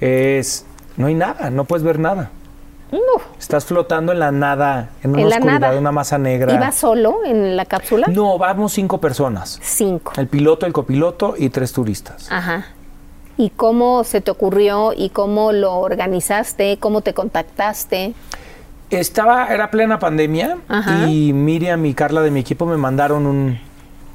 es, 0.00 0.66
no 0.96 1.08
hay 1.08 1.14
nada, 1.14 1.50
no 1.50 1.64
puedes 1.64 1.82
ver 1.82 1.98
nada. 1.98 2.30
Uf. 2.92 3.24
Estás 3.40 3.64
flotando 3.64 4.12
en 4.12 4.20
la 4.20 4.30
nada, 4.30 4.90
en 5.02 5.10
una 5.10 5.22
En 5.22 5.30
la 5.30 5.34
oscuridad, 5.34 5.58
nada. 5.58 5.72
en 5.72 5.80
una 5.80 5.90
masa 5.90 6.16
negra. 6.16 6.54
¿Iba 6.54 6.70
solo 6.70 7.24
en 7.24 7.56
la 7.56 7.64
cápsula? 7.64 8.06
No, 8.06 8.38
vamos 8.38 8.72
cinco 8.74 9.00
personas. 9.00 9.58
Cinco. 9.60 10.12
El 10.16 10.28
piloto, 10.28 10.64
el 10.64 10.72
copiloto 10.72 11.34
y 11.36 11.48
tres 11.48 11.72
turistas. 11.72 12.30
Ajá. 12.30 12.66
¿Y 13.36 13.50
cómo 13.50 14.04
se 14.04 14.20
te 14.20 14.30
ocurrió 14.30 14.92
y 14.96 15.08
cómo 15.08 15.50
lo 15.50 15.74
organizaste? 15.74 16.76
¿Cómo 16.78 17.00
te 17.00 17.14
contactaste? 17.14 18.14
Estaba, 18.90 19.48
era 19.48 19.72
plena 19.72 19.98
pandemia 19.98 20.58
Ajá. 20.68 21.08
y 21.08 21.32
Miriam 21.32 21.84
y 21.84 21.94
Carla 21.94 22.20
de 22.20 22.30
mi 22.30 22.38
equipo 22.38 22.64
me 22.64 22.76
mandaron 22.76 23.26
un, 23.26 23.58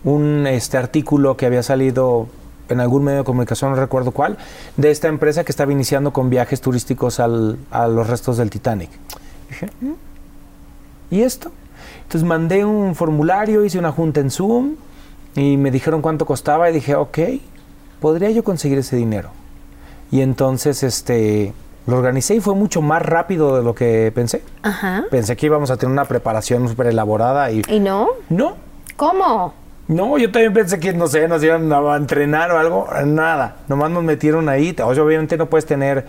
un 0.08 0.48
este 0.48 0.78
artículo 0.78 1.36
que 1.36 1.46
había 1.46 1.64
salido 1.64 2.28
en 2.70 2.80
algún 2.80 3.04
medio 3.04 3.20
de 3.20 3.24
comunicación, 3.26 3.72
no 3.72 3.76
recuerdo 3.78 4.12
cuál, 4.12 4.38
de 4.78 4.90
esta 4.92 5.08
empresa 5.10 5.44
que 5.44 5.52
estaba 5.52 5.72
iniciando 5.72 6.12
con 6.14 6.30
viajes 6.30 6.62
turísticos 6.62 7.20
al- 7.20 7.58
a 7.72 7.88
los 7.88 8.08
restos 8.08 8.38
del 8.38 8.50
Titanic. 8.50 8.90
Dije, 9.50 9.70
"Mm, 9.82 9.94
¿y 11.12 11.22
esto? 11.22 11.52
Entonces 12.04 12.24
mandé 12.28 12.64
un 12.64 12.96
formulario, 12.96 13.66
hice 13.66 13.80
una 13.80 13.92
junta 13.92 14.20
en 14.22 14.32
Zoom 14.32 14.76
y 15.36 15.58
me 15.58 15.72
dijeron 15.72 16.02
cuánto 16.02 16.26
costaba 16.26 16.70
y 16.70 16.74
dije, 16.74 16.96
ok, 16.96 17.18
podría 18.00 18.30
yo 18.32 18.44
conseguir 18.44 18.78
ese 18.80 18.96
dinero. 18.96 19.30
Y 20.10 20.22
entonces 20.22 20.84
este, 20.84 21.54
lo 21.86 21.98
organicé 21.98 22.36
y 22.36 22.40
fue 22.40 22.56
mucho 22.56 22.82
más 22.82 23.02
rápido 23.02 23.58
de 23.58 23.64
lo 23.64 23.76
que 23.76 24.12
pensé. 24.16 24.42
Ajá. 24.64 25.04
Pensé 25.12 25.36
que 25.36 25.46
íbamos 25.48 25.70
a 25.70 25.76
tener 25.78 25.92
una 25.92 26.06
preparación 26.06 26.68
súper 26.70 26.88
elaborada 26.88 27.52
y 27.52 27.62
¿Y 27.70 27.80
no? 27.82 28.08
no, 28.30 28.56
¿Cómo? 28.96 29.54
No, 29.88 30.18
yo 30.18 30.32
también 30.32 30.54
pensé 30.54 30.80
que, 30.80 30.94
no 30.94 31.08
sé, 31.08 31.28
nos 31.28 31.44
iban 31.44 31.72
a 31.72 31.96
entrenar 31.96 32.52
o 32.52 32.58
algo, 32.58 32.88
nada, 33.06 33.58
nomás 33.68 33.90
nos 33.92 34.04
metieron 34.04 34.50
ahí, 34.50 34.76
o 34.84 34.94
sea, 34.94 35.04
obviamente 35.04 35.38
no 35.38 35.48
puedes 35.48 35.66
tener 35.66 36.06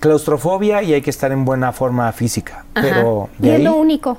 claustrofobia 0.00 0.82
y 0.82 0.94
hay 0.94 1.02
que 1.02 1.10
estar 1.10 1.32
en 1.32 1.44
buena 1.44 1.72
forma 1.72 2.10
física, 2.12 2.64
Ajá. 2.74 2.86
pero 2.86 3.28
y 3.38 3.42
de 3.42 3.48
es 3.48 3.56
ahí, 3.56 3.62
lo 3.64 3.76
único. 3.76 4.18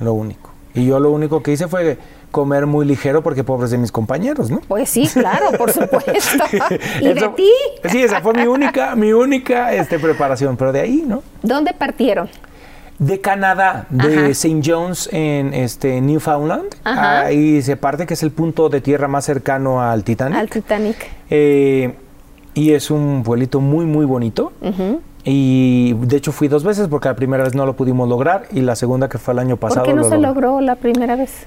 lo 0.00 0.14
único. 0.14 0.50
Y 0.74 0.86
yo 0.86 1.00
lo 1.00 1.10
único 1.10 1.42
que 1.42 1.52
hice 1.52 1.66
fue 1.66 1.98
comer 2.30 2.66
muy 2.66 2.86
ligero 2.86 3.22
porque 3.22 3.42
pobres 3.42 3.70
de 3.70 3.78
mis 3.78 3.90
compañeros, 3.90 4.50
¿no? 4.50 4.60
Pues 4.68 4.90
sí, 4.90 5.08
claro, 5.08 5.50
por 5.56 5.72
supuesto. 5.72 6.44
¿Y 7.00 7.12
de 7.14 7.28
ti? 7.34 7.50
Sí, 7.90 8.02
esa 8.02 8.20
fue 8.20 8.34
mi 8.34 8.46
única, 8.46 8.94
mi 8.94 9.12
única 9.12 9.72
este, 9.72 9.98
preparación, 9.98 10.56
pero 10.56 10.72
de 10.72 10.80
ahí, 10.80 11.04
¿no? 11.06 11.22
¿Dónde 11.42 11.72
partieron? 11.72 12.28
De 12.98 13.20
Canadá, 13.20 13.86
de. 13.90 14.30
St. 14.30 14.60
John's 14.64 15.08
en 15.12 15.54
este, 15.54 16.00
Newfoundland. 16.00 16.74
Ajá. 16.82 17.20
Ahí 17.20 17.62
se 17.62 17.76
parte 17.76 18.06
que 18.06 18.14
es 18.14 18.22
el 18.24 18.32
punto 18.32 18.68
de 18.68 18.80
tierra 18.80 19.06
más 19.06 19.24
cercano 19.24 19.80
al 19.80 20.02
Titanic. 20.02 20.36
Al 20.36 20.50
Titanic. 20.50 20.96
Eh, 21.30 21.94
y 22.54 22.72
es 22.72 22.90
un 22.90 23.22
pueblito 23.22 23.60
muy, 23.60 23.86
muy 23.86 24.04
bonito. 24.04 24.52
Y 25.24 25.94
de 25.94 26.16
hecho 26.16 26.32
fui 26.32 26.48
dos 26.48 26.64
veces 26.64 26.88
porque 26.88 27.08
la 27.08 27.14
primera 27.14 27.44
vez 27.44 27.54
no 27.54 27.66
lo 27.66 27.76
pudimos 27.76 28.08
lograr 28.08 28.48
y 28.50 28.62
la 28.62 28.74
segunda 28.74 29.08
que 29.08 29.18
fue 29.18 29.32
el 29.34 29.38
año 29.38 29.56
pasado. 29.56 29.84
¿Por 29.84 29.94
qué 29.94 29.94
no 29.94 30.02
lo 30.02 30.08
se 30.08 30.18
logró 30.18 30.60
la 30.60 30.76
primera 30.76 31.14
vez? 31.14 31.46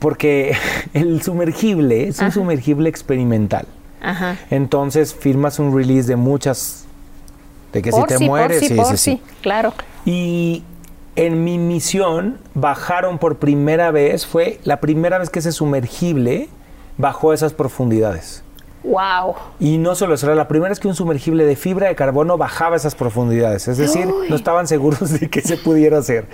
Porque 0.00 0.56
el 0.94 1.22
sumergible 1.22 2.08
es 2.08 2.18
un 2.20 2.32
sumergible 2.32 2.88
experimental. 2.88 3.66
Ajá. 4.00 4.36
Entonces 4.50 5.14
firmas 5.14 5.58
un 5.58 5.76
release 5.76 6.08
de 6.08 6.16
muchas... 6.16 6.86
De 7.72 7.82
que 7.82 7.92
si 7.92 8.02
te 8.04 8.16
sí, 8.16 8.24
mueres, 8.24 8.60
por 8.60 8.68
sí, 8.68 8.68
sí, 8.68 8.74
por 8.74 8.86
sí, 8.86 8.96
sí, 8.96 9.10
sí. 9.10 9.22
claro. 9.42 9.74
Y 10.06 10.62
en 11.18 11.42
mi 11.42 11.58
misión 11.58 12.38
bajaron 12.54 13.18
por 13.18 13.38
primera 13.38 13.90
vez, 13.90 14.24
fue 14.24 14.60
la 14.62 14.78
primera 14.78 15.18
vez 15.18 15.30
que 15.30 15.40
ese 15.40 15.50
sumergible 15.50 16.48
bajó 16.96 17.32
a 17.32 17.34
esas 17.34 17.54
profundidades. 17.54 18.44
Wow. 18.84 19.34
Y 19.58 19.78
no 19.78 19.96
solo 19.96 20.14
eso, 20.14 20.26
era 20.26 20.36
la 20.36 20.46
primera 20.46 20.68
vez 20.68 20.78
que 20.78 20.86
un 20.86 20.94
sumergible 20.94 21.44
de 21.44 21.56
fibra 21.56 21.88
de 21.88 21.96
carbono 21.96 22.38
bajaba 22.38 22.74
a 22.74 22.76
esas 22.76 22.94
profundidades. 22.94 23.66
Es 23.66 23.78
decir, 23.78 24.06
Uy. 24.06 24.28
no 24.30 24.36
estaban 24.36 24.68
seguros 24.68 25.18
de 25.18 25.28
que 25.28 25.40
se 25.40 25.56
pudiera 25.56 25.98
hacer. 25.98 26.26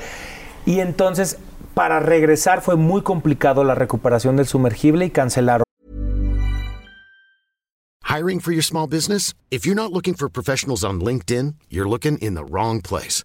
Y 0.66 0.80
entonces, 0.80 1.38
para 1.72 1.98
regresar 2.00 2.60
fue 2.60 2.76
muy 2.76 3.00
complicado 3.00 3.64
la 3.64 3.74
recuperación 3.74 4.36
del 4.36 4.46
sumergible 4.46 5.06
y 5.06 5.10
cancelaron. 5.10 5.64
Hiring 8.06 8.38
for 8.38 8.52
your 8.52 8.62
small 8.62 8.86
business? 8.86 9.32
If 9.50 9.64
you're 9.64 9.74
not 9.74 9.92
looking 9.92 10.14
for 10.14 10.28
professionals 10.28 10.84
on 10.84 11.00
LinkedIn, 11.00 11.54
you're 11.70 11.88
looking 11.88 12.18
in 12.18 12.34
the 12.34 12.44
wrong 12.44 12.82
place. 12.82 13.24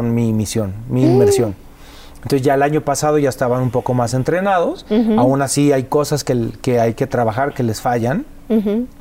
Con 0.00 0.14
mi 0.14 0.32
misión, 0.32 0.72
mi 0.88 1.04
inmersión. 1.04 1.54
Entonces 2.22 2.40
ya 2.40 2.54
el 2.54 2.62
año 2.62 2.80
pasado 2.80 3.18
ya 3.18 3.28
estaban 3.28 3.60
un 3.60 3.70
poco 3.70 3.92
más 3.92 4.14
entrenados. 4.14 4.86
Aún 5.18 5.42
así 5.42 5.72
hay 5.72 5.84
cosas 5.84 6.24
que, 6.24 6.52
que 6.62 6.80
hay 6.80 6.94
que 6.94 7.06
trabajar 7.06 7.52
que 7.52 7.62
les 7.62 7.82
fallan. 7.82 8.24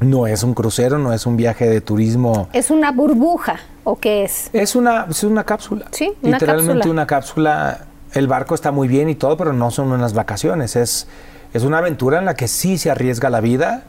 No 0.01 0.27
es 0.27 0.43
un 0.43 0.53
crucero, 0.53 0.97
no 0.97 1.13
es 1.13 1.25
un 1.25 1.37
viaje 1.37 1.69
de 1.69 1.79
turismo. 1.79 2.49
¿Es 2.51 2.69
una 2.69 2.91
burbuja 2.91 3.61
o 3.85 3.95
qué 3.95 4.25
es? 4.25 4.49
Es 4.51 4.75
una, 4.75 5.07
es 5.09 5.23
una 5.23 5.45
cápsula. 5.45 5.85
Sí, 5.91 6.11
una 6.21 6.33
Literalmente 6.33 6.73
cápsula. 6.79 6.91
una 6.91 7.07
cápsula. 7.07 7.85
El 8.13 8.27
barco 8.27 8.55
está 8.55 8.73
muy 8.73 8.89
bien 8.89 9.07
y 9.07 9.15
todo, 9.15 9.37
pero 9.37 9.53
no 9.53 9.71
son 9.71 9.93
unas 9.93 10.13
vacaciones. 10.13 10.75
Es, 10.75 11.07
es 11.53 11.63
una 11.63 11.79
aventura 11.79 12.19
en 12.19 12.25
la 12.25 12.35
que 12.35 12.47
sí 12.47 12.77
se 12.77 12.91
arriesga 12.91 13.29
la 13.31 13.41
vida, 13.41 13.83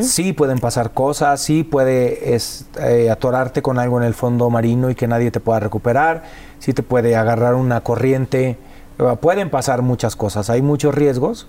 sí 0.00 0.32
pueden 0.32 0.58
pasar 0.58 0.92
cosas, 0.92 1.42
sí 1.42 1.62
puede 1.62 2.34
es, 2.34 2.64
eh, 2.80 3.10
atorarte 3.10 3.60
con 3.60 3.78
algo 3.78 3.98
en 3.98 4.04
el 4.04 4.14
fondo 4.14 4.48
marino 4.48 4.88
y 4.88 4.94
que 4.94 5.06
nadie 5.06 5.30
te 5.30 5.38
pueda 5.38 5.60
recuperar, 5.60 6.22
sí 6.62 6.72
te 6.72 6.84
puede 6.84 7.16
agarrar 7.16 7.54
una 7.56 7.80
corriente. 7.80 8.56
eh, 8.98 9.16
Pueden 9.20 9.50
pasar 9.50 9.82
muchas 9.82 10.14
cosas, 10.14 10.48
hay 10.48 10.62
muchos 10.62 10.94
riesgos. 10.94 11.48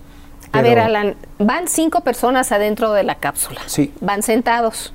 A 0.50 0.60
ver, 0.60 0.78
Alan, 0.80 1.14
van 1.38 1.68
cinco 1.68 2.00
personas 2.00 2.50
adentro 2.52 2.92
de 2.92 3.02
la 3.04 3.14
cápsula. 3.14 3.60
Sí. 3.66 3.92
Van 4.00 4.22
sentados, 4.22 4.92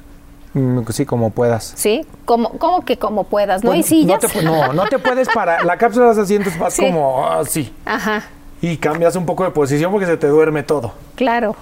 Mm, 0.53 0.80
Sí, 0.89 1.05
como 1.05 1.30
puedas. 1.30 1.74
¿sí? 1.76 2.05
¿Cómo, 2.26 2.49
cómo 2.57 2.84
que 2.84 2.97
como 2.97 3.24
puedas? 3.26 3.63
¿No 3.63 3.72
hay 3.72 3.82
Bueno, 3.82 3.88
sillas? 3.88 4.24
No, 4.24 4.30
te, 4.30 4.41
no, 4.43 4.74
no 4.74 4.88
te 4.88 4.97
puedes 4.97 5.30
parar. 5.30 5.63
La 5.63 5.78
cápsula 5.78 6.07
de 6.07 6.15
los 6.15 6.17
asientos 6.24 6.57
vas 6.57 6.74
Sí. 6.74 6.82
como 6.88 7.28
así. 7.28 7.72
Ajá, 7.86 8.24
Y 8.61 8.78
cambias 8.78 9.15
un 9.15 9.26
poco 9.28 9.43
de 9.43 9.51
posición 9.51 9.91
porque 9.91 10.07
se 10.07 10.17
te 10.17 10.26
duerme 10.28 10.63
todo. 10.63 10.93
claro. 11.15 11.55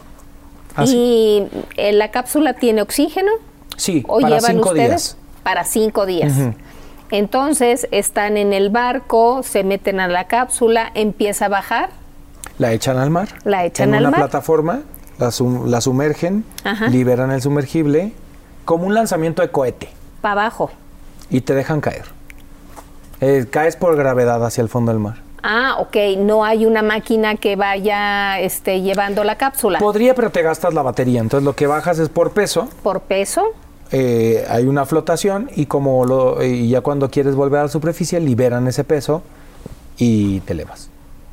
Así. 0.76 0.96
¿Y 0.96 1.48
eh, 1.76 1.92
la 1.92 2.12
cápsula 2.12 2.54
tiene 2.54 2.82
oxígeno? 2.82 3.32
Sí, 3.76 4.04
¿O 4.08 4.20
para 4.22 4.36
llevan 4.38 4.52
cinco 4.54 4.70
ustedes? 4.70 4.88
días. 4.90 5.18
Para 5.44 5.64
cinco 5.66 6.06
días. 6.06 6.34
Entonces 7.12 7.88
están 7.92 8.38
en 8.38 8.54
el 8.54 8.70
barco, 8.70 9.42
se 9.44 9.64
meten 9.64 10.00
a 10.00 10.08
la 10.08 10.26
cápsula, 10.28 10.92
empieza 10.94 11.46
a 11.46 11.50
bajar. 11.50 11.90
La 12.60 12.74
echan 12.74 12.98
al 12.98 13.10
mar. 13.10 13.30
La 13.44 13.66
echan 13.66 13.90
en 13.90 13.96
al 13.96 14.02
una 14.02 14.12
mar. 14.12 14.20
plataforma, 14.22 14.82
la, 15.20 15.32
sum- 15.32 15.68
la 15.70 15.80
sumergen, 15.82 16.44
Ajá. 16.64 16.88
liberan 16.88 17.32
el 17.32 17.42
sumergible, 17.42 18.14
como 18.66 18.86
un 18.86 18.94
lanzamiento 18.94 19.42
de 19.42 19.50
cohete, 19.52 19.90
Para 20.22 20.42
abajo. 20.42 20.72
y 21.30 21.42
te 21.42 21.54
dejan 21.54 21.80
caer. 21.82 22.06
Eh, 23.22 23.46
caes 23.50 23.76
por 23.76 23.96
gravedad 23.96 24.46
hacia 24.46 24.62
el 24.62 24.70
fondo 24.70 24.92
del 24.92 25.00
mar. 25.00 25.16
Ah, 25.44 25.78
ok. 25.80 25.96
No 26.18 26.44
hay 26.44 26.66
una 26.66 26.82
máquina 26.82 27.36
que 27.36 27.56
vaya 27.56 28.40
este, 28.40 28.82
llevando 28.82 29.24
la 29.24 29.38
cápsula. 29.38 29.80
Podría, 29.80 30.14
pero 30.14 30.30
te 30.30 30.42
gastas 30.42 30.74
la 30.74 30.82
batería. 30.82 31.22
Entonces 31.22 31.46
lo 31.46 31.56
que 31.56 31.68
bajas 31.68 32.00
es 32.00 32.10
por 32.10 32.32
peso. 32.32 32.68
Por 32.84 33.02
peso. 33.02 33.44
Eh, 33.92 34.46
hay 34.50 34.66
una 34.66 34.86
flotación 34.86 35.50
y 35.56 35.66
como 35.68 36.06
lo, 36.06 36.44
y 36.44 36.70
ya 36.70 36.82
cuando 36.82 37.10
quieres 37.10 37.36
volver 37.36 37.60
a 37.60 37.64
la 37.64 37.70
superficie 37.70 38.20
liberan 38.20 38.68
ese 38.68 38.84
peso 38.84 39.22
y 39.98 40.40
te 40.42 40.54
elevas. 40.54 40.90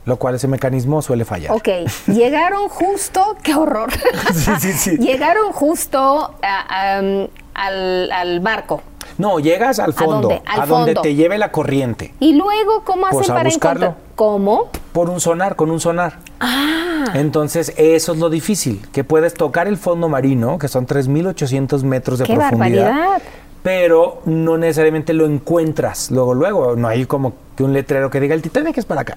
Lo 0.07 0.18
cual 0.18 0.34
ese 0.34 0.48
mecanismo 0.48 1.00
suele 1.00 1.24
fallar. 1.24 1.52
Ok. 1.52 1.68
Llegaron 2.09 2.68
justo. 2.68 3.36
¡Qué 3.42 3.55
horror! 3.55 3.90
Sí, 4.34 4.50
sí, 4.61 4.72
sí. 4.74 4.96
Llegaron 4.98 5.52
justo 5.52 6.34
a- 6.42 6.98
am, 6.98 7.28
al, 7.55 8.12
al 8.12 8.40
barco. 8.40 8.82
No, 9.16 9.38
llegas 9.38 9.78
al 9.78 9.94
fondo, 9.94 10.28
dónde? 10.28 10.42
Al 10.44 10.61
a 10.62 10.66
donde 10.66 10.94
te 10.96 11.14
lleve 11.14 11.38
la 11.38 11.50
corriente. 11.52 12.12
Y 12.20 12.34
luego, 12.34 12.82
¿cómo 12.84 13.07
Pues 13.11 13.22
hacen 13.22 13.32
a 13.32 13.34
para 13.36 13.48
buscarlo. 13.48 13.86
encontrar? 13.86 14.05
¿Cómo? 14.16 14.68
Por 14.95 15.11
un 15.11 15.20
sonar, 15.20 15.57
con 15.57 15.70
un 15.72 15.80
sonar. 15.80 16.20
Ah. 16.38 17.05
Entonces, 17.14 17.74
eso 17.76 18.12
es 18.12 18.18
lo 18.18 18.30
difícil, 18.30 18.80
que 18.92 19.03
puedes 19.03 19.34
tocar 19.34 19.66
el 19.66 19.76
fondo 19.76 20.09
marino, 20.09 20.57
que 20.59 20.68
son 20.68 20.86
3.800 20.86 21.82
metros 21.82 22.20
de 22.20 22.24
¡Qué 22.26 22.34
profundidad. 22.36 22.86
barbaridad! 22.90 23.22
Pero 23.64 24.22
no 24.24 24.57
necesariamente 24.57 25.12
lo 25.12 25.26
encuentras 25.26 26.11
luego, 26.12 26.32
luego. 26.34 26.76
No 26.76 26.86
hay 26.86 27.07
como 27.07 27.32
que 27.57 27.64
un 27.64 27.72
letrero 27.72 28.09
que 28.09 28.20
diga 28.20 28.34
el 28.36 28.42
Titanic 28.42 28.78
es 28.78 28.84
para 28.84 29.01
acá. 29.01 29.16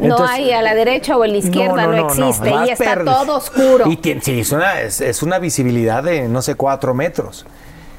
no 0.00 0.16
hay 0.26 0.50
a 0.50 0.62
la 0.62 0.74
derecha 0.74 1.16
o 1.16 1.22
a 1.22 1.28
la 1.28 1.36
izquierda, 1.36 1.86
no, 1.86 2.06
existe. 2.08 2.50
Y 2.66 2.70
está 2.70 3.04
todo 3.04 3.36
oscuro. 3.36 3.88
Y 3.88 3.96
tien- 3.98 4.20
sí, 4.20 4.40
es 4.40 4.50
una, 4.50 4.80
es, 4.80 5.00
es 5.00 5.22
una 5.22 5.38
visibilidad 5.38 6.02
de, 6.02 6.28
no 6.28 6.42
sé, 6.42 6.56
cuatro 6.56 6.92
metros. 6.92 7.46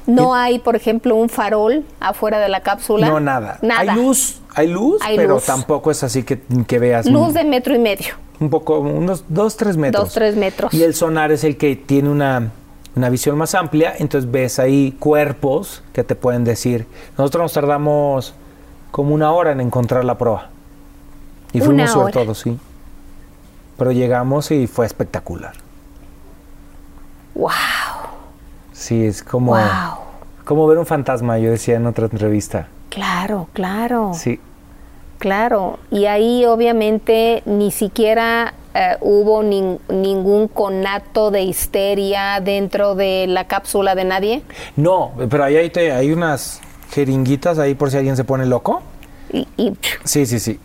No 0.06 0.34
hay, 0.34 0.58
por 0.60 0.76
ejemplo, 0.76 1.16
un 1.16 1.28
farol 1.28 1.84
afuera 2.00 2.38
de 2.38 2.48
la 2.48 2.60
cápsula. 2.60 3.08
No, 3.08 3.18
nada. 3.20 3.58
Nada. 3.62 3.80
Hay 3.92 3.98
luz, 3.98 4.40
hay 4.54 4.68
luz, 4.68 5.00
Hay 5.02 5.16
pero 5.16 5.34
luz. 5.34 5.44
tampoco 5.44 5.90
es 5.90 6.02
así 6.04 6.22
que, 6.22 6.40
que 6.66 6.78
veas 6.78 7.06
Luz 7.06 7.34
de 7.34 7.42
metro 7.44 7.74
y 7.74 7.78
medio. 7.78 8.14
un 8.38 8.48
poco, 8.50 8.78
unos 8.78 9.24
dos, 9.28 9.56
tres 9.56 9.76
metros. 9.76 10.04
Dos, 10.04 10.14
tres 10.14 10.36
metros. 10.36 10.72
Y 10.72 10.82
el 10.84 10.94
sonar 10.94 11.32
es 11.32 11.42
el 11.44 11.56
que 11.56 11.74
tiene 11.74 12.08
una, 12.08 12.50
una 12.94 13.08
visión 13.10 13.36
más 13.36 13.54
amplia, 13.56 13.94
entonces 13.98 14.30
ves 14.30 14.58
ahí 14.60 14.92
cuerpos 14.98 15.82
que 15.92 16.04
te 16.04 16.14
pueden 16.14 16.44
decir. 16.44 16.86
Nosotros 17.18 17.42
nos 17.42 17.52
tardamos 17.52 18.34
como 18.92 19.12
una 19.14 19.32
hora 19.32 19.52
en 19.52 19.60
encontrar 19.60 20.04
la 20.04 20.16
proa. 20.16 20.50
Y 21.52 21.60
fuimos 21.60 21.96
hora. 21.96 22.12
todos, 22.12 22.38
sí. 22.40 22.58
Pero 23.76 23.90
llegamos 23.92 24.50
y 24.50 24.66
fue 24.66 24.86
espectacular. 24.86 25.54
¡Wow! 27.34 27.50
Sí, 28.86 29.04
es 29.04 29.22
como, 29.24 29.50
¡Wow! 29.52 29.60
como 30.44 30.66
ver 30.68 30.78
un 30.78 30.86
fantasma, 30.86 31.38
yo 31.40 31.50
decía 31.50 31.74
en 31.74 31.86
otra 31.86 32.04
entrevista. 32.06 32.68
Claro, 32.88 33.48
claro. 33.52 34.12
Sí. 34.14 34.38
Claro. 35.18 35.78
Y 35.90 36.04
ahí, 36.06 36.44
obviamente, 36.44 37.42
ni 37.46 37.72
siquiera 37.72 38.54
eh, 38.74 38.96
hubo 39.00 39.42
nin- 39.42 39.80
ningún 39.88 40.46
conato 40.46 41.32
de 41.32 41.42
histeria 41.42 42.40
dentro 42.40 42.94
de 42.94 43.26
la 43.26 43.48
cápsula 43.48 43.94
de 43.96 44.04
nadie. 44.04 44.42
No, 44.76 45.12
pero 45.30 45.42
ahí 45.44 45.56
hay, 45.56 45.70
te- 45.70 45.90
hay 45.90 46.12
unas 46.12 46.60
jeringuitas 46.92 47.58
ahí 47.58 47.74
por 47.74 47.90
si 47.90 47.96
alguien 47.96 48.14
se 48.16 48.22
pone 48.24 48.46
loco. 48.46 48.82
Y, 49.32 49.48
y- 49.56 49.72
Sí, 50.04 50.26
sí, 50.26 50.38
sí. 50.38 50.60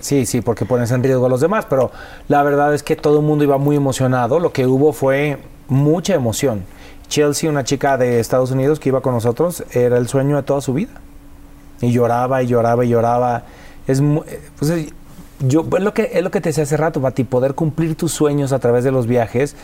Sí, 0.00 0.26
sí, 0.26 0.40
porque 0.40 0.64
pones 0.64 0.90
en 0.90 1.02
riesgo 1.04 1.26
a 1.26 1.28
los 1.28 1.40
demás, 1.42 1.66
pero 1.68 1.92
la 2.26 2.42
verdad 2.42 2.74
es 2.74 2.82
que 2.82 2.96
todo 2.96 3.20
el 3.20 3.24
mundo 3.24 3.44
iba 3.44 3.58
muy 3.58 3.76
emocionado. 3.76 4.40
Lo 4.40 4.50
que 4.52 4.66
hubo 4.66 4.92
fue 4.92 5.38
mucha 5.68 6.14
emoción. 6.14 6.64
Chelsea, 7.10 7.50
una 7.50 7.64
chica 7.64 7.98
de 7.98 8.20
Estados 8.20 8.50
Unidos 8.52 8.80
que 8.80 8.88
iba 8.88 9.02
con 9.02 9.12
nosotros, 9.12 9.62
era 9.72 9.98
el 9.98 10.08
sueño 10.08 10.36
de 10.36 10.42
toda 10.44 10.62
su 10.62 10.72
vida. 10.72 10.92
Y 11.82 11.92
lloraba 11.92 12.42
y 12.42 12.46
lloraba 12.46 12.84
y 12.84 12.88
lloraba. 12.88 13.42
Es, 13.86 14.00
eh, 14.00 14.40
pues, 14.58 14.70
eh, 14.70 14.90
yo, 15.40 15.66
es, 15.76 15.82
lo 15.82 15.92
que, 15.92 16.10
es 16.14 16.22
lo 16.22 16.30
que 16.30 16.40
te 16.40 16.48
decía 16.50 16.62
hace 16.64 16.76
rato, 16.78 17.00
Pati, 17.02 17.24
poder 17.24 17.54
cumplir 17.54 17.96
tus 17.96 18.12
sueños 18.12 18.52
a 18.52 18.58
través 18.58 18.84
de 18.84 18.92
los 18.92 19.06
viajes. 19.06 19.56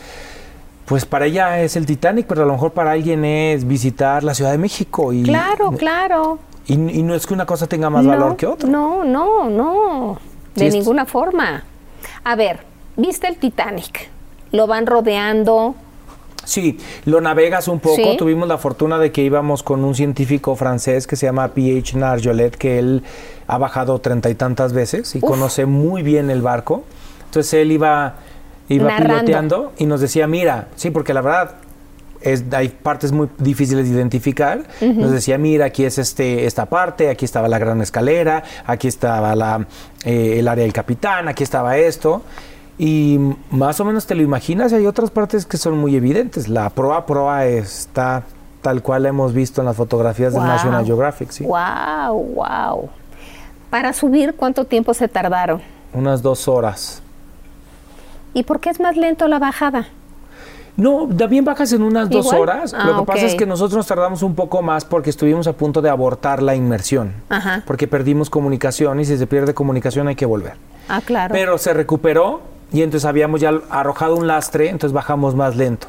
Pues 0.85 1.05
para 1.05 1.25
ella 1.25 1.61
es 1.61 1.75
el 1.75 1.85
Titanic, 1.85 2.27
pero 2.27 2.43
a 2.43 2.45
lo 2.45 2.53
mejor 2.53 2.71
para 2.71 2.91
alguien 2.91 3.25
es 3.25 3.65
visitar 3.67 4.23
la 4.23 4.33
Ciudad 4.33 4.51
de 4.51 4.57
México. 4.57 5.11
Y, 5.13 5.23
claro, 5.23 5.71
claro. 5.71 6.39
Y, 6.65 6.73
y 6.73 7.03
no 7.03 7.13
es 7.15 7.25
que 7.27 7.33
una 7.33 7.45
cosa 7.45 7.67
tenga 7.67 7.89
más 7.89 8.03
No, 8.03 8.09
valor 8.11 8.35
que 8.35 8.45
otra. 8.45 8.69
No, 8.69 9.03
no, 9.03 9.49
no. 9.49 10.19
Sí, 10.55 10.61
De 10.61 10.67
es- 10.67 10.73
ninguna 10.73 11.05
forma. 11.05 11.63
A 12.23 12.35
ver, 12.35 12.59
¿viste 12.95 13.27
el 13.27 13.37
Titanic? 13.37 14.09
Lo 14.51 14.65
van 14.67 14.85
rodeando. 14.85 15.75
Sí, 16.47 16.77
lo 17.03 17.19
navegas 17.19 17.67
un 17.67 17.81
poco. 17.81 17.95
Sí. 17.97 18.15
Tuvimos 18.17 18.47
la 18.47 18.57
fortuna 18.57 18.97
de 18.97 19.11
que 19.11 19.21
íbamos 19.21 19.63
con 19.63 19.83
un 19.83 19.93
científico 19.95 20.55
francés 20.55 21.05
que 21.05 21.17
se 21.17 21.25
llama 21.25 21.49
P.H. 21.49 21.97
Narjolet, 21.97 22.55
que 22.55 22.79
él 22.79 23.03
ha 23.47 23.57
bajado 23.57 23.99
treinta 23.99 24.29
y 24.29 24.35
tantas 24.35 24.71
veces 24.71 25.13
y 25.15 25.17
Uf. 25.17 25.25
conoce 25.25 25.65
muy 25.65 26.03
bien 26.03 26.29
el 26.29 26.41
barco. 26.41 26.85
Entonces 27.25 27.53
él 27.55 27.73
iba, 27.73 28.15
iba 28.69 28.87
Narrando. 28.87 29.13
piloteando 29.15 29.73
y 29.77 29.85
nos 29.87 29.99
decía, 29.99 30.25
mira, 30.25 30.69
sí, 30.77 30.89
porque 30.89 31.13
la 31.13 31.19
verdad 31.19 31.55
es, 32.21 32.45
hay 32.51 32.69
partes 32.69 33.11
muy 33.11 33.27
difíciles 33.37 33.89
de 33.89 33.93
identificar. 33.95 34.63
Nos 34.79 35.11
decía, 35.11 35.37
mira, 35.37 35.65
aquí 35.65 35.83
es 35.83 35.97
este, 35.97 36.45
esta 36.45 36.67
parte, 36.67 37.09
aquí 37.09 37.25
estaba 37.25 37.49
la 37.49 37.59
gran 37.59 37.81
escalera, 37.81 38.43
aquí 38.65 38.87
estaba 38.87 39.35
la, 39.35 39.67
eh, 40.05 40.37
el 40.39 40.47
área 40.47 40.63
del 40.63 40.73
capitán, 40.73 41.27
aquí 41.27 41.43
estaba 41.43 41.77
esto. 41.77 42.23
Y 42.79 43.19
más 43.49 43.79
o 43.79 43.85
menos 43.85 44.05
te 44.05 44.13
lo 44.15 44.21
imaginas, 44.21 44.71
y 44.71 44.75
hay 44.75 44.85
otras 44.85 45.09
partes 45.09 45.45
que 45.45 45.57
son 45.57 45.77
muy 45.77 45.95
evidentes. 45.95 46.47
La 46.47 46.69
proa 46.69 47.05
proa 47.05 47.45
está 47.45 48.23
tal 48.61 48.81
cual 48.83 49.05
hemos 49.05 49.33
visto 49.33 49.61
en 49.61 49.65
las 49.65 49.75
fotografías 49.75 50.33
Wow. 50.33 50.43
National 50.43 50.85
Geographic, 50.85 51.31
sí. 51.31 51.43
Wow, 51.45 52.23
wow. 52.35 52.89
Para 53.69 53.93
subir, 53.93 54.35
¿cuánto 54.35 54.65
tiempo 54.65 54.93
se 54.93 55.07
tardaron? 55.07 55.61
Unas 55.93 56.21
dos 56.21 56.47
horas. 56.47 57.01
¿Y 58.33 58.43
por 58.43 58.59
qué 58.59 58.69
es 58.69 58.79
más 58.79 58.95
lento 58.95 59.27
la 59.27 59.39
bajada? 59.39 59.87
No, 60.75 61.07
también 61.17 61.43
bajas 61.43 61.73
en 61.73 61.81
unas 61.81 62.07
dos 62.07 62.31
horas. 62.31 62.71
Ah, 62.77 62.85
Lo 62.85 62.99
que 62.99 63.05
pasa 63.07 63.25
es 63.25 63.33
que 63.33 63.47
nosotros 63.47 63.77
nos 63.77 63.87
tardamos 63.87 64.21
un 64.21 64.35
poco 64.35 64.61
más 64.61 64.85
porque 64.85 65.09
estuvimos 65.09 65.47
a 65.47 65.53
punto 65.53 65.81
de 65.81 65.89
abortar 65.89 66.43
la 66.43 66.53
inmersión. 66.53 67.13
Ajá. 67.29 67.63
Porque 67.65 67.87
perdimos 67.87 68.29
comunicación 68.29 68.99
y 68.99 69.05
si 69.05 69.17
se 69.17 69.25
pierde 69.25 69.55
comunicación 69.55 70.07
hay 70.07 70.15
que 70.15 70.27
volver. 70.27 70.53
Ah, 70.87 71.01
claro. 71.03 71.33
Pero 71.33 71.57
se 71.57 71.73
recuperó 71.73 72.41
y 72.71 72.81
entonces 72.81 73.05
habíamos 73.05 73.41
ya 73.41 73.53
arrojado 73.69 74.15
un 74.15 74.27
lastre, 74.27 74.69
entonces 74.69 74.93
bajamos 74.93 75.35
más 75.35 75.55
lento. 75.55 75.87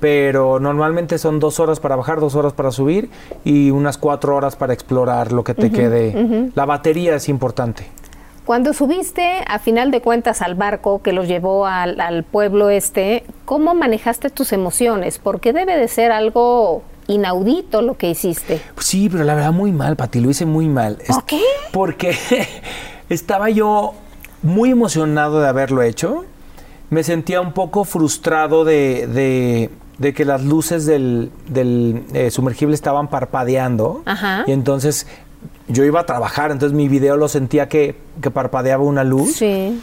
Pero 0.00 0.58
normalmente 0.58 1.16
son 1.16 1.38
dos 1.38 1.60
horas 1.60 1.78
para 1.78 1.94
bajar, 1.94 2.18
dos 2.18 2.34
horas 2.34 2.52
para 2.52 2.72
subir 2.72 3.08
y 3.44 3.70
unas 3.70 3.98
cuatro 3.98 4.34
horas 4.34 4.56
para 4.56 4.72
explorar 4.72 5.30
lo 5.30 5.44
que 5.44 5.54
te 5.54 5.70
quede. 5.70 6.50
La 6.54 6.64
batería 6.64 7.14
es 7.14 7.28
importante. 7.28 7.86
Cuando 8.44 8.74
subiste, 8.74 9.42
a 9.46 9.58
final 9.58 9.90
de 9.90 10.02
cuentas, 10.02 10.42
al 10.42 10.54
barco 10.54 11.00
que 11.00 11.12
los 11.12 11.28
llevó 11.28 11.66
al, 11.66 11.98
al 12.00 12.24
pueblo 12.24 12.68
este, 12.68 13.24
¿cómo 13.46 13.74
manejaste 13.74 14.28
tus 14.28 14.52
emociones? 14.52 15.18
Porque 15.18 15.54
debe 15.54 15.78
de 15.78 15.88
ser 15.88 16.12
algo 16.12 16.82
inaudito 17.06 17.80
lo 17.80 17.96
que 17.96 18.10
hiciste. 18.10 18.60
Sí, 18.78 19.08
pero 19.08 19.24
la 19.24 19.34
verdad 19.34 19.52
muy 19.52 19.72
mal, 19.72 19.96
Pati, 19.96 20.20
lo 20.20 20.30
hice 20.30 20.44
muy 20.44 20.68
mal. 20.68 20.98
¿Por 21.06 21.24
qué? 21.24 21.40
Porque 21.72 22.14
estaba 23.08 23.48
yo 23.48 23.94
muy 24.44 24.70
emocionado 24.70 25.40
de 25.40 25.48
haberlo 25.48 25.82
hecho. 25.82 26.24
Me 26.90 27.02
sentía 27.02 27.40
un 27.40 27.52
poco 27.52 27.84
frustrado 27.84 28.64
de, 28.64 29.08
de- 29.08 29.70
de 29.98 30.12
que 30.12 30.24
las 30.24 30.42
luces 30.44 30.86
del, 30.86 31.30
del, 31.48 32.02
eh, 32.14 32.30
sumergible 32.30 32.74
estaban 32.74 33.08
parpadeando. 33.08 34.02
Ajá. 34.06 34.44
Y 34.46 34.52
entonces 34.52 35.06
yo 35.68 35.84
iba 35.84 36.00
a 36.00 36.06
trabajar, 36.06 36.50
entonces 36.50 36.76
mi 36.76 36.88
video 36.88 37.16
lo 37.16 37.28
sentía 37.28 37.68
que, 37.68 37.96
que 38.20 38.30
parpadeaba 38.30 38.82
una 38.84 39.02
luz. 39.04 39.36
Sí. 39.36 39.80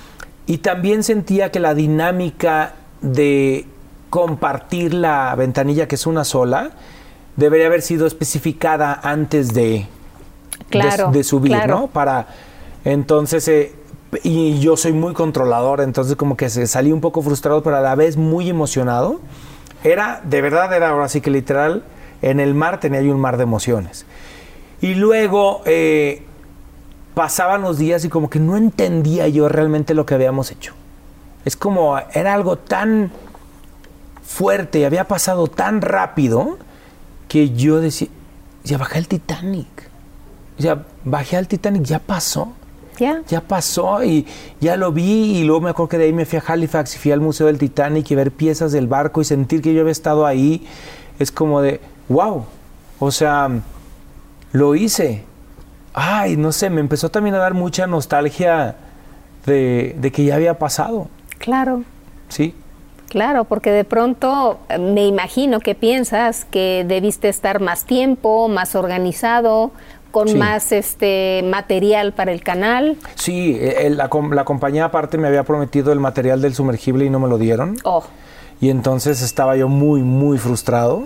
Y 0.47 0.57
también 0.59 1.03
sentía 1.03 1.49
que 1.51 1.59
la 1.62 1.74
dinámica 1.74 2.74
de 3.01 3.66
compartir 4.09 4.93
la 4.93 5.34
ventanilla, 5.36 5.88
que 5.88 5.95
es 5.95 6.05
una 6.05 6.24
sola, 6.26 6.72
debería 7.38 7.68
haber 7.68 7.82
sido 7.82 8.05
especificada 8.05 8.99
antes 9.01 9.53
de, 9.53 9.88
Claro, 10.70 11.12
de, 11.12 11.20
de 11.20 11.24
subir, 11.24 11.53
claro. 11.53 11.80
¿no? 11.80 11.88
Para 11.88 12.28
entonces 12.84 13.47
eh, 13.47 13.74
y 14.24 14.59
yo 14.59 14.78
soy 14.78 14.93
muy 14.93 15.14
controlador, 15.14 15.82
entonces 15.82 16.16
como 16.16 16.36
que 16.38 16.49
se 16.49 16.68
salí 16.68 16.91
un 16.91 17.01
poco 17.01 17.22
frustrado, 17.22 17.64
pero 17.64 17.78
a 17.78 17.82
la 17.82 17.95
vez 17.95 18.18
muy 18.18 18.49
emocionado. 18.49 19.22
Era, 19.84 20.22
de 20.24 20.41
verdad, 20.41 20.74
era 20.74 20.89
ahora 20.89 21.07
sí 21.09 21.22
que 21.22 21.32
literal, 21.32 21.84
en 22.22 22.39
el 22.39 22.53
mar 22.53 22.80
tenía 22.80 23.01
yo 23.01 23.14
un 23.14 23.20
mar 23.20 23.38
de 23.38 23.43
emociones. 23.43 24.05
Y 24.82 24.95
luego 24.95 25.62
eh, 25.66 26.24
pasaban 27.14 27.62
los 27.62 27.78
días 27.78 28.03
y 28.05 28.09
como 28.09 28.30
que 28.30 28.39
no 28.39 28.57
entendía 28.57 29.28
yo 29.28 29.49
realmente 29.49 29.93
lo 29.93 30.05
que 30.05 30.16
habíamos 30.16 30.51
hecho. 30.51 30.74
Es 31.45 31.55
como, 31.55 31.97
era 32.14 32.34
algo 32.34 32.57
tan 32.57 33.12
fuerte 34.24 34.80
y 34.80 34.84
había 34.84 35.07
pasado 35.07 35.47
tan 35.47 35.82
rápido 35.82 36.57
que 37.28 37.51
yo 37.51 37.80
decía, 37.82 38.09
ya 38.64 38.78
bajé 38.78 38.99
al 38.99 39.07
Titanic. 39.07 39.89
Ya 40.57 40.86
bajé 41.03 41.38
al 41.38 41.47
Titanic, 41.47 41.84
ya 41.84 41.99
pasó. 41.99 42.53
¿Ya? 43.02 43.24
Ya 43.28 43.41
pasó 43.41 44.04
y 44.04 44.28
ya 44.60 44.76
lo 44.78 44.91
vi 44.91 45.39
y 45.39 45.43
luego 45.43 45.62
me 45.62 45.70
acuerdo 45.72 45.89
que 45.89 45.97
de 45.97 46.04
ahí 46.06 46.14
me 46.14 46.26
fui 46.26 46.38
a 46.38 46.43
Halifax 46.45 46.95
y 46.95 46.99
fui 46.99 47.12
al 47.12 47.20
Museo 47.20 47.47
del 47.47 47.58
Titanic 47.58 48.12
y 48.12 48.14
ver 48.16 48.30
piezas 48.32 48.72
del 48.72 48.86
barco 48.86 49.22
y 49.22 49.26
sentir 49.26 49.64
que 49.64 49.74
yo 49.74 49.82
había 49.82 49.91
estado 49.91 50.28
ahí. 50.28 50.68
Es 51.18 51.32
como 51.32 51.62
de, 51.62 51.82
wow, 52.10 52.45
o 52.99 53.10
sea, 53.10 53.49
lo 54.52 54.76
hice. 54.76 55.24
Ay, 55.95 56.38
no 56.38 56.52
sé, 56.52 56.70
me 56.70 56.80
empezó 56.80 57.10
también 57.10 57.34
a 57.34 57.39
dar 57.39 57.56
mucha 57.56 57.88
nostalgia 57.88 58.76
de, 59.47 59.95
de 59.97 60.12
que 60.12 60.24
ya 60.26 60.36
había 60.36 60.60
pasado, 60.60 61.08
Claro. 61.39 61.84
¿sí? 62.30 62.54
Claro, 63.10 63.43
porque 63.45 63.72
de 63.72 63.84
pronto 63.84 64.60
eh, 64.70 64.78
me 64.78 65.06
imagino 65.08 65.60
que 65.60 65.74
piensas 65.76 66.45
que 66.45 66.86
debiste 66.88 67.28
estar 67.30 67.60
más 67.60 67.84
tiempo, 67.86 68.47
más 68.47 68.76
organizado, 68.76 69.72
con 70.12 70.28
Sí. 70.28 70.36
más 70.38 70.72
este 70.72 71.41
material 71.45 72.14
para 72.14 72.32
el 72.32 72.41
canal. 72.43 72.97
Sí, 73.16 73.57
eh, 73.59 73.89
la, 73.89 74.09
com- 74.09 74.32
la 74.34 74.43
compañía 74.45 74.86
aparte 74.86 75.18
me 75.18 75.28
había 75.28 75.43
prometido 75.43 75.91
el 75.91 75.99
material 75.99 76.41
del 76.41 76.53
sumergible 76.53 77.05
y 77.05 77.09
no 77.09 77.20
me 77.20 77.28
lo 77.30 77.38
dieron. 77.38 77.78
Oh, 77.84 78.03
Y 78.59 78.70
entonces 78.70 79.22
estaba 79.22 79.55
yo 79.57 79.68
muy, 79.68 80.01
muy 80.03 80.38
frustrado. 80.38 81.05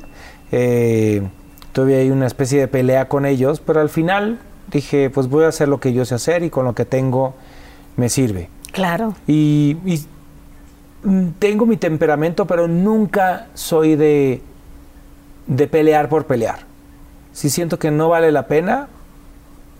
Eh, 0.51 1.21
tuve 1.71 1.95
ahí 1.97 2.09
una 2.09 2.27
especie 2.27 2.59
de 2.59 2.67
pelea 2.67 3.07
con 3.07 3.25
ellos, 3.25 3.61
pero 3.65 3.79
al 3.81 3.89
final 3.89 4.39
dije, 4.71 5.09
pues 5.09 5.29
voy 5.29 5.45
a 5.45 5.49
hacer 5.49 5.67
lo 5.67 5.79
que 5.79 5.93
yo 5.93 6.03
sé 6.05 6.15
hacer 6.15 6.43
y 6.43 6.49
con 6.49 6.65
lo 6.65 6.73
que 6.73 6.85
tengo 6.85 7.33
me 7.97 8.09
sirve. 8.09 8.49
claro. 8.71 9.13
Y, 9.27 9.77
y, 9.85 10.03
mm, 11.03 11.27
tengo 11.39 11.65
mi 11.65 11.77
temperamento, 11.77 12.45
pero 12.45 12.67
nunca 12.67 13.47
soy 13.53 13.95
de, 13.95 14.41
de 15.47 15.67
pelear 15.67 16.09
por 16.09 16.25
pelear. 16.25 16.59
Si 17.31 17.49
siento 17.49 17.79
que 17.79 17.91
no 17.91 18.09
vale 18.09 18.31
la 18.31 18.47
pena, 18.47 18.87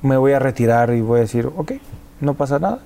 me 0.01 0.17
voy 0.17 0.33
a 0.33 0.39
retirar 0.39 0.93
y 0.93 1.01
voy 1.01 1.19
a 1.19 1.21
decir, 1.21 1.49
ok, 1.55 1.73
no 2.21 2.33
pasa 2.33 2.59
nada. 2.59 2.79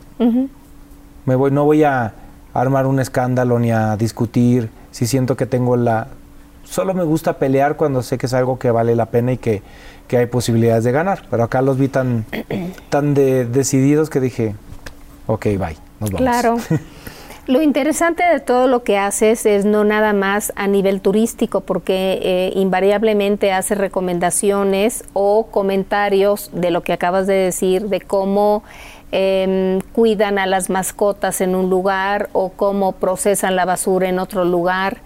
Me 1.25 1.35
voy, 1.35 1.51
no 1.51 1.65
voy 1.65 1.83
a 1.83 2.13
armar 2.53 2.85
un 2.87 2.99
escándalo 2.99 3.59
ni 3.59 3.71
a 3.71 3.95
discutir 3.97 4.69
si 4.91 5.05
siento 5.07 5.35
que 5.37 5.45
tengo 5.45 5.75
la... 5.77 6.07
Solo 6.63 6.93
me 6.93 7.03
gusta 7.03 7.33
pelear 7.33 7.75
cuando 7.77 8.01
sé 8.03 8.17
que 8.17 8.25
es 8.27 8.33
algo 8.33 8.59
que 8.59 8.69
vale 8.71 8.95
la 8.95 9.07
pena 9.07 9.31
y 9.33 9.37
que, 9.37 9.61
que 10.07 10.17
hay 10.17 10.25
posibilidades 10.27 10.83
de 10.83 10.91
ganar. 10.91 11.23
Pero 11.29 11.43
acá 11.43 11.61
los 11.61 11.77
vi 11.77 11.87
tan, 11.87 12.25
tan 12.89 13.13
de- 13.13 13.45
decididos 13.45 14.09
que 14.09 14.19
dije, 14.19 14.55
ok, 15.27 15.45
bye, 15.45 15.77
nos 15.99 16.11
vamos. 16.11 16.17
Claro. 16.21 16.57
Lo 17.49 17.63
interesante 17.63 18.21
de 18.23 18.39
todo 18.41 18.67
lo 18.67 18.83
que 18.83 18.99
haces 18.99 19.47
es 19.47 19.65
no 19.65 19.83
nada 19.83 20.13
más 20.13 20.53
a 20.55 20.67
nivel 20.67 21.01
turístico, 21.01 21.61
porque 21.61 22.19
eh, 22.21 22.51
invariablemente 22.53 23.51
haces 23.51 23.75
recomendaciones 23.75 25.03
o 25.13 25.47
comentarios 25.47 26.51
de 26.53 26.69
lo 26.69 26.83
que 26.83 26.93
acabas 26.93 27.25
de 27.25 27.33
decir, 27.33 27.87
de 27.89 28.01
cómo 28.01 28.61
em, 29.11 29.81
cuidan 29.93 30.37
a 30.37 30.45
las 30.45 30.69
mascotas 30.69 31.41
en 31.41 31.55
un 31.55 31.71
lugar 31.71 32.29
o 32.33 32.49
cómo 32.49 32.91
procesan 32.91 33.55
la 33.55 33.65
basura 33.65 34.07
en 34.09 34.19
otro 34.19 34.45
lugar. 34.45 34.99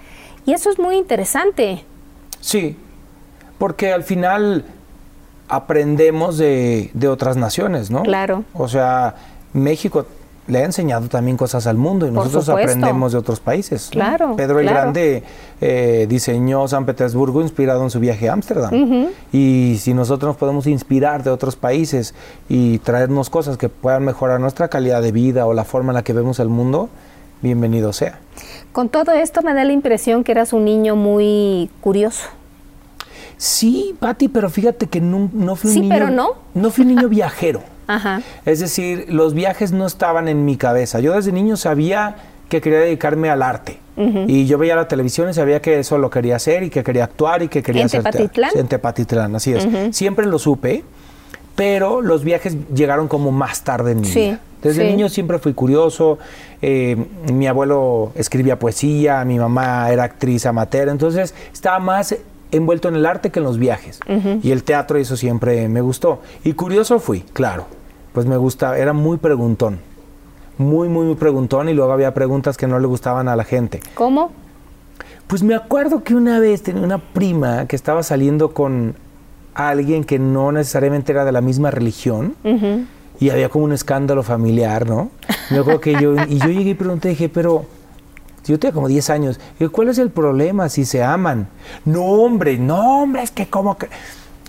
Y 0.46 0.52
eso 0.52 0.70
es 0.70 0.78
muy 0.80 0.98
interesante. 0.98 1.86
Sí, 2.42 2.78
porque 3.58 3.94
al 3.94 4.04
final 4.04 4.66
aprendemos 5.48 6.38
de, 6.38 6.92
de 6.94 7.08
otras 7.08 7.38
naciones, 7.38 7.90
¿no? 7.90 8.04
Claro. 8.04 8.44
O 8.54 8.68
sea, 8.68 9.16
México 9.54 10.06
le 10.48 10.60
ha 10.60 10.66
enseñado 10.66 11.08
también 11.08 11.38
cosas 11.38 11.68
al 11.68 11.78
mundo 11.78 12.06
y 12.06 12.10
Por 12.10 12.18
nosotros 12.26 12.46
supuesto. 12.46 12.72
aprendemos 12.72 13.14
de 13.14 13.18
otros 13.18 13.40
países. 13.40 13.88
Claro, 13.92 14.36
Pedro 14.36 14.60
el 14.60 14.66
claro. 14.66 14.82
Grande 14.82 15.24
eh, 15.62 16.06
diseñó 16.10 16.68
San 16.68 16.86
Petersburgo 16.86 17.42
inspirado 17.42 17.82
en 17.84 17.90
su 17.90 18.00
viaje 18.00 18.28
a 18.28 18.34
Ámsterdam. 18.34 19.08
Y 19.32 19.78
si 19.80 19.94
nosotros 19.94 20.32
nos 20.32 20.38
podemos 20.38 20.68
inspirar 20.68 21.24
de 21.24 21.30
otros 21.30 21.56
países 21.56 22.14
y 22.50 22.80
traernos 22.80 23.30
cosas 23.30 23.58
que 23.58 23.70
puedan 23.70 24.04
mejorar 24.04 24.40
nuestra 24.42 24.68
calidad 24.68 25.02
de 25.02 25.12
vida 25.14 25.46
o 25.46 25.54
la 25.54 25.64
forma 25.64 25.92
en 25.92 25.96
la 25.96 26.04
que 26.04 26.12
vemos 26.14 26.40
el 26.40 26.50
mundo, 26.50 26.90
bienvenido 27.42 27.94
sea. 27.94 28.20
Con 28.74 28.90
todo 28.90 29.12
esto 29.14 29.42
me 29.44 29.54
da 29.54 29.64
la 29.64 29.72
impresión 29.72 30.24
que 30.26 30.34
eras 30.34 30.52
un 30.52 30.66
niño 30.66 30.96
muy 30.98 31.70
curioso. 31.80 32.24
Sí, 33.38 33.96
Pati, 34.00 34.28
pero 34.30 34.50
fíjate 34.50 34.88
que 34.88 35.02
no, 35.02 35.30
no 35.34 35.56
fui 35.56 35.70
un 35.70 35.74
Sí, 35.74 35.82
niño. 35.82 35.94
pero 35.96 36.10
no. 36.10 36.30
No 36.54 36.70
fui 36.70 36.84
un 36.86 36.96
niño 36.96 37.10
viajero. 37.10 37.62
Ajá. 37.88 38.22
Es 38.46 38.60
decir, 38.60 39.06
los 39.10 39.34
viajes 39.34 39.72
no 39.72 39.86
estaban 39.86 40.28
en 40.28 40.46
mi 40.46 40.58
cabeza. 40.58 41.00
Yo 41.00 41.14
desde 41.14 41.32
niño 41.32 41.58
sabía 41.58 42.16
que 42.50 42.62
quería 42.62 42.80
dedicarme 42.80 43.30
al 43.30 43.42
arte. 43.42 43.80
Y 43.96 44.48
yo 44.48 44.58
veía 44.58 44.76
la 44.76 44.88
televisión 44.88 45.30
y 45.30 45.34
sabía 45.36 45.62
que 45.62 45.80
eso 45.80 46.00
lo 46.00 46.10
quería 46.10 46.38
hacer 46.38 46.64
y 46.64 46.70
que 46.72 46.84
quería 46.84 47.04
actuar 47.04 47.44
y 47.44 47.48
que 47.48 47.62
quería 47.62 47.82
¿En 47.84 47.86
hacer. 47.86 48.02
Tepatitlán? 48.04 48.52
En 48.56 48.68
Tepatitlán, 48.68 49.36
así 49.36 49.54
es. 49.54 49.68
Siempre 49.96 50.26
lo 50.26 50.40
supe, 50.40 50.84
pero 51.56 52.02
los 52.02 52.24
viajes 52.24 52.58
llegaron 52.74 53.08
como 53.08 53.32
más 53.32 53.64
tarde 53.64 53.92
en 53.92 54.02
mi 54.02 54.08
Sí, 54.08 54.20
vida. 54.20 54.40
Desde 54.64 54.82
sí. 54.84 54.88
niño 54.92 55.10
siempre 55.10 55.38
fui 55.40 55.54
curioso. 55.54 56.18
eh, 56.62 56.96
mi 57.32 57.46
abuelo 57.48 58.14
escribía 58.16 58.58
poesía, 58.58 59.24
mi 59.26 59.38
mamá 59.38 59.92
era 59.92 60.06
actriz 60.06 60.46
amateur, 60.46 60.88
entonces 60.90 61.36
estaba 61.52 61.78
más 61.80 62.16
envuelto 62.54 62.88
en 62.88 62.96
el 62.96 63.06
arte 63.06 63.32
que 63.32 63.40
en 63.40 63.46
los 63.46 63.58
viajes. 63.58 64.00
Y 64.42 64.52
el 64.52 64.64
teatro, 64.64 64.98
eso 64.98 65.18
siempre 65.18 65.68
me 65.68 65.82
gustó. 65.82 66.22
Y 66.44 66.54
curioso 66.54 67.00
fui, 67.00 67.22
claro. 67.22 67.66
Pues 68.14 68.26
me 68.26 68.38
gusta, 68.38 68.78
era 68.78 68.94
muy 68.94 69.18
preguntón. 69.18 69.80
Muy, 70.58 70.88
muy, 70.88 71.06
muy 71.06 71.16
preguntón. 71.16 71.70
Y 71.70 71.74
luego 71.74 71.92
había 71.92 72.14
preguntas 72.14 72.58
que 72.58 72.68
no 72.68 72.80
le 72.80 72.88
gustaban 72.88 73.28
a 73.28 73.36
la 73.36 73.44
gente. 73.44 73.82
¿Cómo? 73.96 74.32
Pues 75.28 75.42
me 75.42 75.56
acuerdo 75.56 76.04
que 76.04 76.16
una 76.16 76.40
vez 76.40 76.62
tenía 76.64 76.84
una 76.84 77.00
prima 77.00 77.66
que 77.66 77.76
estaba 77.76 78.04
saliendo 78.04 78.54
con 78.54 78.96
alguien 79.56 80.04
que 80.04 80.20
no 80.20 80.52
necesariamente 80.52 81.12
era 81.12 81.26
de 81.26 81.32
la 81.32 81.42
misma 81.42 81.72
religión 81.72 82.36
y 83.20 83.30
había 83.30 83.50
como 83.50 83.66
un 83.66 83.72
escándalo 83.72 84.24
familiar, 84.24 84.88
¿no? 84.88 85.12
Me 85.50 85.60
acuerdo 85.60 85.80
que 85.80 85.94
yo, 85.94 86.16
y 86.28 86.40
yo 86.40 86.48
llegué 86.48 86.72
y 86.72 86.74
pregunté, 86.74 87.10
dije, 87.10 87.30
pero 87.30 87.66
yo 88.52 88.60
tenía 88.60 88.74
como 88.74 88.88
10 88.88 89.10
años, 89.10 89.40
¿cuál 89.72 89.90
es 89.90 89.98
el 89.98 90.10
problema 90.10 90.70
si 90.70 90.86
se 90.86 91.04
aman? 91.04 91.48
No, 91.86 92.04
hombre, 92.04 92.58
no, 92.58 93.04
hombre, 93.04 93.24
es 93.24 93.32
que 93.32 93.48
como 93.48 93.78
que... 93.78 93.88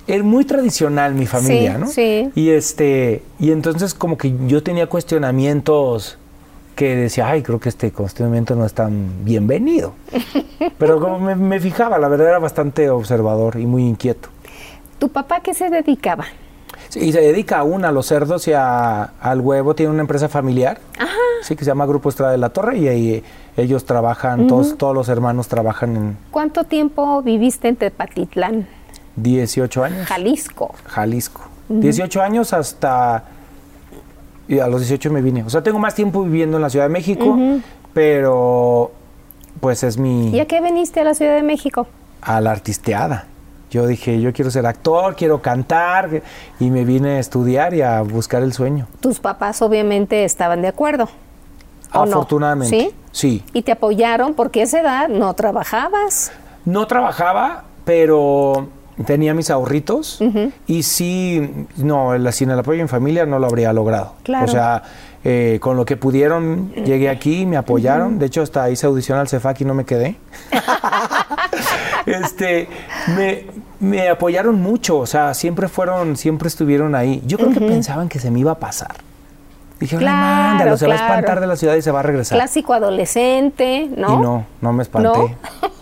Es 0.06 0.22
muy 0.22 0.44
tradicional 0.44 1.14
mi 1.14 1.24
familia, 1.26 1.76
Sí, 1.76 1.80
¿no? 1.80 1.86
sí. 1.86 2.30
Y 2.34 2.50
este, 2.50 3.22
y 3.38 3.52
entonces 3.52 3.94
como 3.94 4.18
que 4.18 4.34
yo 4.46 4.62
tenía 4.62 4.86
cuestionamientos 4.86 6.18
que 6.76 6.94
decía, 6.96 7.28
ay, 7.28 7.42
creo 7.42 7.58
que 7.60 7.68
este 7.70 7.90
conocimiento 7.92 8.54
no 8.54 8.66
es 8.66 8.74
tan 8.74 9.24
bienvenido. 9.24 9.94
Pero 10.78 11.00
como 11.00 11.20
me, 11.20 11.36
me 11.36 11.58
fijaba, 11.60 11.98
la 11.98 12.08
verdad 12.08 12.28
era 12.28 12.38
bastante 12.38 12.90
observador 12.90 13.58
y 13.58 13.64
muy 13.66 13.84
inquieto. 13.86 14.28
¿Tu 14.98 15.08
papá 15.08 15.40
qué 15.40 15.54
se 15.54 15.70
dedicaba? 15.70 16.24
Sí, 16.88 17.00
y 17.00 17.12
se 17.12 17.20
dedica 17.20 17.58
aún 17.58 17.84
a 17.84 17.92
los 17.92 18.06
cerdos 18.06 18.46
y 18.48 18.52
a- 18.52 19.04
al 19.04 19.40
huevo. 19.40 19.74
Tiene 19.74 19.92
una 19.92 20.02
empresa 20.02 20.28
familiar. 20.28 20.80
Sí, 21.42 21.56
que 21.56 21.64
se 21.64 21.70
llama 21.70 21.86
Grupo 21.86 22.08
Estrada 22.08 22.32
de 22.32 22.38
la 22.38 22.50
Torre 22.50 22.78
y 22.78 22.88
ahí 22.88 23.22
ellos 23.56 23.84
trabajan, 23.84 24.46
todos, 24.46 24.76
todos 24.76 24.94
los 24.94 25.08
hermanos 25.08 25.48
trabajan 25.48 25.96
en 25.96 26.16
¿Cuánto 26.30 26.64
tiempo 26.64 27.22
viviste 27.22 27.68
en 27.68 27.76
Tepatitlán, 27.76 28.66
18 29.16 29.84
años. 29.84 30.06
Jalisco? 30.06 30.74
Jalisco. 30.86 31.42
18 31.68 32.20
años 32.22 32.52
hasta... 32.52 33.24
Y 34.46 34.58
a 34.58 34.66
los 34.66 34.80
18 34.80 35.10
me 35.10 35.22
vine. 35.22 35.42
O 35.44 35.50
sea, 35.50 35.62
tengo 35.62 35.78
más 35.78 35.94
tiempo 35.94 36.22
viviendo 36.22 36.58
en 36.58 36.62
la 36.62 36.68
Ciudad 36.68 36.84
de 36.86 36.92
México, 36.92 37.38
pero 37.94 38.92
pues 39.60 39.82
es 39.82 39.96
mi... 39.96 40.28
¿Y 40.30 40.40
a 40.40 40.46
qué 40.46 40.60
viniste 40.60 41.00
a 41.00 41.04
la 41.04 41.14
Ciudad 41.14 41.34
de 41.34 41.42
México? 41.42 41.86
a 42.24 42.40
la 42.40 42.50
artisteada. 42.50 43.26
Yo 43.70 43.86
dije, 43.86 44.20
yo 44.20 44.32
quiero 44.32 44.50
ser 44.50 44.66
actor, 44.66 45.16
quiero 45.16 45.42
cantar, 45.42 46.22
y 46.60 46.70
me 46.70 46.84
vine 46.84 47.16
a 47.16 47.18
estudiar 47.18 47.74
y 47.74 47.82
a 47.82 48.02
buscar 48.02 48.42
el 48.42 48.52
sueño. 48.52 48.86
Tus 49.00 49.20
papás 49.20 49.62
obviamente 49.62 50.24
estaban 50.24 50.62
de 50.62 50.68
acuerdo. 50.68 51.08
Afortunadamente. 51.94 52.76
¿Sí? 52.76 52.94
Sí. 53.12 53.44
Y 53.52 53.62
te 53.62 53.72
apoyaron 53.72 54.34
porque 54.34 54.60
a 54.60 54.64
esa 54.64 54.80
edad 54.80 55.08
no 55.08 55.32
trabajabas. 55.34 56.32
No 56.64 56.86
trabajaba, 56.86 57.64
pero 57.84 58.68
tenía 59.06 59.34
mis 59.34 59.50
ahorritos 59.50 60.20
y 60.66 60.82
sí, 60.84 61.66
no, 61.76 62.12
sin 62.32 62.50
el 62.50 62.58
apoyo 62.58 62.80
en 62.80 62.88
familia 62.88 63.26
no 63.26 63.38
lo 63.38 63.46
habría 63.46 63.72
logrado. 63.72 64.14
Claro. 64.22 64.44
O 64.44 64.48
sea, 64.48 64.82
eh, 65.24 65.58
con 65.60 65.76
lo 65.76 65.84
que 65.84 65.96
pudieron, 65.96 66.72
llegué 66.72 67.08
aquí, 67.08 67.46
me 67.46 67.56
apoyaron. 67.56 68.18
De 68.18 68.26
hecho, 68.26 68.42
hasta 68.42 68.70
hice 68.70 68.86
audición 68.86 69.18
al 69.18 69.28
CEFAC 69.28 69.62
y 69.62 69.64
no 69.64 69.74
me 69.74 69.84
quedé. 69.84 70.16
este, 72.06 72.68
me, 73.16 73.46
me 73.80 74.08
apoyaron 74.08 74.60
mucho, 74.60 74.98
o 74.98 75.06
sea, 75.06 75.34
siempre 75.34 75.68
fueron, 75.68 76.16
siempre 76.16 76.48
estuvieron 76.48 76.94
ahí. 76.94 77.22
Yo 77.26 77.38
creo 77.38 77.50
que 77.50 77.60
pensaban 77.60 78.08
que 78.08 78.18
se 78.18 78.30
me 78.30 78.40
iba 78.40 78.52
a 78.52 78.58
pasar. 78.58 78.96
Dije, 79.80 79.96
Claro, 79.96 80.16
mándalo, 80.16 80.76
se 80.76 80.86
va 80.86 80.94
a 80.94 80.96
espantar 80.96 81.40
de 81.40 81.46
la 81.46 81.56
ciudad 81.56 81.74
y 81.74 81.82
se 81.82 81.90
va 81.90 82.00
a 82.00 82.02
regresar. 82.02 82.38
Clásico 82.38 82.72
adolescente, 82.72 83.90
¿no? 83.96 84.14
Y 84.14 84.16
no, 84.22 84.46
no 84.60 84.72
me 84.72 84.82
espanté. 84.82 85.08
¿No? 85.08 85.30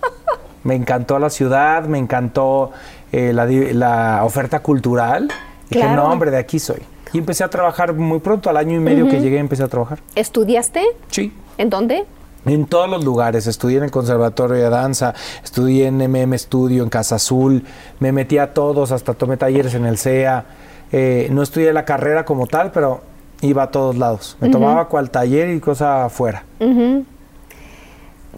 me 0.64 0.74
encantó 0.74 1.18
la 1.18 1.30
ciudad, 1.30 1.84
me 1.84 1.98
encantó 1.98 2.72
eh, 3.12 3.32
la 3.32 4.20
oferta 4.24 4.60
cultural. 4.60 5.28
Dije, 5.68 5.84
Claro. 5.84 6.02
no, 6.04 6.12
hombre, 6.12 6.30
de 6.30 6.38
aquí 6.38 6.58
soy. 6.58 6.82
Y 7.12 7.18
empecé 7.18 7.44
a 7.44 7.48
trabajar 7.48 7.92
muy 7.94 8.20
pronto, 8.20 8.48
al 8.48 8.56
año 8.56 8.76
y 8.76 8.80
medio 8.80 9.06
que 9.08 9.20
llegué, 9.20 9.38
empecé 9.38 9.62
a 9.62 9.68
trabajar. 9.68 9.98
¿Estudiaste? 10.14 10.82
Sí. 11.08 11.32
¿En 11.58 11.68
dónde? 11.68 12.06
En 12.46 12.66
todos 12.66 12.88
los 12.88 13.04
lugares, 13.04 13.46
estudié 13.46 13.76
en 13.78 13.84
el 13.84 13.90
Conservatorio 13.90 14.56
de 14.56 14.68
Danza, 14.70 15.14
estudié 15.44 15.86
en 15.86 15.98
MM 15.98 16.36
Studio, 16.38 16.82
en 16.82 16.88
Casa 16.88 17.16
Azul, 17.16 17.64
me 18.00 18.10
metí 18.12 18.38
a 18.38 18.52
todos, 18.54 18.90
hasta 18.92 19.14
tomé 19.14 19.36
talleres 19.36 19.74
en 19.74 19.84
el 19.86 19.98
CEA. 19.98 20.44
Eh, 20.90 21.28
no 21.30 21.42
estudié 21.42 21.72
la 21.72 21.84
carrera 21.84 22.24
como 22.24 22.46
tal, 22.46 22.72
pero 22.72 23.02
iba 23.42 23.64
a 23.64 23.70
todos 23.70 23.96
lados. 23.98 24.36
Me 24.40 24.48
tomaba 24.48 24.88
cual 24.88 25.10
taller 25.10 25.50
y 25.50 25.60
cosa 25.60 26.06
afuera. 26.06 26.44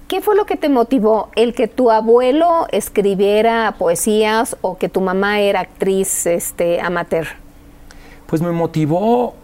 ¿Qué 0.09 0.21
fue 0.21 0.35
lo 0.37 0.45
que 0.45 0.57
te 0.57 0.69
motivó? 0.69 1.31
¿El 1.37 1.55
que 1.55 1.67
tu 1.69 1.91
abuelo 1.91 2.67
escribiera 2.73 3.75
poesías 3.79 4.57
o 4.61 4.77
que 4.77 4.89
tu 4.89 5.01
mamá 5.01 5.41
era 5.41 5.61
actriz 5.61 6.27
este, 6.27 6.81
amateur? 6.81 7.27
Pues 8.27 8.43
me 8.43 8.51
motivó, 8.53 9.35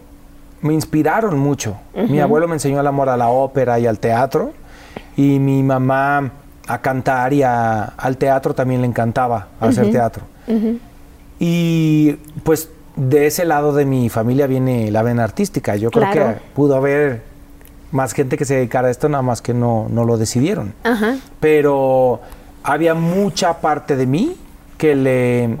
me 0.61 0.73
inspiraron 0.73 1.39
mucho. 1.39 1.77
Mi 1.95 2.19
abuelo 2.19 2.47
me 2.47 2.53
enseñó 2.55 2.79
el 2.79 2.87
amor 2.87 3.09
a 3.09 3.17
la 3.17 3.29
ópera 3.29 3.79
y 3.79 3.87
al 3.87 3.97
teatro, 3.99 4.51
y 5.15 5.39
mi 5.39 5.63
mamá 5.63 6.31
a 6.67 6.77
cantar 6.79 7.33
y 7.33 7.41
a- 7.43 7.83
al 7.97 8.17
teatro 8.17 8.53
también 8.53 8.81
le 8.81 8.87
encantaba 8.87 9.47
hacer 9.59 9.89
teatro. 9.91 10.23
Y 11.39 12.13
pues 12.43 12.69
de 12.95 13.27
ese 13.27 13.45
lado 13.45 13.73
de 13.73 13.85
mi 13.85 14.09
familia 14.09 14.47
viene 14.47 14.91
la 14.91 15.03
vena 15.03 15.23
artística. 15.23 15.75
Yo 15.75 15.91
creo 15.91 16.11
que 16.11 16.37
pudo 16.53 16.75
haber 16.75 17.21
más 17.91 18.13
gente 18.13 18.37
que 18.37 18.45
se 18.45 18.55
dedicara 18.55 18.87
a 18.87 18.91
esto, 18.91 19.09
nada 19.09 19.21
más 19.21 19.41
que 19.41 19.53
no, 19.53 19.87
no 19.89 20.05
lo 20.05 20.17
decidieron. 20.17 20.73
Ajá. 20.83 21.17
Pero 21.39 22.21
había 22.63 22.93
mucha 22.93 23.59
parte 23.59 23.95
de 23.95 24.05
mí 24.05 24.35
que 24.77 24.95
le 24.95 25.57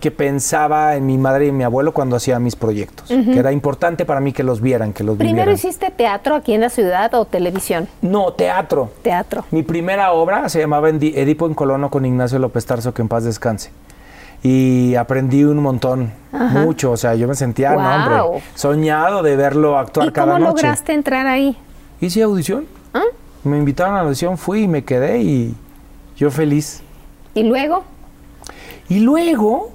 que 0.00 0.10
pensaba 0.10 0.94
en 0.94 1.06
mi 1.06 1.16
madre 1.16 1.46
y 1.46 1.52
mi 1.52 1.64
abuelo 1.64 1.92
cuando 1.94 2.16
hacía 2.16 2.38
mis 2.38 2.54
proyectos, 2.54 3.08
que 3.08 3.38
era 3.38 3.50
importante 3.50 4.04
para 4.04 4.20
mí 4.20 4.32
que 4.32 4.42
los 4.42 4.60
vieran, 4.60 4.92
que 4.92 5.02
los 5.02 5.16
¿Primero 5.16 5.36
vivieran. 5.36 5.54
hiciste 5.54 5.90
teatro 5.90 6.34
aquí 6.34 6.52
en 6.52 6.60
la 6.60 6.68
ciudad 6.68 7.12
o 7.14 7.24
televisión? 7.24 7.88
No, 8.02 8.32
teatro. 8.34 8.90
Teatro. 9.02 9.46
Mi 9.50 9.62
primera 9.62 10.12
obra 10.12 10.50
se 10.50 10.60
llamaba 10.60 10.90
Edipo 10.90 11.46
en 11.46 11.54
Colono 11.54 11.90
con 11.90 12.04
Ignacio 12.04 12.38
López 12.38 12.66
Tarso, 12.66 12.92
que 12.92 13.00
en 13.00 13.08
paz 13.08 13.24
descanse. 13.24 13.70
Y 14.42 14.94
aprendí 14.94 15.44
un 15.44 15.58
montón, 15.58 16.12
mucho. 16.32 16.92
O 16.92 16.96
sea, 16.96 17.14
yo 17.14 17.26
me 17.26 17.34
sentía, 17.34 17.70
no, 17.70 17.76
Guau. 17.76 18.26
hombre, 18.28 18.42
soñado 18.54 19.22
de 19.22 19.36
verlo 19.36 19.78
actuar 19.78 20.08
¿Y 20.08 20.12
cada 20.12 20.34
cómo 20.34 20.46
noche. 20.46 20.62
lograste 20.62 20.92
entrar 20.92 21.26
ahí? 21.26 21.56
Hice 22.00 22.22
audición. 22.22 22.66
¿Ah? 22.94 23.02
Me 23.44 23.58
invitaron 23.58 23.94
a 23.94 23.98
la 23.98 24.04
audición, 24.04 24.38
fui 24.38 24.62
y 24.62 24.68
me 24.68 24.84
quedé 24.84 25.20
y 25.22 25.54
yo 26.16 26.30
feliz. 26.30 26.82
¿Y 27.34 27.42
luego? 27.42 27.84
Y 28.88 29.00
luego 29.00 29.70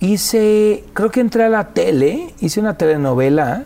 hice, 0.00 0.84
creo 0.92 1.10
que 1.10 1.20
entré 1.20 1.44
a 1.44 1.48
la 1.48 1.68
tele, 1.68 2.34
hice 2.40 2.60
una 2.60 2.76
telenovela 2.76 3.64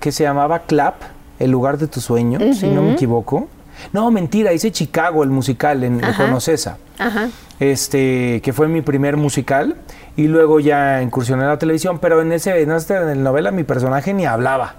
que 0.00 0.12
se 0.12 0.24
llamaba 0.24 0.60
Clap, 0.60 0.94
El 1.38 1.50
lugar 1.50 1.78
de 1.78 1.86
tus 1.86 2.04
sueños, 2.04 2.56
si 2.58 2.68
no 2.68 2.82
me 2.82 2.92
equivoco. 2.92 3.48
No, 3.92 4.10
mentira, 4.10 4.52
hice 4.52 4.70
Chicago, 4.72 5.22
el 5.22 5.30
musical 5.30 5.82
en 5.84 6.00
con 6.00 6.32
Ocesa. 6.32 6.78
Ajá. 6.98 7.28
Este, 7.60 8.40
que 8.42 8.52
fue 8.52 8.68
mi 8.68 8.82
primer 8.82 9.16
musical 9.16 9.76
y 10.16 10.28
luego 10.28 10.60
ya 10.60 11.00
incursioné 11.02 11.42
en 11.44 11.48
la 11.48 11.58
televisión, 11.58 11.98
pero 11.98 12.20
en 12.20 12.32
ese 12.32 12.60
en 12.60 12.70
esa 12.70 12.98
telenovela 13.00 13.50
mi 13.50 13.64
personaje 13.64 14.12
ni 14.14 14.26
hablaba. 14.26 14.74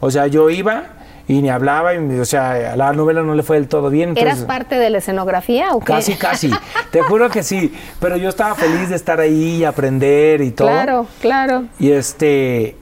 O 0.00 0.10
sea, 0.10 0.26
yo 0.26 0.50
iba 0.50 0.84
y 1.28 1.42
ni 1.42 1.50
hablaba, 1.50 1.94
y, 1.94 1.98
o 2.20 2.24
sea, 2.24 2.72
a 2.72 2.76
la 2.76 2.92
novela 2.92 3.22
no 3.22 3.34
le 3.34 3.42
fue 3.42 3.56
del 3.56 3.66
todo 3.68 3.90
bien. 3.90 4.10
¿Eras 4.10 4.20
entonces- 4.38 4.44
parte 4.46 4.76
de 4.76 4.90
la 4.90 4.98
escenografía 4.98 5.72
o 5.72 5.80
qué? 5.80 5.86
Casi, 5.94 6.14
casi. 6.14 6.50
Te 6.92 7.02
juro 7.02 7.28
que 7.30 7.42
sí. 7.42 7.74
Pero 8.00 8.16
yo 8.16 8.28
estaba 8.28 8.54
feliz 8.54 8.90
de 8.90 8.96
estar 8.96 9.18
ahí 9.18 9.56
y 9.56 9.64
aprender 9.64 10.40
y 10.40 10.52
todo. 10.52 10.68
Claro, 10.68 11.06
claro. 11.20 11.64
Y 11.78 11.90
este. 11.90 12.76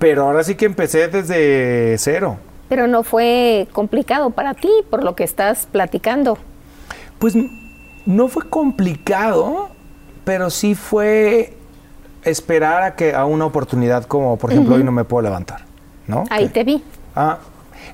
Pero 0.00 0.24
ahora 0.24 0.42
sí 0.42 0.56
que 0.56 0.64
empecé 0.64 1.06
desde 1.08 1.96
cero. 1.98 2.38
Pero 2.68 2.86
no 2.86 3.02
fue 3.02 3.68
complicado 3.72 4.30
para 4.30 4.54
ti, 4.54 4.70
por 4.90 5.04
lo 5.04 5.14
que 5.14 5.24
estás 5.24 5.66
platicando. 5.70 6.38
Pues 7.18 7.34
no 8.04 8.28
fue 8.28 8.48
complicado, 8.48 9.68
pero 10.24 10.50
sí 10.50 10.74
fue 10.74 11.54
esperar 12.24 12.82
a 12.82 12.94
que 12.96 13.14
a 13.14 13.24
una 13.24 13.46
oportunidad 13.46 14.04
como, 14.04 14.36
por 14.36 14.52
ejemplo, 14.52 14.74
hoy 14.74 14.82
no 14.84 14.92
me 14.92 15.04
puedo 15.04 15.22
levantar, 15.22 15.60
¿no? 16.06 16.24
Ahí 16.30 16.44
Que- 16.46 16.50
te 16.50 16.64
vi. 16.64 16.82
Ah, 17.14 17.38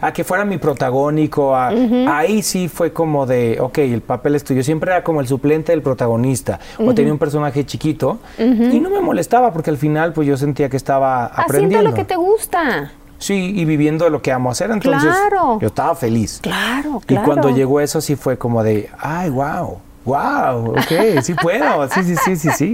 a 0.00 0.12
que 0.12 0.24
fuera 0.24 0.44
mi 0.44 0.56
protagónico, 0.56 1.54
a- 1.54 1.68
ahí 2.08 2.42
sí 2.42 2.68
fue 2.68 2.92
como 2.94 3.26
de, 3.26 3.58
ok, 3.60 3.78
el 3.78 4.00
papel 4.00 4.34
es 4.34 4.42
tuyo. 4.42 4.62
Siempre 4.64 4.90
era 4.90 5.04
como 5.04 5.20
el 5.20 5.26
suplente 5.28 5.70
del 5.72 5.82
protagonista, 5.82 6.58
o 6.78 6.94
tenía 6.94 7.12
un 7.12 7.18
personaje 7.18 7.64
chiquito, 7.66 8.18
y 8.38 8.80
no 8.80 8.88
me 8.90 9.00
molestaba 9.00 9.52
porque 9.52 9.68
al 9.70 9.76
final 9.76 10.12
pues 10.14 10.26
yo 10.26 10.36
sentía 10.38 10.68
que 10.70 10.76
estaba 10.78 11.26
Haciendo 11.26 11.42
aprendiendo. 11.42 11.90
lo 11.90 11.94
que 11.94 12.04
te 12.04 12.16
gusta. 12.16 12.90
Sí, 13.22 13.52
y 13.54 13.64
viviendo 13.64 14.10
lo 14.10 14.20
que 14.20 14.32
amo 14.32 14.50
hacer, 14.50 14.70
entonces 14.72 15.14
Claro. 15.14 15.58
yo 15.60 15.68
estaba 15.68 15.94
feliz. 15.94 16.40
Claro, 16.42 17.00
Y 17.04 17.06
claro. 17.06 17.24
cuando 17.26 17.50
llegó 17.50 17.80
eso 17.80 18.00
sí 18.00 18.16
fue 18.16 18.36
como 18.36 18.62
de, 18.64 18.90
ay, 18.98 19.30
wow, 19.30 19.78
wow, 20.04 20.70
ok, 20.72 21.20
sí 21.22 21.34
puedo, 21.34 21.88
sí, 21.88 22.02
sí, 22.02 22.16
sí, 22.16 22.36
sí, 22.36 22.50
sí. 22.50 22.72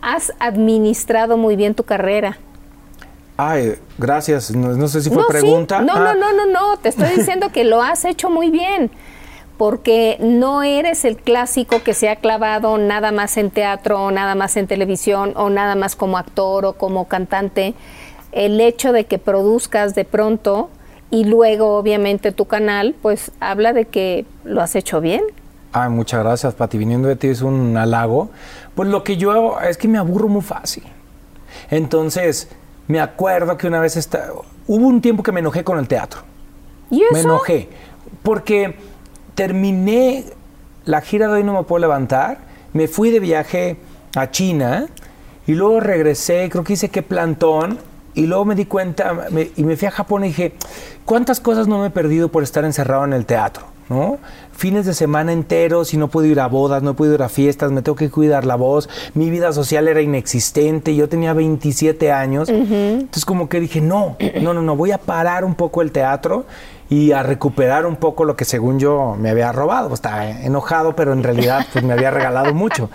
Has 0.00 0.32
administrado 0.38 1.36
muy 1.36 1.54
bien 1.56 1.74
tu 1.74 1.82
carrera. 1.84 2.38
Ay, 3.36 3.74
gracias, 3.98 4.50
no, 4.50 4.68
no 4.72 4.88
sé 4.88 5.00
si 5.02 5.10
fue 5.10 5.18
no, 5.18 5.24
sí. 5.24 5.28
pregunta. 5.28 5.80
No, 5.82 5.92
Ah, 5.94 6.14
no, 6.14 6.14
no, 6.14 6.32
no, 6.32 6.46
no. 6.52 6.76
Te 6.78 6.88
estoy 6.88 7.10
diciendo 7.16 7.50
que 7.52 7.62
lo 7.64 7.82
has 7.82 8.04
hecho 8.04 8.30
muy 8.30 8.50
bien. 8.50 8.90
Porque 9.58 10.16
no 10.20 10.62
eres 10.62 11.04
el 11.04 11.16
clásico 11.16 11.82
que 11.82 11.92
se 11.92 12.08
ha 12.08 12.14
clavado 12.16 12.78
nada 12.78 13.10
más 13.10 13.36
en 13.36 13.50
teatro, 13.50 14.00
o 14.04 14.10
nada 14.12 14.36
más 14.36 14.56
en 14.56 14.68
televisión, 14.68 15.32
o 15.34 15.50
nada 15.50 15.74
más 15.74 15.96
como 15.96 16.16
actor 16.16 16.64
o 16.64 16.72
como 16.74 17.06
cantante. 17.08 17.74
El 18.32 18.60
hecho 18.60 18.92
de 18.92 19.04
que 19.04 19.18
produzcas 19.18 19.94
de 19.94 20.04
pronto 20.04 20.70
y 21.10 21.24
luego, 21.24 21.76
obviamente, 21.78 22.32
tu 22.32 22.44
canal, 22.44 22.94
pues 23.00 23.30
habla 23.40 23.72
de 23.72 23.86
que 23.86 24.26
lo 24.44 24.60
has 24.60 24.76
hecho 24.76 25.00
bien. 25.00 25.22
Ay, 25.72 25.90
muchas 25.90 26.20
gracias, 26.22 26.54
Pati. 26.54 26.76
Viniendo 26.78 27.08
de 27.08 27.16
ti 27.16 27.28
es 27.28 27.40
un 27.42 27.76
halago. 27.76 28.30
Pues 28.74 28.88
lo 28.88 29.04
que 29.04 29.16
yo 29.16 29.30
hago 29.32 29.60
es 29.60 29.76
que 29.78 29.88
me 29.88 29.98
aburro 29.98 30.28
muy 30.28 30.42
fácil. 30.42 30.82
Entonces, 31.70 32.48
me 32.86 33.00
acuerdo 33.00 33.56
que 33.56 33.66
una 33.66 33.80
vez 33.80 33.96
esta- 33.96 34.30
hubo 34.66 34.86
un 34.86 35.00
tiempo 35.00 35.22
que 35.22 35.32
me 35.32 35.40
enojé 35.40 35.64
con 35.64 35.78
el 35.78 35.88
teatro. 35.88 36.20
¿Y 36.90 37.02
eso? 37.02 37.12
Me 37.12 37.20
enojé. 37.20 37.68
Porque 38.22 38.74
terminé 39.34 40.24
la 40.84 41.00
gira 41.00 41.26
de 41.28 41.34
hoy 41.34 41.44
no 41.44 41.54
me 41.54 41.62
puedo 41.64 41.80
levantar. 41.80 42.38
Me 42.72 42.88
fui 42.88 43.10
de 43.10 43.20
viaje 43.20 43.76
a 44.16 44.30
China 44.30 44.86
y 45.46 45.52
luego 45.54 45.80
regresé, 45.80 46.48
creo 46.50 46.64
que 46.64 46.74
hice 46.74 46.88
qué 46.88 47.02
plantón. 47.02 47.78
Y 48.18 48.26
luego 48.26 48.44
me 48.44 48.54
di 48.54 48.64
cuenta 48.66 49.14
me- 49.30 49.50
y 49.56 49.64
me 49.64 49.76
fui 49.76 49.88
a 49.88 49.90
Japón 49.90 50.24
y 50.24 50.28
dije, 50.28 50.52
¿cuántas 51.04 51.40
cosas 51.40 51.68
no 51.68 51.80
me 51.80 51.86
he 51.86 51.90
perdido 51.90 52.28
por 52.28 52.42
estar 52.42 52.64
encerrado 52.64 53.04
en 53.04 53.12
el 53.12 53.24
teatro? 53.26 53.64
¿no? 53.88 54.18
Fines 54.52 54.84
de 54.84 54.92
semana 54.92 55.32
enteros 55.32 55.94
y 55.94 55.96
no 55.96 56.08
puedo 56.08 56.26
ir 56.26 56.40
a 56.40 56.46
bodas, 56.46 56.82
no 56.82 56.92
puedo 56.94 57.14
ir 57.14 57.22
a 57.22 57.30
fiestas, 57.30 57.72
me 57.72 57.80
tengo 57.80 57.96
que 57.96 58.10
cuidar 58.10 58.44
la 58.44 58.54
voz, 58.56 58.86
mi 59.14 59.30
vida 59.30 59.50
social 59.54 59.88
era 59.88 60.02
inexistente, 60.02 60.94
yo 60.94 61.08
tenía 61.08 61.32
27 61.32 62.12
años, 62.12 62.50
entonces 62.50 63.24
como 63.24 63.48
que 63.48 63.60
dije, 63.60 63.80
no, 63.80 64.16
no, 64.42 64.52
no, 64.52 64.60
no, 64.60 64.76
voy 64.76 64.90
a 64.90 64.98
parar 64.98 65.42
un 65.42 65.54
poco 65.54 65.80
el 65.80 65.90
teatro 65.90 66.44
y 66.90 67.12
a 67.12 67.22
recuperar 67.22 67.86
un 67.86 67.96
poco 67.96 68.24
lo 68.26 68.36
que 68.36 68.44
según 68.44 68.78
yo 68.78 69.16
me 69.18 69.30
había 69.30 69.52
robado, 69.52 69.94
estaba 69.94 70.28
enojado, 70.28 70.94
pero 70.94 71.14
en 71.14 71.22
realidad 71.22 71.64
pues 71.72 71.82
me 71.82 71.94
había 71.94 72.10
regalado 72.10 72.52
mucho. 72.52 72.90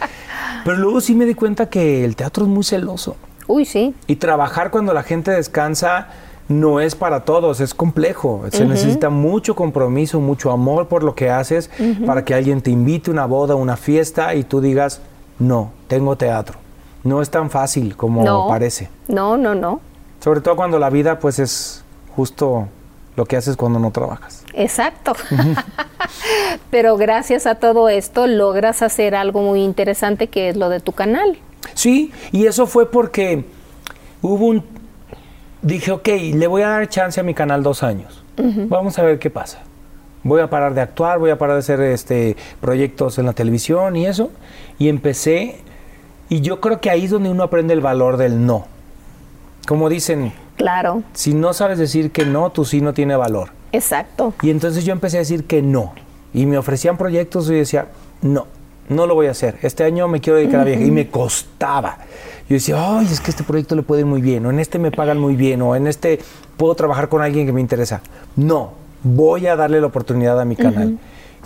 Pero 0.63 0.77
luego 0.77 1.01
sí 1.01 1.15
me 1.15 1.25
di 1.25 1.33
cuenta 1.33 1.69
que 1.69 2.05
el 2.05 2.15
teatro 2.15 2.43
es 2.43 2.49
muy 2.49 2.63
celoso. 2.63 3.15
Uy, 3.47 3.65
sí. 3.65 3.93
Y 4.07 4.17
trabajar 4.17 4.71
cuando 4.71 4.93
la 4.93 5.03
gente 5.03 5.31
descansa 5.31 6.07
no 6.47 6.79
es 6.79 6.95
para 6.95 7.21
todos, 7.21 7.59
es 7.59 7.73
complejo. 7.73 8.43
Se 8.51 8.65
necesita 8.65 9.09
mucho 9.09 9.55
compromiso, 9.55 10.19
mucho 10.19 10.51
amor 10.51 10.87
por 10.87 11.03
lo 11.03 11.15
que 11.15 11.29
haces 11.29 11.69
para 12.05 12.25
que 12.25 12.33
alguien 12.33 12.61
te 12.61 12.71
invite 12.71 13.09
a 13.09 13.13
una 13.13 13.25
boda, 13.25 13.55
una 13.55 13.77
fiesta 13.77 14.35
y 14.35 14.43
tú 14.43 14.61
digas, 14.61 15.01
no, 15.39 15.71
tengo 15.87 16.15
teatro. 16.17 16.57
No 17.03 17.21
es 17.21 17.29
tan 17.29 17.49
fácil 17.49 17.95
como 17.95 18.23
no. 18.23 18.47
parece. 18.47 18.89
No, 19.07 19.37
no, 19.37 19.55
no. 19.55 19.81
Sobre 20.19 20.41
todo 20.41 20.55
cuando 20.55 20.79
la 20.79 20.89
vida 20.89 21.19
pues 21.19 21.39
es 21.39 21.83
justo 22.15 22.67
lo 23.15 23.25
que 23.25 23.37
haces 23.37 23.57
cuando 23.57 23.79
no 23.79 23.91
trabajas. 23.91 24.43
Exacto. 24.53 25.13
Pero 26.71 26.97
gracias 26.97 27.45
a 27.45 27.55
todo 27.55 27.89
esto 27.89 28.27
logras 28.27 28.81
hacer 28.81 29.15
algo 29.15 29.41
muy 29.41 29.63
interesante 29.63 30.27
que 30.27 30.49
es 30.49 30.55
lo 30.55 30.69
de 30.69 30.79
tu 30.79 30.91
canal. 30.91 31.37
Sí, 31.73 32.11
y 32.31 32.45
eso 32.45 32.67
fue 32.67 32.89
porque 32.89 33.45
hubo 34.21 34.47
un... 34.47 34.63
Dije, 35.61 35.91
ok, 35.91 36.07
le 36.33 36.47
voy 36.47 36.61
a 36.61 36.69
dar 36.69 36.89
chance 36.89 37.19
a 37.19 37.23
mi 37.23 37.33
canal 37.33 37.63
dos 37.63 37.83
años. 37.83 38.23
Vamos 38.37 38.97
a 38.99 39.03
ver 39.03 39.19
qué 39.19 39.29
pasa. 39.29 39.59
Voy 40.23 40.41
a 40.41 40.49
parar 40.49 40.73
de 40.73 40.81
actuar, 40.81 41.19
voy 41.19 41.29
a 41.31 41.37
parar 41.37 41.55
de 41.55 41.59
hacer 41.59 41.79
este, 41.81 42.35
proyectos 42.61 43.17
en 43.19 43.25
la 43.25 43.33
televisión 43.33 43.95
y 43.95 44.05
eso. 44.05 44.31
Y 44.79 44.89
empecé, 44.89 45.57
y 46.29 46.41
yo 46.41 46.59
creo 46.61 46.81
que 46.81 46.89
ahí 46.89 47.05
es 47.05 47.11
donde 47.11 47.29
uno 47.29 47.43
aprende 47.43 47.73
el 47.73 47.81
valor 47.81 48.17
del 48.17 48.45
no. 48.45 48.65
Como 49.67 49.89
dicen, 49.89 50.33
Claro, 50.57 51.03
si 51.13 51.33
no 51.33 51.53
sabes 51.53 51.77
decir 51.79 52.11
que 52.11 52.25
no, 52.25 52.51
tu 52.51 52.65
sí 52.65 52.81
no 52.81 52.93
tiene 52.93 53.15
valor. 53.15 53.49
exacto. 53.71 54.33
Y 54.41 54.49
entonces 54.49 54.83
yo 54.85 54.91
empecé 54.93 55.17
a 55.17 55.19
decir 55.21 55.45
que 55.45 55.61
no. 55.61 55.93
Y 56.33 56.45
me 56.45 56.57
ofrecían 56.57 56.97
proyectos 56.97 57.45
y 57.47 57.51
yo 57.51 57.57
decía, 57.57 57.87
no, 58.21 58.47
no 58.89 59.07
lo 59.07 59.15
voy 59.15 59.27
a 59.27 59.31
hacer. 59.31 59.57
Este 59.61 59.83
año 59.83 60.07
me 60.07 60.19
quiero 60.21 60.37
dedicar 60.39 60.61
a 60.61 60.63
viaje. 60.63 60.85
Y 60.85 60.91
me 60.91 61.07
costaba. 61.09 61.97
Yo 62.49 62.55
decía, 62.55 62.75
ay, 62.99 63.07
es 63.09 63.21
que 63.21 63.31
este 63.31 63.43
proyecto 63.43 63.75
le 63.75 63.83
puede 63.83 64.01
ir 64.01 64.05
muy 64.07 64.21
bien, 64.21 64.45
o 64.45 64.49
en 64.49 64.59
este 64.59 64.77
me 64.79 64.91
pagan 64.91 65.17
muy 65.19 65.35
bien, 65.35 65.61
o 65.61 65.75
en 65.75 65.87
este 65.87 66.19
puedo 66.57 66.75
trabajar 66.75 67.07
con 67.09 67.21
alguien 67.21 67.45
que 67.45 67.53
me 67.53 67.61
interesa. 67.61 68.01
No, 68.35 68.71
voy 69.03 69.47
a 69.47 69.55
darle 69.55 69.79
la 69.81 69.87
oportunidad 69.87 70.39
a 70.39 70.45
mi 70.45 70.55
canal. 70.55 70.97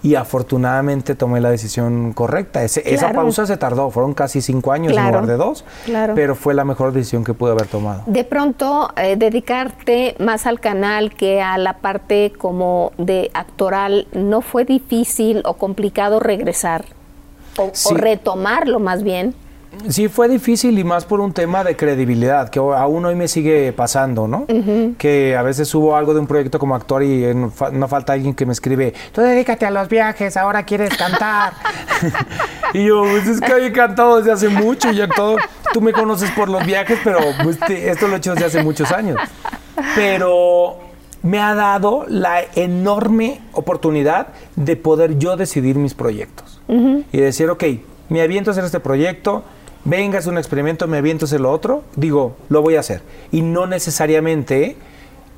Y 0.04 0.14
afortunadamente 0.14 1.16
tomé 1.16 1.42
la 1.42 1.50
decisión 1.50 2.14
correcta. 2.14 2.64
Ese- 2.64 2.84
Esa 2.94 3.12
pausa 3.14 3.48
se 3.48 3.58
tardó, 3.58 3.90
fueron 3.90 4.14
casi 4.14 4.42
cinco 4.42 4.72
años 4.72 4.96
en 4.96 5.04
lugar 5.04 5.26
de 5.26 5.38
dos, 5.38 5.66
claro. 5.86 6.14
pero 6.16 6.36
fue 6.36 6.54
la 6.54 6.64
mejor 6.64 6.92
decisión 6.94 7.24
que 7.24 7.34
pude 7.34 7.52
haber 7.52 7.66
tomado. 7.66 8.04
De 8.06 8.24
pronto, 8.24 8.92
eh, 8.96 9.16
dedicarte 9.18 10.16
más 10.20 10.46
al 10.46 10.60
canal 10.60 11.14
que 11.16 11.42
a 11.42 11.58
la 11.58 11.78
parte 11.80 12.32
como 12.38 12.92
de 13.00 13.32
actoral, 13.34 14.08
¿no 14.14 14.42
fue 14.42 14.66
difícil 14.66 15.42
o 15.46 15.56
complicado 15.56 16.20
regresar? 16.20 16.86
O, 17.58 17.72
Sí. 17.74 17.90
o 17.94 17.98
retomarlo 17.98 18.80
más 18.80 19.04
bien. 19.04 19.34
Sí, 19.90 20.08
fue 20.08 20.28
difícil 20.30 20.80
y 20.80 20.84
más 20.84 21.06
por 21.06 21.20
un 21.20 21.34
tema 21.34 21.64
de 21.64 21.76
credibilidad, 21.76 22.50
que 22.50 22.58
aún 22.58 23.06
hoy 23.06 23.16
me 23.16 23.28
sigue 23.28 23.72
pasando, 23.74 24.28
¿no? 24.28 24.46
Que 24.98 25.36
a 25.36 25.44
veces 25.44 25.68
subo 25.68 25.96
algo 25.96 26.14
de 26.16 26.22
un 26.22 26.26
proyecto 26.26 26.58
como 26.58 26.74
actor 26.74 27.04
y 27.04 27.32
no, 27.36 27.52
fa- 27.52 27.70
no 27.70 27.88
falta 27.88 28.14
alguien 28.14 28.34
que 28.34 28.46
me 28.46 28.54
escribe, 28.54 28.94
tú 29.12 29.22
dedícate 29.22 29.66
a 29.68 29.72
los 29.72 29.88
viajes, 29.90 30.36
ahora 30.38 30.64
quieres 30.64 30.96
cantar. 30.98 31.54
y 32.74 32.86
yo, 32.86 33.02
pues 33.04 33.28
es 33.28 33.42
que 33.42 33.66
he 33.68 33.72
cantado 33.72 34.18
desde 34.18 34.32
hace 34.32 34.50
mucho 34.50 34.90
y 34.92 35.00
todo. 35.16 35.36
Tú 35.74 35.82
me 35.82 35.92
conoces 35.94 36.32
por 36.32 36.50
los 36.50 36.66
viajes, 36.66 36.98
pero 37.04 37.20
pues, 37.44 37.60
te- 37.60 37.90
esto 37.92 38.08
lo 38.08 38.16
he 38.16 38.18
hecho 38.18 38.34
desde 38.34 38.46
hace 38.48 38.64
muchos 38.64 38.92
años. 38.92 39.18
Pero 39.96 40.78
me 41.22 41.40
ha 41.40 41.54
dado 41.54 42.06
la 42.08 42.42
enorme 42.56 43.42
oportunidad 43.52 44.28
de 44.56 44.76
poder 44.76 45.20
yo 45.20 45.36
decidir 45.36 45.76
mis 45.76 45.94
proyectos. 45.94 46.57
Y 46.68 47.18
decir, 47.18 47.50
ok, 47.50 47.64
me 48.10 48.22
aviento 48.22 48.50
a 48.50 48.54
hacer 48.54 48.66
este 48.66 48.80
proyecto, 48.80 49.44
venga, 49.86 50.20
es 50.20 50.28
un 50.28 50.38
experimento, 50.38 50.88
me 50.88 50.98
aviento 50.98 51.26
a 51.26 51.28
hacer 51.28 51.42
lo 51.42 51.52
otro, 51.52 51.84
digo, 51.96 52.36
lo 52.50 52.62
voy 52.62 52.76
a 52.76 52.82
hacer. 52.82 53.02
Y 53.32 53.42
no 53.42 53.68
necesariamente 53.68 54.76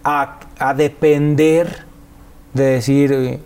a, 0.04 0.40
a 0.58 0.74
depender 0.74 1.84
de 2.54 2.64
decir, 2.64 3.12
eh, 3.12 3.40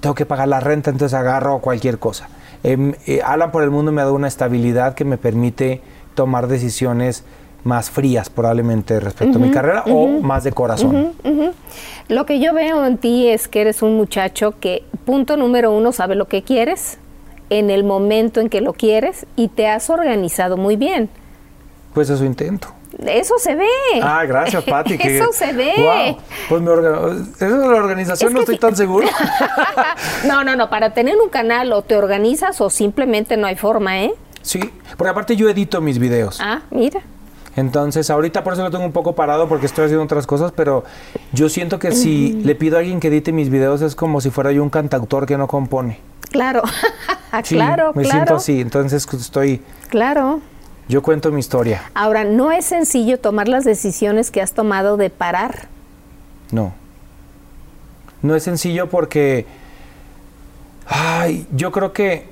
tengo 0.00 0.14
que 0.14 0.26
pagar 0.26 0.48
la 0.48 0.60
renta, 0.60 0.90
entonces 0.90 1.18
agarro 1.18 1.60
cualquier 1.60 1.98
cosa. 1.98 2.28
Em, 2.64 2.94
eh, 3.06 3.20
Alan 3.24 3.50
por 3.50 3.62
el 3.62 3.70
mundo 3.70 3.92
me 3.92 4.00
ha 4.00 4.04
dado 4.04 4.14
una 4.14 4.28
estabilidad 4.28 4.94
que 4.94 5.04
me 5.04 5.16
permite 5.16 5.80
tomar 6.14 6.46
decisiones 6.46 7.24
más 7.64 7.90
frías 7.90 8.28
probablemente 8.28 8.98
respecto 8.98 9.38
a 9.38 9.40
mi 9.40 9.50
carrera 9.50 9.84
o 9.86 10.20
más 10.20 10.42
de 10.42 10.50
corazón. 10.50 11.12
Lo 12.08 12.26
que 12.26 12.40
yo 12.40 12.52
veo 12.52 12.84
en 12.84 12.98
ti 12.98 13.28
es 13.28 13.46
que 13.46 13.60
eres 13.60 13.82
un 13.82 13.96
muchacho 13.96 14.58
que, 14.58 14.82
punto 15.04 15.36
número 15.36 15.70
uno, 15.70 15.92
sabe 15.92 16.16
lo 16.16 16.26
que 16.26 16.42
quieres 16.42 16.98
en 17.58 17.70
el 17.70 17.84
momento 17.84 18.40
en 18.40 18.48
que 18.48 18.60
lo 18.60 18.72
quieres 18.72 19.26
y 19.36 19.48
te 19.48 19.68
has 19.68 19.90
organizado 19.90 20.56
muy 20.56 20.76
bien. 20.76 21.08
Pues 21.94 22.08
eso 22.10 22.24
intento. 22.24 22.68
Eso 23.06 23.34
se 23.38 23.54
ve. 23.54 23.66
Ah, 24.02 24.24
gracias, 24.26 24.62
Pati. 24.64 24.96
que- 24.98 25.16
Eso 25.18 25.32
se 25.32 25.52
ve. 25.52 25.72
Wow. 25.78 26.16
Pues 26.48 26.62
orga- 26.62 27.26
eso 27.36 27.58
de 27.58 27.68
la 27.68 27.76
organización 27.76 28.28
Es 28.30 28.34
no 28.34 28.40
estoy 28.40 28.58
tan 28.58 28.76
seguro. 28.76 29.06
no, 30.26 30.44
no, 30.44 30.56
no. 30.56 30.68
Para 30.70 30.92
tener 30.94 31.16
un 31.22 31.28
canal 31.28 31.72
o 31.72 31.82
te 31.82 31.96
organizas 31.96 32.60
o 32.60 32.70
simplemente 32.70 33.36
no 33.36 33.46
hay 33.46 33.56
forma, 33.56 34.02
¿eh? 34.02 34.12
sí, 34.42 34.60
porque 34.96 35.10
aparte 35.10 35.36
yo 35.36 35.48
edito 35.48 35.80
mis 35.80 35.98
videos. 35.98 36.38
Ah, 36.40 36.62
mira. 36.70 37.00
Entonces, 37.54 38.08
ahorita 38.10 38.42
por 38.42 38.54
eso 38.54 38.62
lo 38.62 38.70
tengo 38.70 38.84
un 38.84 38.92
poco 38.92 39.14
parado 39.14 39.46
porque 39.46 39.66
estoy 39.66 39.84
haciendo 39.84 40.04
otras 40.04 40.26
cosas, 40.26 40.52
pero 40.56 40.84
yo 41.32 41.48
siento 41.50 41.78
que 41.78 41.92
si 41.92 42.32
le 42.44 42.54
pido 42.54 42.76
a 42.76 42.80
alguien 42.80 42.98
que 42.98 43.08
edite 43.08 43.30
mis 43.30 43.50
videos 43.50 43.82
es 43.82 43.94
como 43.94 44.20
si 44.22 44.30
fuera 44.30 44.52
yo 44.52 44.62
un 44.62 44.70
cantautor 44.70 45.26
que 45.26 45.36
no 45.36 45.46
compone. 45.48 45.98
Claro. 46.32 46.62
Sí, 47.44 47.54
claro, 47.54 47.92
me 47.94 48.02
claro. 48.02 48.10
siento 48.18 48.34
así. 48.36 48.60
Entonces, 48.60 49.08
estoy, 49.10 49.62
Claro. 49.88 50.40
yo 50.86 51.02
cuento 51.02 51.32
mi 51.32 51.40
historia. 51.40 51.82
Ahora, 51.94 52.24
no 52.24 52.52
es 52.52 52.66
sencillo 52.66 53.18
tomar 53.18 53.48
las 53.48 53.64
decisiones 53.64 54.30
que 54.30 54.42
has 54.42 54.52
tomado 54.52 54.98
de 54.98 55.08
parar. 55.08 55.66
No. 56.50 56.74
No 58.20 58.36
es 58.36 58.42
sencillo 58.42 58.90
porque, 58.90 59.46
ay, 60.86 61.46
yo 61.52 61.72
creo 61.72 61.94
que 61.94 62.26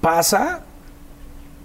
pasa 0.00 0.60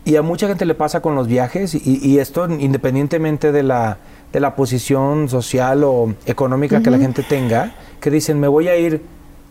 y 0.05 0.15
a 0.15 0.23
mucha 0.23 0.47
gente 0.47 0.65
le 0.65 0.73
pasa 0.73 1.01
con 1.01 1.13
los 1.13 1.27
viajes 1.27 1.75
y, 1.75 1.99
y 2.01 2.17
esto 2.17 2.49
independientemente 2.49 3.51
de 3.51 3.61
la, 3.61 3.97
de 4.33 4.39
la 4.39 4.55
posición 4.55 5.29
social 5.29 5.83
o 5.83 6.15
económica 6.25 6.81
que 6.81 6.89
la 6.89 6.97
gente 6.97 7.21
tenga, 7.21 7.73
que 8.01 8.09
dicen, 8.09 8.39
me 8.39 8.47
voy 8.47 8.69
a 8.69 8.75
ir 8.75 9.03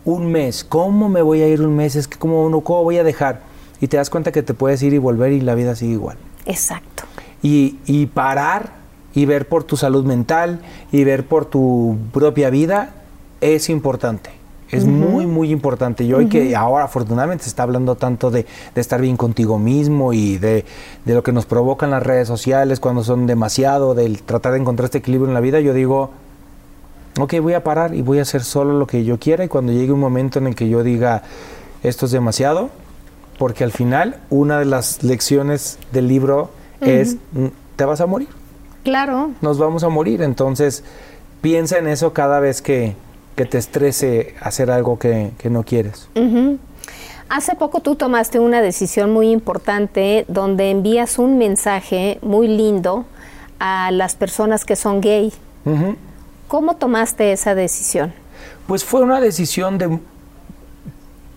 un 0.04 0.30
mes, 0.30 0.64
¿cómo 0.64 1.08
me 1.08 1.22
voy 1.22 1.42
a 1.42 1.48
ir 1.48 1.60
un 1.60 1.76
mes? 1.76 1.96
Es 1.96 2.08
que 2.08 2.18
¿cómo, 2.18 2.48
no, 2.48 2.60
cómo 2.60 2.84
voy 2.84 2.98
a 2.98 3.04
dejar? 3.04 3.40
Y 3.80 3.88
te 3.88 3.96
das 3.96 4.10
cuenta 4.10 4.32
que 4.32 4.42
te 4.42 4.54
puedes 4.54 4.82
ir 4.82 4.92
y 4.94 4.98
volver 4.98 5.32
y 5.32 5.40
la 5.40 5.54
vida 5.54 5.74
sigue 5.76 5.92
igual. 5.92 6.16
Exacto. 6.46 7.04
Y, 7.42 7.78
y 7.86 8.06
parar 8.06 8.72
y 9.14 9.26
ver 9.26 9.48
por 9.48 9.64
tu 9.64 9.76
salud 9.76 10.04
mental 10.04 10.60
y 10.92 11.04
ver 11.04 11.26
por 11.26 11.44
tu 11.44 11.96
propia 12.12 12.50
vida 12.50 12.94
es 13.40 13.68
importante. 13.68 14.30
Es 14.70 14.84
muy, 14.84 15.26
muy 15.26 15.50
importante. 15.50 16.04
Y 16.04 16.12
hoy 16.12 16.28
que 16.28 16.54
ahora 16.54 16.84
afortunadamente 16.84 17.44
se 17.44 17.48
está 17.48 17.62
hablando 17.62 17.94
tanto 17.94 18.30
de, 18.30 18.44
de 18.74 18.80
estar 18.80 19.00
bien 19.00 19.16
contigo 19.16 19.58
mismo 19.58 20.12
y 20.12 20.36
de, 20.36 20.66
de 21.06 21.14
lo 21.14 21.22
que 21.22 21.32
nos 21.32 21.46
provocan 21.46 21.90
las 21.90 22.02
redes 22.02 22.28
sociales 22.28 22.78
cuando 22.78 23.02
son 23.02 23.26
demasiado, 23.26 23.94
del 23.94 24.22
tratar 24.22 24.52
de 24.52 24.58
encontrar 24.58 24.84
este 24.84 24.98
equilibrio 24.98 25.28
en 25.28 25.34
la 25.34 25.40
vida, 25.40 25.60
yo 25.60 25.72
digo, 25.72 26.10
ok, 27.18 27.34
voy 27.40 27.54
a 27.54 27.62
parar 27.64 27.94
y 27.94 28.02
voy 28.02 28.18
a 28.18 28.22
hacer 28.22 28.42
solo 28.44 28.78
lo 28.78 28.86
que 28.86 29.04
yo 29.04 29.18
quiera 29.18 29.44
y 29.44 29.48
cuando 29.48 29.72
llegue 29.72 29.92
un 29.92 30.00
momento 30.00 30.38
en 30.38 30.46
el 30.48 30.54
que 30.54 30.68
yo 30.68 30.82
diga, 30.82 31.22
esto 31.82 32.06
es 32.06 32.12
demasiado, 32.12 32.70
porque 33.38 33.64
al 33.64 33.72
final 33.72 34.16
una 34.30 34.58
de 34.58 34.64
las 34.64 35.02
lecciones 35.02 35.78
del 35.92 36.08
libro 36.08 36.50
es, 36.80 37.16
mm, 37.32 37.46
te 37.76 37.84
vas 37.84 38.00
a 38.00 38.06
morir, 38.06 38.28
Claro. 38.84 39.30
nos 39.40 39.58
vamos 39.58 39.82
a 39.84 39.88
morir, 39.88 40.22
entonces 40.22 40.82
piensa 41.40 41.78
en 41.78 41.86
eso 41.88 42.12
cada 42.12 42.40
vez 42.40 42.62
que, 42.62 42.94
que 43.36 43.44
te 43.44 43.58
estrese 43.58 44.34
hacer 44.40 44.70
algo 44.70 44.98
que, 44.98 45.30
que 45.38 45.50
no 45.50 45.62
quieres. 45.62 46.08
Ujú. 46.16 46.58
Hace 47.28 47.54
poco 47.56 47.80
tú 47.80 47.94
tomaste 47.94 48.40
una 48.40 48.62
decisión 48.62 49.12
muy 49.12 49.30
importante 49.30 50.24
donde 50.28 50.70
envías 50.70 51.18
un 51.18 51.36
mensaje 51.36 52.18
muy 52.22 52.48
lindo 52.48 53.04
a 53.60 53.90
las 53.90 54.16
personas 54.16 54.64
que 54.64 54.76
son 54.76 55.00
gay. 55.02 55.32
Ujú. 55.66 55.94
¿Cómo 56.48 56.76
tomaste 56.76 57.30
esa 57.32 57.54
decisión? 57.54 58.14
Pues 58.66 58.82
fue 58.82 59.02
una 59.02 59.20
decisión 59.20 59.76
de 59.76 59.98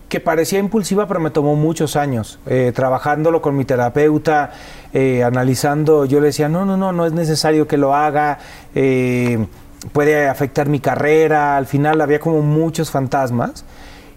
que 0.08 0.20
parecía 0.20 0.58
impulsiva, 0.58 1.06
pero 1.06 1.20
me 1.20 1.30
tomó 1.30 1.54
muchos 1.54 1.96
años. 1.96 2.38
Eh, 2.46 2.72
trabajándolo 2.74 3.42
con 3.42 3.54
mi 3.54 3.66
terapeuta, 3.66 4.52
eh, 4.94 5.22
analizando, 5.22 6.06
yo 6.06 6.20
le 6.20 6.26
decía, 6.28 6.48
no, 6.48 6.64
no, 6.64 6.78
no, 6.78 6.92
no 6.92 7.06
es 7.06 7.12
necesario 7.12 7.66
que 7.66 7.76
lo 7.76 7.94
haga, 7.94 8.38
eh, 8.74 9.46
puede 9.92 10.28
afectar 10.28 10.68
mi 10.68 10.80
carrera. 10.80 11.58
Al 11.58 11.66
final 11.66 12.00
había 12.00 12.18
como 12.18 12.40
muchos 12.40 12.90
fantasmas. 12.90 13.66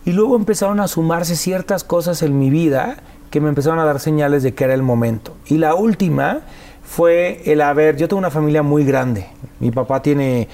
Y 0.05 0.13
luego 0.13 0.37
empezaron 0.37 0.79
a 0.79 0.87
sumarse 0.87 1.35
ciertas 1.35 1.83
cosas 1.83 2.21
en 2.23 2.39
mi 2.39 2.49
vida 2.49 2.97
que 3.31 3.41
me 3.41 3.49
empezaron 3.49 3.79
a 3.79 3.85
dar 3.85 3.99
señales 3.99 4.43
de 4.43 4.53
que 4.53 4.63
era 4.63 4.73
el 4.73 4.81
momento. 4.81 5.35
Y 5.47 5.57
la 5.57 5.75
última 5.75 6.41
fue 6.83 7.41
el 7.45 7.59
haber, 7.61 7.97
yo 7.97 8.07
tengo 8.07 8.19
una 8.19 8.31
familia 8.31 8.63
muy 8.63 8.85
grande. 8.85 9.27
Mi 9.59 9.71
papá 9.71 10.01
tiene 10.01 10.47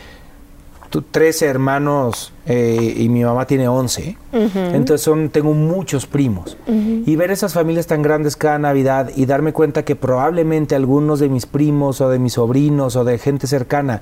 13 0.99 1.45
hermanos 1.45 2.33
eh, 2.45 2.95
y 2.97 3.07
mi 3.07 3.23
mamá 3.23 3.47
tiene 3.47 3.69
11. 3.69 4.17
Entonces 4.33 5.01
son, 5.01 5.29
tengo 5.29 5.53
muchos 5.53 6.05
primos. 6.05 6.57
Y 6.67 7.15
ver 7.15 7.31
esas 7.31 7.53
familias 7.53 7.87
tan 7.87 8.01
grandes 8.01 8.35
cada 8.35 8.59
Navidad 8.59 9.11
y 9.15 9.25
darme 9.25 9.53
cuenta 9.53 9.85
que 9.85 9.95
probablemente 9.95 10.75
algunos 10.75 11.21
de 11.21 11.29
mis 11.29 11.45
primos 11.45 12.01
o 12.01 12.09
de 12.09 12.19
mis 12.19 12.33
sobrinos 12.33 12.97
o 12.97 13.05
de 13.05 13.17
gente 13.17 13.47
cercana 13.47 14.01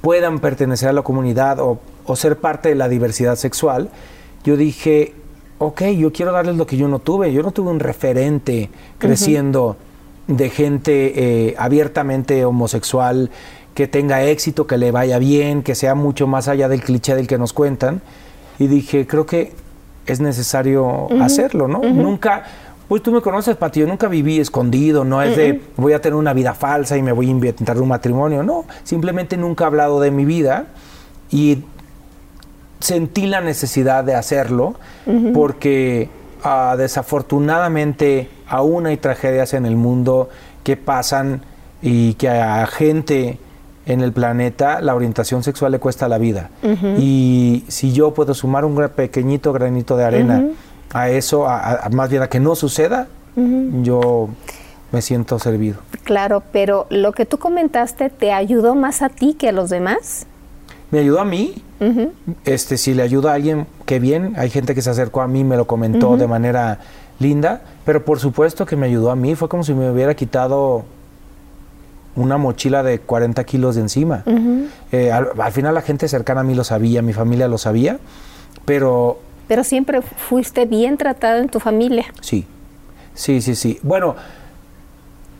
puedan 0.00 0.38
pertenecer 0.38 0.88
a 0.88 0.92
la 0.94 1.02
comunidad 1.02 1.60
o, 1.60 1.78
o 2.06 2.16
ser 2.16 2.38
parte 2.38 2.70
de 2.70 2.74
la 2.74 2.88
diversidad 2.88 3.36
sexual, 3.36 3.90
yo 4.42 4.56
dije, 4.56 5.12
ok, 5.58 5.82
yo 5.98 6.10
quiero 6.10 6.32
darles 6.32 6.56
lo 6.56 6.66
que 6.66 6.78
yo 6.78 6.88
no 6.88 7.00
tuve. 7.00 7.32
Yo 7.32 7.42
no 7.42 7.50
tuve 7.52 7.70
un 7.70 7.80
referente 7.80 8.70
creciendo 8.98 9.76
de 10.26 10.48
gente 10.48 11.48
eh, 11.48 11.54
abiertamente 11.58 12.44
homosexual, 12.44 13.30
que 13.74 13.86
tenga 13.86 14.22
éxito, 14.24 14.66
que 14.66 14.78
le 14.78 14.90
vaya 14.90 15.18
bien, 15.18 15.62
que 15.62 15.74
sea 15.74 15.94
mucho 15.94 16.26
más 16.26 16.48
allá 16.48 16.68
del 16.68 16.82
cliché 16.82 17.14
del 17.14 17.26
que 17.26 17.38
nos 17.38 17.52
cuentan. 17.52 18.02
Y 18.58 18.66
dije, 18.66 19.06
creo 19.06 19.26
que 19.26 19.52
es 20.06 20.20
necesario 20.20 21.08
hacerlo, 21.22 21.68
¿no? 21.68 21.80
Nunca, 21.80 22.44
pues 22.88 23.02
tú 23.02 23.12
me 23.12 23.20
conoces, 23.20 23.56
Pati, 23.56 23.80
yo 23.80 23.86
nunca 23.86 24.08
viví 24.08 24.38
escondido, 24.38 25.04
no 25.04 25.22
es 25.22 25.36
de 25.36 25.60
voy 25.76 25.92
a 25.92 26.00
tener 26.00 26.16
una 26.16 26.32
vida 26.32 26.54
falsa 26.54 26.96
y 26.96 27.02
me 27.02 27.12
voy 27.12 27.28
a 27.28 27.30
inventar 27.30 27.80
un 27.80 27.88
matrimonio, 27.88 28.42
no, 28.42 28.64
simplemente 28.82 29.36
nunca 29.36 29.64
he 29.64 29.66
hablado 29.68 30.00
de 30.00 30.10
mi 30.10 30.24
vida 30.24 30.66
y 31.30 31.62
sentí 32.80 33.26
la 33.26 33.40
necesidad 33.40 34.04
de 34.04 34.14
hacerlo 34.14 34.74
porque 35.34 36.08
ah, 36.42 36.74
desafortunadamente 36.76 38.28
aún 38.48 38.86
hay 38.86 38.96
tragedias 38.96 39.54
en 39.54 39.66
el 39.66 39.76
mundo 39.76 40.28
que 40.64 40.76
pasan 40.76 41.42
y 41.82 42.14
que 42.14 42.28
a 42.28 42.66
gente 42.66 43.38
en 43.92 44.00
el 44.00 44.12
planeta 44.12 44.80
la 44.80 44.94
orientación 44.94 45.42
sexual 45.42 45.72
le 45.72 45.78
cuesta 45.78 46.08
la 46.08 46.18
vida. 46.18 46.50
Y 46.98 47.64
si 47.68 47.92
yo 47.92 48.14
puedo 48.14 48.34
sumar 48.34 48.64
un 48.64 48.88
pequeñito 48.88 49.52
granito 49.52 49.96
de 49.96 50.04
arena 50.04 50.44
a 50.92 51.10
eso, 51.10 51.46
a, 51.46 51.88
más 51.92 52.10
bien 52.10 52.22
a 52.22 52.28
que 52.28 52.40
no 52.40 52.54
suceda, 52.54 53.08
yo 53.82 54.28
me 54.92 55.02
siento 55.02 55.38
servido. 55.38 55.78
Claro, 56.04 56.42
pero 56.52 56.86
lo 56.90 57.12
que 57.12 57.26
tú 57.26 57.38
comentaste 57.38 58.10
te 58.10 58.32
ayudó 58.32 58.74
más 58.74 59.02
a 59.02 59.08
ti 59.08 59.34
que 59.34 59.48
a 59.48 59.52
los 59.52 59.70
demás 59.70 60.26
me 60.90 60.98
ayudó 60.98 61.20
a 61.20 61.24
mí. 61.24 61.54
Este, 62.44 62.76
si 62.76 62.94
le 62.94 63.02
ayuda 63.02 63.30
a 63.30 63.34
alguien, 63.34 63.66
qué 63.86 63.98
bien. 63.98 64.34
Hay 64.36 64.50
gente 64.50 64.74
que 64.74 64.82
se 64.82 64.90
acercó 64.90 65.22
a 65.22 65.28
mí, 65.28 65.44
me 65.44 65.56
lo 65.56 65.66
comentó 65.66 66.16
de 66.16 66.26
manera 66.26 66.80
linda, 67.18 67.62
pero 67.84 68.04
por 68.04 68.18
supuesto 68.18 68.66
que 68.66 68.76
me 68.76 68.86
ayudó 68.86 69.10
a 69.10 69.16
mí. 69.16 69.34
Fue 69.34 69.48
como 69.48 69.64
si 69.64 69.72
me 69.72 69.90
hubiera 69.90 70.14
quitado 70.14 70.84
una 72.16 72.38
mochila 72.38 72.82
de 72.82 72.98
40 72.98 73.44
kilos 73.44 73.74
de 73.76 73.82
encima. 73.82 74.24
Eh, 74.92 75.12
al, 75.12 75.52
final 75.52 75.74
la 75.74 75.82
gente 75.82 76.08
cercana 76.08 76.40
a 76.40 76.44
mí 76.44 76.54
lo 76.54 76.64
sabía, 76.64 77.02
mi 77.02 77.12
familia 77.12 77.48
lo 77.48 77.58
sabía, 77.58 77.98
pero... 78.64 79.18
Pero 79.48 79.64
siempre 79.64 80.00
fuiste 80.02 80.64
bien 80.66 80.96
tratado 80.96 81.38
en 81.38 81.48
tu 81.48 81.58
familia. 81.58 82.06
Sí, 82.20 82.46
sí, 83.14 83.40
sí, 83.40 83.56
sí. 83.56 83.80
Bueno, 83.82 84.14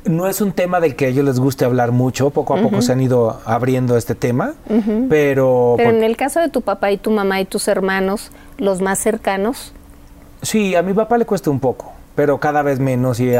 no 0.04 0.26
es 0.26 0.40
un 0.40 0.52
tema 0.52 0.80
del 0.80 0.96
que 0.96 1.06
a 1.06 1.08
ellos 1.08 1.24
les 1.24 1.38
guste 1.38 1.64
hablar 1.64 1.92
mucho, 1.92 2.30
poco 2.30 2.56
a 2.56 2.62
poco 2.62 2.82
se 2.82 2.92
han 2.92 3.00
ido 3.00 3.40
abriendo 3.44 3.96
este 3.96 4.14
tema, 4.14 4.54
pero... 5.08 5.74
Pero 5.76 5.90
en 5.90 6.02
el 6.02 6.16
caso 6.16 6.40
de 6.40 6.48
tu 6.48 6.62
papá 6.62 6.90
y 6.90 6.96
tu 6.96 7.10
mamá 7.10 7.40
y 7.40 7.44
tus 7.44 7.68
hermanos, 7.68 8.30
los 8.58 8.80
más 8.80 8.98
cercanos. 8.98 9.72
Sí, 10.42 10.74
a 10.74 10.82
mi 10.82 10.94
papá 10.94 11.18
le 11.18 11.26
cuesta 11.26 11.50
un 11.50 11.60
poco, 11.60 11.92
pero 12.20 12.36
cada 12.38 12.60
vez 12.60 12.80
menos 12.80 13.18
y 13.18 13.30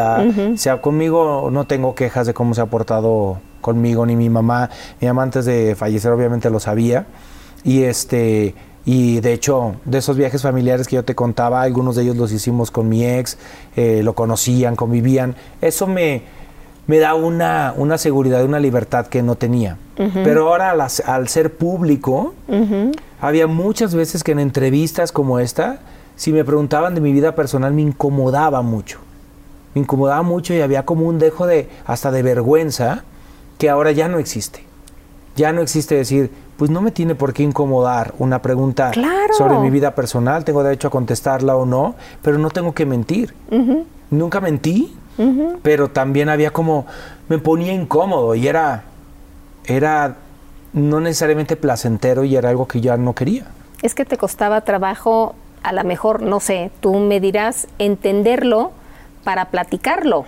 sea, 0.56 0.80
conmigo 0.80 1.50
no 1.52 1.66
tengo 1.66 1.94
quejas 1.94 2.26
de 2.26 2.32
cómo 2.32 2.54
se 2.54 2.62
ha 2.62 2.64
portado 2.64 3.38
conmigo 3.60 4.06
ni 4.06 4.16
mi 4.16 4.30
mamá. 4.30 4.70
Mi 5.02 5.06
mamá 5.06 5.22
antes 5.22 5.44
de 5.44 5.74
fallecer 5.74 6.10
obviamente 6.12 6.48
lo 6.48 6.60
sabía 6.60 7.04
y 7.62 7.82
este... 7.82 8.54
Y 8.86 9.20
de 9.20 9.34
hecho, 9.34 9.74
de 9.84 9.98
esos 9.98 10.16
viajes 10.16 10.40
familiares 10.40 10.88
que 10.88 10.96
yo 10.96 11.04
te 11.04 11.14
contaba, 11.14 11.60
algunos 11.60 11.94
de 11.94 12.04
ellos 12.04 12.16
los 12.16 12.32
hicimos 12.32 12.70
con 12.70 12.88
mi 12.88 13.04
ex, 13.04 13.36
eh, 13.76 14.00
lo 14.02 14.14
conocían, 14.14 14.76
convivían. 14.76 15.36
Eso 15.60 15.86
me, 15.86 16.22
me 16.86 16.98
da 16.98 17.12
una, 17.12 17.74
una 17.76 17.98
seguridad, 17.98 18.42
una 18.42 18.60
libertad 18.60 19.08
que 19.08 19.22
no 19.22 19.34
tenía. 19.34 19.76
Pero 20.24 20.48
ahora 20.48 20.70
al, 20.70 21.28
ser 21.28 21.54
público, 21.54 22.32
había 23.20 23.46
muchas 23.46 23.94
veces 23.94 24.24
que 24.24 24.32
en 24.32 24.38
entrevistas 24.38 25.12
como 25.12 25.38
esta, 25.38 25.80
si 26.20 26.34
me 26.34 26.44
preguntaban 26.44 26.94
de 26.94 27.00
mi 27.00 27.14
vida 27.14 27.34
personal, 27.34 27.72
me 27.72 27.80
incomodaba 27.80 28.60
mucho. 28.60 28.98
Me 29.74 29.80
incomodaba 29.80 30.20
mucho 30.20 30.52
y 30.52 30.60
había 30.60 30.84
como 30.84 31.06
un 31.06 31.18
dejo 31.18 31.46
de, 31.46 31.70
hasta 31.86 32.10
de 32.10 32.22
vergüenza, 32.22 33.04
que 33.56 33.70
ahora 33.70 33.90
ya 33.92 34.06
no 34.06 34.18
existe. 34.18 34.62
Ya 35.34 35.54
no 35.54 35.62
existe 35.62 35.94
decir, 35.94 36.30
pues 36.58 36.70
no 36.70 36.82
me 36.82 36.90
tiene 36.90 37.14
por 37.14 37.32
qué 37.32 37.42
incomodar 37.42 38.12
una 38.18 38.42
pregunta 38.42 38.92
sobre 39.32 39.56
mi 39.60 39.70
vida 39.70 39.94
personal, 39.94 40.44
tengo 40.44 40.62
derecho 40.62 40.88
a 40.88 40.90
contestarla 40.90 41.56
o 41.56 41.64
no, 41.64 41.94
pero 42.20 42.36
no 42.36 42.50
tengo 42.50 42.74
que 42.74 42.84
mentir. 42.84 43.34
Nunca 44.10 44.42
mentí, 44.42 44.94
pero 45.62 45.88
también 45.88 46.28
había 46.28 46.50
como, 46.50 46.84
me 47.30 47.38
ponía 47.38 47.72
incómodo 47.72 48.34
y 48.34 48.46
era, 48.46 48.84
era 49.64 50.16
no 50.74 51.00
necesariamente 51.00 51.56
placentero 51.56 52.24
y 52.24 52.36
era 52.36 52.50
algo 52.50 52.68
que 52.68 52.82
ya 52.82 52.98
no 52.98 53.14
quería. 53.14 53.46
Es 53.80 53.94
que 53.94 54.04
te 54.04 54.18
costaba 54.18 54.60
trabajo, 54.60 55.34
a 55.62 55.72
lo 55.72 55.84
mejor, 55.84 56.22
no 56.22 56.40
sé, 56.40 56.70
tú 56.80 56.94
me 56.98 57.20
dirás, 57.20 57.66
entenderlo 57.78 58.72
para 59.24 59.46
platicarlo. 59.46 60.24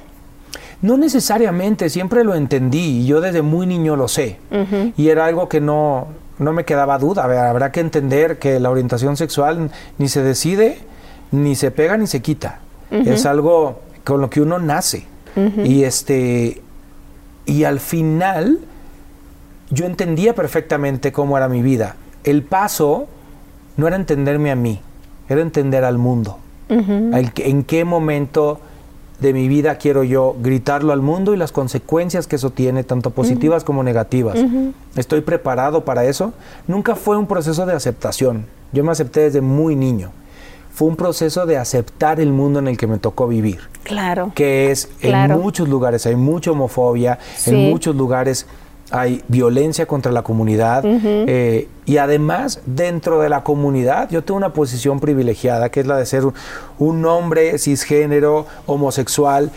No 0.83 0.97
necesariamente, 0.97 1.89
siempre 1.89 2.25
lo 2.25 2.35
entendí 2.35 3.01
y 3.01 3.07
yo 3.07 3.21
desde 3.21 3.43
muy 3.43 3.67
niño 3.67 3.97
lo 3.97 4.09
sé. 4.09 4.39
Y 4.97 5.09
era 5.09 5.27
algo 5.27 5.49
que 5.49 5.61
no, 5.61 6.09
no 6.39 6.53
me 6.53 6.65
quedaba 6.65 6.99
duda. 6.99 7.25
habrá 7.49 7.73
que 7.73 7.81
entender 7.81 8.39
que 8.39 8.59
la 8.61 8.71
orientación 8.71 9.17
sexual 9.17 9.71
ni 9.99 10.09
se 10.09 10.23
decide, 10.23 10.79
ni 11.31 11.55
se 11.55 11.71
pega, 11.71 11.97
ni 11.97 12.07
se 12.07 12.21
quita. 12.21 12.61
Es 12.91 13.25
algo 13.27 13.81
con 14.05 14.21
lo 14.21 14.29
que 14.29 14.41
uno 14.41 14.59
nace. 14.59 15.07
Y 15.65 15.85
este 15.85 16.61
y 17.47 17.65
al 17.65 17.81
final 17.81 18.59
yo 19.71 19.87
entendía 19.87 20.35
perfectamente 20.35 21.13
cómo 21.13 21.37
era 21.37 21.49
mi 21.49 21.63
vida. 21.63 21.97
El 22.25 22.43
paso 22.43 23.09
no 23.77 23.87
era 23.87 23.97
entenderme 23.97 24.51
a 24.51 24.57
mí, 24.57 24.81
era 25.29 25.41
entender 25.41 25.85
al 25.85 25.99
mundo. 25.99 26.39
en 26.69 27.65
qué 27.65 27.85
momento 27.85 28.61
de 29.21 29.33
mi 29.33 29.47
vida 29.47 29.77
quiero 29.77 30.03
yo 30.03 30.35
gritarlo 30.41 30.93
al 30.93 31.01
mundo 31.01 31.33
y 31.33 31.37
las 31.37 31.53
consecuencias 31.53 32.27
que 32.27 32.37
eso 32.37 32.51
tiene, 32.51 32.83
tanto 32.83 33.11
positivas 33.11 33.65
como 33.65 33.83
negativas. 33.83 34.39
¿Estoy 34.97 35.21
preparado 35.21 35.85
para 35.85 36.05
eso? 36.05 36.33
Nunca 36.67 36.97
fue 36.97 37.17
un 37.17 37.27
proceso 37.27 37.65
de 37.65 37.73
aceptación. 37.73 38.47
Yo 38.73 38.83
me 38.85 38.91
acepté 38.91 39.21
desde 39.21 39.41
muy 39.41 39.77
niño 39.77 40.11
fue 40.73 40.89
un 40.89 40.97
proceso 40.97 41.45
de 41.45 41.59
aceptar 41.59 42.19
el 42.19 42.33
mundo 42.33 42.59
en 42.59 42.67
el 42.67 42.79
que 42.79 42.87
me 42.87 42.99
tocó 42.99 43.29
vivir. 43.29 43.61
Claro. 43.83 44.33
Que 44.35 44.71
es, 44.71 44.89
en 45.03 45.33
muchos 45.33 45.69
lugares 45.69 46.07
hay 46.07 46.17
mucha 46.17 46.51
homofobia, 46.51 47.19
en 47.47 47.71
muchos 47.71 47.95
lugares 47.95 48.47
hay 48.93 49.23
violencia 49.29 49.87
contra 49.87 50.13
la 50.13 50.23
comunidad 50.23 50.85
eh, 50.85 51.69
y 51.87 51.97
además 51.97 52.61
dentro 52.67 53.21
de 53.21 53.29
la 53.29 53.43
comunidad 53.43 54.11
yo 54.11 54.23
tengo 54.23 54.37
una 54.37 54.53
posición 54.53 55.01
privilegiada 55.01 55.71
que 55.71 55.81
es 55.81 55.87
la 55.87 55.97
de 55.97 56.07
ser 56.07 56.25
un 56.79 57.05
hombre 57.07 57.59
cisgénero, 57.59 58.47
homosexual, 58.67 59.51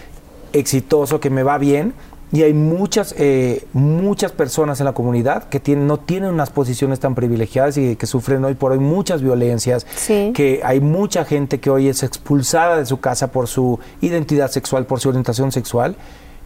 exitoso, 0.54 1.20
que 1.20 1.30
me 1.30 1.44
va 1.44 1.58
bien 1.58 1.94
y 2.32 2.44
hay 2.44 2.54
muchas, 2.54 3.14
eh, 3.18 3.66
muchas 3.74 4.32
personas 4.32 4.80
en 4.80 4.86
la 4.86 4.94
comunidad 4.94 5.44
que 5.44 5.60
tienen, 5.60 5.88
no 5.88 5.98
tienen 6.00 6.32
unas 6.32 6.50
posiciones 6.50 7.00
tan 7.00 7.14
privilegiadas 7.14 7.78
y 7.78 7.96
que 7.96 8.08
sufren 8.08 8.44
hoy 8.44 8.56
por 8.56 8.72
hoy 8.72 8.80
muchas 8.80 9.22
violencias, 9.22 9.86
que 10.08 10.62
hay 10.64 10.82
mucha 10.82 11.24
gente 11.24 11.60
que 11.60 11.70
hoy 11.70 11.88
es 11.88 12.04
expulsada 12.04 12.78
de 12.78 12.86
su 12.86 13.00
casa 13.00 13.32
por 13.32 13.48
su 13.48 13.80
identidad 14.02 14.50
sexual, 14.50 14.86
por 14.86 15.00
su 15.00 15.10
orientación 15.10 15.52
sexual. 15.52 15.96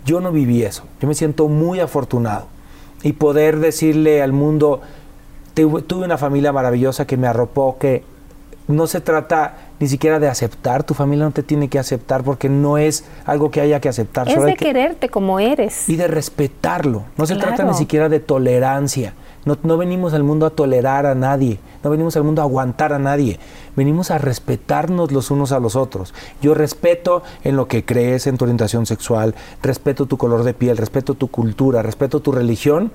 Yo 0.05 0.19
no 0.19 0.31
viví 0.31 0.63
eso, 0.63 0.83
yo 1.01 1.07
me 1.07 1.15
siento 1.15 1.47
muy 1.47 1.79
afortunado 1.79 2.58
y 3.03 3.13
poder 3.13 3.59
decirle 3.59 4.21
al 4.21 4.33
mundo, 4.33 4.81
tuve 5.53 6.05
una 6.05 6.17
familia 6.17 6.51
maravillosa 6.51 7.05
que 7.05 7.17
me 7.17 7.27
arropó, 7.27 7.77
que 7.79 8.03
no 8.67 8.87
se 8.87 9.01
trata 9.01 9.55
ni 9.79 9.87
siquiera 9.87 10.19
de 10.19 10.27
aceptar, 10.27 10.83
tu 10.83 10.93
familia 10.93 11.25
no 11.25 11.31
te 11.31 11.41
tiene 11.41 11.69
que 11.69 11.79
aceptar 11.79 12.23
porque 12.23 12.49
no 12.49 12.77
es 12.77 13.05
algo 13.25 13.49
que 13.49 13.61
haya 13.61 13.79
que 13.79 13.89
aceptar. 13.89 14.29
Es 14.29 14.41
de 14.43 14.55
quererte 14.55 15.09
como 15.09 15.39
eres. 15.39 15.89
Y 15.89 15.95
de 15.95 16.07
respetarlo. 16.07 17.03
No 17.17 17.25
se 17.25 17.35
trata 17.35 17.63
ni 17.63 17.73
siquiera 17.73 18.09
de 18.09 18.19
tolerancia, 18.19 19.13
No, 19.45 19.57
no 19.63 19.77
venimos 19.77 20.13
al 20.13 20.23
mundo 20.23 20.45
a 20.45 20.49
tolerar 20.49 21.05
a 21.05 21.15
nadie, 21.15 21.59
no 21.83 21.89
venimos 21.89 22.15
al 22.17 22.23
mundo 22.23 22.41
a 22.41 22.45
aguantar 22.45 22.91
a 22.93 22.99
nadie, 22.99 23.39
venimos 23.75 24.11
a 24.11 24.17
respetarnos 24.17 25.11
los 25.11 25.31
unos 25.31 25.51
a 25.51 25.59
los 25.59 25.75
otros. 25.75 26.13
Yo 26.41 26.53
respeto 26.53 27.23
en 27.43 27.55
lo 27.55 27.67
que 27.67 27.85
crees, 27.85 28.27
en 28.27 28.37
tu 28.37 28.45
orientación 28.45 28.85
sexual, 28.85 29.35
respeto 29.61 30.05
tu 30.05 30.17
color 30.17 30.43
de 30.43 30.53
piel, 30.53 30.77
respeto 30.77 31.13
tu 31.13 31.29
cultura, 31.29 31.81
respeto 31.81 32.19
tu 32.19 32.31
religión, 32.31 32.91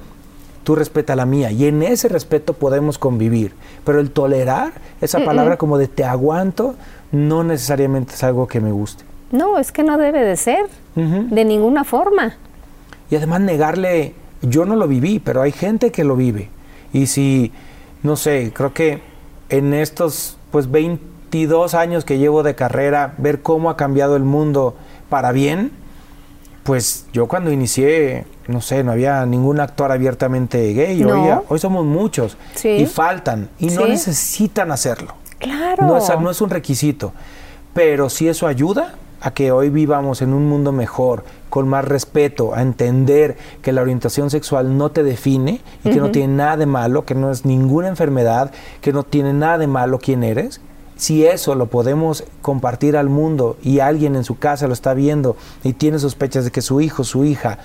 tú 0.65 0.75
respeta 0.75 1.15
la 1.15 1.27
mía 1.27 1.53
y 1.53 1.67
en 1.67 1.83
ese 1.83 2.09
respeto 2.09 2.55
podemos 2.55 2.99
convivir. 2.99 3.55
Pero 3.85 4.01
el 4.01 4.11
tolerar, 4.11 4.73
esa 5.01 5.25
palabra 5.25 5.57
como 5.57 5.79
de 5.79 5.89
te 5.89 6.05
aguanto, 6.05 6.75
no 7.13 7.45
necesariamente 7.45 8.15
es 8.15 8.25
algo 8.25 8.49
que 8.49 8.61
me 8.61 8.73
guste. 8.73 9.05
No, 9.31 9.59
es 9.59 9.73
que 9.73 9.83
no 9.83 9.99
debe 9.99 10.23
de 10.23 10.37
ser, 10.37 10.67
de 10.95 11.45
ninguna 11.45 11.85
forma. 11.85 12.37
Y 13.11 13.17
además 13.17 13.41
negarle, 13.41 14.15
yo 14.43 14.65
no 14.65 14.77
lo 14.77 14.87
viví, 14.89 15.19
pero 15.19 15.43
hay 15.43 15.53
gente 15.53 15.91
que 15.91 16.05
lo 16.05 16.17
vive. 16.17 16.49
Y 16.93 17.07
si, 17.07 17.53
no 18.03 18.17
sé, 18.17 18.53
creo 18.55 18.73
que 18.73 19.03
en 19.49 19.75
estos 19.75 20.37
pues 20.51 20.71
22 20.71 21.75
años 21.75 22.05
que 22.05 22.19
llevo 22.19 22.43
de 22.43 22.55
carrera, 22.55 23.15
ver 23.19 23.43
cómo 23.43 23.71
ha 23.71 23.77
cambiado 23.77 24.17
el 24.17 24.23
mundo 24.25 24.77
para 25.09 25.33
bien, 25.33 25.73
pues 26.63 27.07
yo 27.13 27.27
cuando 27.29 27.51
inicié, 27.53 28.25
no 28.49 28.61
sé, 28.61 28.85
no 28.85 28.93
había 28.93 29.25
ningún 29.27 29.61
actor 29.61 29.93
abiertamente 29.93 30.73
gay. 30.73 31.01
No. 31.01 31.23
Hoy, 31.23 31.39
hoy 31.49 31.59
somos 31.59 31.85
muchos 31.85 32.37
Sí. 32.55 32.69
y 32.71 32.87
faltan 32.87 33.49
y 33.59 33.67
no 33.67 33.87
necesitan 33.87 34.71
hacerlo. 34.71 35.15
Claro. 35.39 35.87
No 35.87 35.97
es, 35.99 36.09
no 36.21 36.31
es 36.31 36.41
un 36.41 36.51
requisito, 36.51 37.13
pero 37.75 38.09
si 38.09 38.29
eso 38.29 38.47
ayuda 38.47 38.95
a 39.25 39.31
que 39.33 39.51
hoy 39.53 39.71
vivamos 39.71 40.21
en 40.21 40.35
un 40.35 40.47
mundo 40.49 40.71
mejor, 40.71 41.25
con 41.49 41.67
más 41.67 41.85
respeto, 41.87 42.55
a 42.55 42.61
entender 42.61 43.39
que 43.63 43.73
la 43.73 43.81
orientación 43.81 44.29
sexual 44.29 44.77
no 44.77 44.91
te 44.91 45.03
define 45.03 45.63
y 45.83 45.91
que 45.91 45.97
no 46.01 46.11
tiene 46.11 46.35
nada 46.35 46.59
de 46.59 46.67
malo, 46.67 47.07
que 47.07 47.15
no 47.15 47.31
es 47.31 47.47
ninguna 47.47 47.89
enfermedad, 47.89 48.53
que 48.83 48.93
no 48.93 49.03
tiene 49.03 49.33
nada 49.33 49.57
de 49.57 49.67
malo 49.67 49.99
quién 49.99 50.25
eres. 50.25 50.61
Si 50.97 51.25
eso 51.27 51.55
lo 51.55 51.67
podemos 51.67 52.25
compartir 52.43 52.99
al 52.99 53.09
mundo 53.09 53.57
y 53.63 53.81
alguien 53.81 54.15
en 54.15 54.25
su 54.25 54.39
casa 54.39 54.67
lo 54.67 54.75
está 54.75 54.93
viendo 54.93 55.37
y 55.63 55.73
tiene 55.73 55.99
sospechas 55.99 56.45
de 56.45 56.51
que 56.51 56.61
su 56.61 56.83
hijo, 56.83 57.03
su 57.03 57.25
hija, 57.25 57.59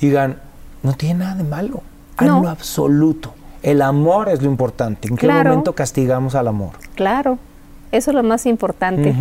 digan, 0.00 0.38
no 0.82 0.94
tiene 0.94 1.20
nada 1.20 1.36
de 1.36 1.44
malo, 1.44 1.82
en 2.20 2.26
No. 2.26 2.42
lo 2.42 2.48
absoluto. 2.48 3.32
El 3.62 3.82
amor 3.82 4.28
es 4.28 4.42
lo 4.42 4.48
importante. 4.50 5.06
¿En 5.08 5.16
qué 5.16 5.26
Claro. 5.26 5.50
momento 5.50 5.74
castigamos 5.74 6.34
al 6.34 6.48
amor? 6.48 6.70
Claro, 6.94 7.38
eso 7.92 8.10
es 8.10 8.14
lo 8.14 8.22
más 8.22 8.46
importante. 8.46 9.14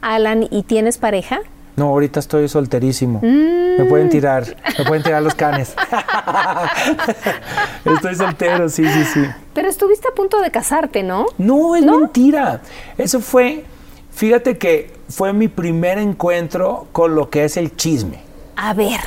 Alan, 0.00 0.46
¿y 0.50 0.62
tienes 0.64 0.98
pareja? 0.98 1.40
No, 1.76 1.86
ahorita 1.86 2.20
estoy 2.20 2.48
solterísimo. 2.48 3.18
Mm. 3.22 3.78
Me 3.78 3.84
pueden 3.86 4.08
tirar, 4.08 4.44
me 4.78 4.84
pueden 4.84 5.02
tirar 5.02 5.22
los 5.22 5.34
canes. 5.34 5.74
estoy 7.84 8.14
soltero, 8.14 8.68
sí, 8.68 8.84
sí, 8.86 9.04
sí. 9.12 9.24
Pero 9.52 9.68
estuviste 9.68 10.08
a 10.08 10.14
punto 10.14 10.40
de 10.40 10.50
casarte, 10.50 11.02
¿no? 11.02 11.26
No, 11.38 11.74
es 11.76 11.84
mentira. 11.84 12.60
Eso 12.96 13.20
fue, 13.20 13.64
fíjate 14.12 14.56
que 14.58 14.92
fue 15.08 15.32
mi 15.32 15.48
primer 15.48 15.98
encuentro 15.98 16.86
con 16.92 17.14
lo 17.14 17.30
que 17.30 17.44
es 17.44 17.56
el 17.56 17.74
chisme. 17.76 18.20
A 18.56 18.74
ver, 18.74 19.00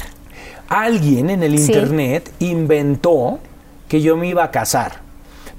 Alguien 0.69 1.29
en 1.29 1.43
el 1.43 1.57
Sí. 1.57 1.71
internet 1.71 2.29
inventó 2.39 3.39
que 3.87 4.01
yo 4.01 4.17
me 4.17 4.27
iba 4.27 4.43
a 4.43 4.51
casar. 4.51 4.99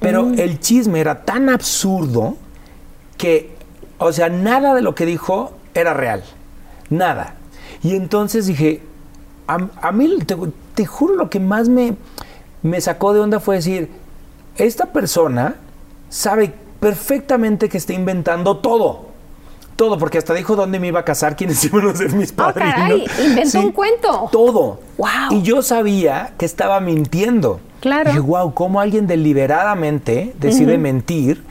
Pero 0.00 0.24
Mm. 0.26 0.38
el 0.38 0.60
chisme 0.60 1.00
era 1.00 1.24
tan 1.24 1.48
absurdo 1.48 2.36
que, 3.18 3.50
o 3.98 4.12
sea, 4.12 4.30
nada 4.30 4.74
de 4.74 4.80
lo 4.82 4.94
que 4.94 5.04
dijo 5.04 5.52
era 5.74 5.92
real. 5.92 6.24
Nada. 6.88 7.34
Y 7.82 7.94
entonces 7.94 8.46
dije, 8.46 8.80
a, 9.46 9.58
a 9.82 9.92
mí, 9.92 10.18
te, 10.26 10.36
te 10.74 10.86
juro, 10.86 11.14
lo 11.14 11.28
que 11.30 11.40
más 11.40 11.68
me, 11.68 11.96
me 12.62 12.80
sacó 12.80 13.12
de 13.12 13.20
onda 13.20 13.40
fue 13.40 13.56
decir, 13.56 13.90
esta 14.56 14.86
persona 14.86 15.56
sabe 16.08 16.54
perfectamente 16.80 17.68
que 17.68 17.76
está 17.78 17.92
inventando 17.92 18.56
todo. 18.58 19.06
Todo, 19.76 19.96
porque 19.96 20.18
hasta 20.18 20.34
dijo 20.34 20.56
dónde 20.56 20.80
me 20.80 20.88
iba 20.88 21.00
a 21.00 21.04
casar, 21.04 21.36
quiénes 21.36 21.62
iban 21.66 21.86
a 21.88 21.94
ser 21.94 22.12
mis 22.12 22.32
Ah, 22.32 22.52
padrinos. 22.52 22.74
caray, 22.74 23.06
inventó 23.26 23.60
un 23.60 23.72
cuento. 23.72 24.28
Todo. 24.32 24.80
Guau. 24.96 25.32
Y 25.34 25.42
yo 25.42 25.62
sabía 25.62 26.32
que 26.36 26.46
estaba 26.46 26.80
mintiendo. 26.80 27.60
Claro. 27.80 28.10
Dije, 28.10 28.20
wow, 28.20 28.52
cómo 28.54 28.80
alguien 28.80 29.06
deliberadamente 29.06 30.34
decide 30.40 30.78
mentir. 30.78 31.42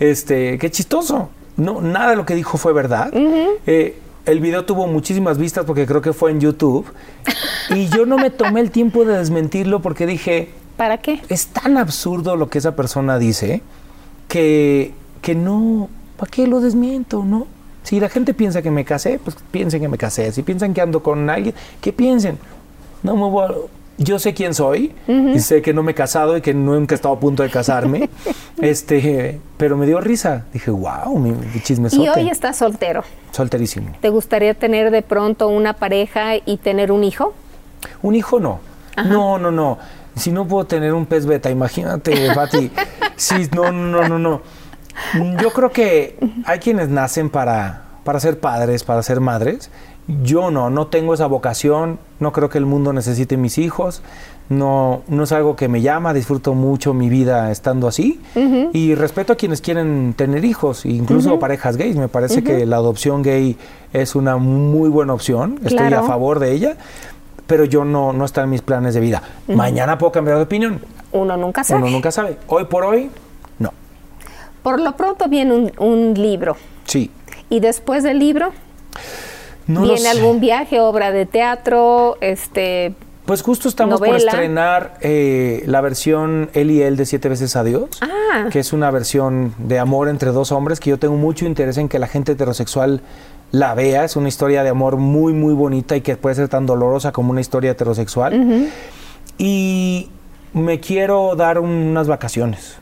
Este, 0.00 0.58
qué 0.58 0.70
chistoso. 0.70 1.30
No, 1.56 1.80
nada 1.80 2.10
de 2.10 2.16
lo 2.16 2.26
que 2.26 2.34
dijo 2.34 2.58
fue 2.58 2.72
verdad. 2.72 3.10
Eh, 3.66 3.96
el 4.26 4.40
video 4.40 4.64
tuvo 4.64 4.86
muchísimas 4.86 5.36
vistas 5.38 5.64
porque 5.64 5.86
creo 5.86 6.00
que 6.00 6.12
fue 6.12 6.30
en 6.30 6.40
YouTube. 6.40 6.86
y 7.70 7.88
yo 7.88 8.06
no 8.06 8.16
me 8.18 8.30
tomé 8.30 8.60
el 8.60 8.70
tiempo 8.70 9.04
de 9.04 9.18
desmentirlo 9.18 9.80
porque 9.80 10.06
dije, 10.06 10.50
¿para 10.76 10.98
qué? 10.98 11.20
es 11.28 11.48
tan 11.48 11.76
absurdo 11.76 12.36
lo 12.36 12.48
que 12.48 12.58
esa 12.58 12.74
persona 12.76 13.18
dice 13.18 13.62
que, 14.28 14.92
que 15.22 15.34
no, 15.34 15.88
¿para 16.16 16.30
qué 16.30 16.46
lo 16.46 16.60
desmiento, 16.60 17.24
no? 17.24 17.46
Si 17.82 18.00
la 18.00 18.08
gente 18.08 18.32
piensa 18.32 18.62
que 18.62 18.70
me 18.70 18.84
casé, 18.84 19.20
pues 19.22 19.36
piensen 19.50 19.80
que 19.82 19.88
me 19.88 19.98
casé. 19.98 20.32
Si 20.32 20.42
piensan 20.42 20.72
que 20.72 20.80
ando 20.80 21.02
con 21.02 21.28
alguien, 21.28 21.54
que 21.82 21.92
piensen. 21.92 22.38
No 23.02 23.14
me 23.14 23.28
voy 23.28 23.44
a- 23.44 23.54
Yo 23.96 24.18
sé 24.18 24.34
quién 24.34 24.54
soy 24.54 24.94
y 25.06 25.38
sé 25.38 25.62
que 25.62 25.72
no 25.72 25.82
me 25.82 25.92
he 25.92 25.94
casado 25.94 26.36
y 26.36 26.40
que 26.40 26.52
nunca 26.52 26.94
he 26.94 26.96
estado 26.96 27.14
a 27.14 27.20
punto 27.20 27.42
de 27.42 27.50
casarme. 27.50 28.10
este, 28.60 29.40
pero 29.56 29.76
me 29.76 29.86
dio 29.86 30.00
risa. 30.00 30.46
Dije, 30.52 30.70
wow, 30.70 31.16
mi, 31.18 31.30
mi 31.30 31.60
chismesote. 31.60 32.02
Y 32.02 32.08
hoy 32.08 32.28
estás 32.30 32.56
soltero. 32.56 33.04
Solterísimo. 33.30 33.92
¿Te 34.00 34.08
gustaría 34.10 34.54
tener 34.54 34.90
de 34.90 35.02
pronto 35.02 35.48
una 35.48 35.74
pareja 35.74 36.36
y 36.44 36.56
tener 36.56 36.90
un 36.90 37.04
hijo? 37.04 37.34
Un 38.02 38.14
hijo 38.14 38.40
no. 38.40 38.60
No, 38.96 39.38
no, 39.38 39.50
no. 39.50 39.78
Si 40.16 40.30
no 40.30 40.46
puedo 40.46 40.66
tener 40.66 40.92
un 40.94 41.06
pez 41.06 41.26
beta, 41.26 41.50
imagínate, 41.50 42.32
Pati. 42.34 42.70
Sí, 43.16 43.48
no, 43.54 43.72
no, 43.72 44.08
no, 44.08 44.18
no. 44.18 44.42
Yo 45.40 45.50
creo 45.52 45.70
que 45.70 46.16
hay 46.44 46.58
quienes 46.58 46.88
nacen 46.88 47.30
para, 47.30 47.82
para 48.04 48.20
ser 48.20 48.38
padres, 48.38 48.84
para 48.84 49.02
ser 49.02 49.20
madres. 49.20 49.70
Yo 50.22 50.50
no, 50.50 50.68
no 50.70 50.88
tengo 50.88 51.14
esa 51.14 51.26
vocación. 51.26 51.98
No 52.20 52.32
creo 52.32 52.48
que 52.48 52.58
el 52.58 52.66
mundo 52.66 52.92
necesite 52.92 53.36
mis 53.36 53.58
hijos. 53.58 54.02
No, 54.50 55.02
no 55.08 55.24
es 55.24 55.32
algo 55.32 55.56
que 55.56 55.68
me 55.68 55.80
llama. 55.80 56.12
Disfruto 56.12 56.54
mucho 56.54 56.92
mi 56.92 57.08
vida 57.08 57.50
estando 57.50 57.88
así. 57.88 58.20
Y 58.72 58.94
respeto 58.94 59.32
a 59.32 59.36
quienes 59.36 59.60
quieren 59.60 60.14
tener 60.14 60.44
hijos, 60.44 60.84
incluso 60.84 61.38
parejas 61.38 61.76
gays. 61.76 61.96
Me 61.96 62.08
parece 62.08 62.42
que 62.42 62.66
la 62.66 62.76
adopción 62.76 63.22
gay 63.22 63.56
es 63.92 64.14
una 64.14 64.36
muy 64.36 64.88
buena 64.90 65.14
opción. 65.14 65.58
Estoy 65.64 65.92
a 65.94 66.02
favor 66.02 66.38
de 66.38 66.52
ella 66.52 66.76
pero 67.46 67.64
yo 67.64 67.84
no, 67.84 68.12
no 68.12 68.24
está 68.24 68.42
en 68.42 68.50
mis 68.50 68.62
planes 68.62 68.94
de 68.94 69.00
vida. 69.00 69.22
Mañana 69.48 69.98
puedo 69.98 70.12
cambiar 70.12 70.38
de 70.38 70.44
opinión. 70.44 70.80
Uno 71.12 71.36
nunca 71.36 71.62
sabe. 71.62 71.82
Uno 71.82 71.90
nunca 71.90 72.10
sabe. 72.10 72.38
Hoy 72.46 72.64
por 72.64 72.84
hoy, 72.84 73.10
no. 73.58 73.72
Por 74.62 74.80
lo 74.80 74.96
pronto 74.96 75.28
viene 75.28 75.52
un, 75.52 75.72
un 75.78 76.14
libro. 76.14 76.56
Sí. 76.86 77.10
Y 77.50 77.60
después 77.60 78.02
del 78.02 78.18
libro, 78.18 78.52
No 79.66 79.82
¿viene 79.82 80.08
algún 80.08 80.40
viaje, 80.40 80.80
obra 80.80 81.10
de 81.10 81.26
teatro? 81.26 82.16
Este, 82.20 82.94
Pues 83.24 83.42
justo 83.42 83.68
estamos 83.68 84.00
por 84.00 84.14
estrenar 84.16 84.98
eh, 85.00 85.62
la 85.66 85.80
versión 85.80 86.50
Él 86.52 86.70
y 86.70 86.82
Él 86.82 86.96
de 86.96 87.06
Siete 87.06 87.28
veces 87.28 87.56
Adiós, 87.56 87.88
Ah. 88.02 88.48
que 88.50 88.58
es 88.58 88.72
una 88.72 88.90
versión 88.90 89.54
de 89.58 89.78
amor 89.78 90.08
entre 90.08 90.30
dos 90.32 90.52
hombres 90.52 90.80
que 90.80 90.90
yo 90.90 90.98
tengo 90.98 91.16
mucho 91.16 91.46
interés 91.46 91.78
en 91.78 91.88
que 91.88 91.98
la 91.98 92.06
gente 92.08 92.32
heterosexual 92.32 93.00
la 93.52 93.74
vea. 93.74 94.04
Es 94.04 94.16
una 94.16 94.28
historia 94.28 94.62
de 94.64 94.68
amor 94.70 94.96
muy, 94.96 95.32
muy 95.32 95.54
bonita 95.54 95.96
y 95.96 96.00
que 96.02 96.16
puede 96.16 96.34
ser 96.34 96.48
tan 96.48 96.66
dolorosa 96.66 97.12
como 97.12 97.30
una 97.30 97.40
historia 97.40 97.70
heterosexual. 97.70 98.68
Y 99.38 100.10
me 100.52 100.80
quiero 100.80 101.34
dar 101.36 101.58
unas 101.58 102.06
vacaciones 102.08 102.76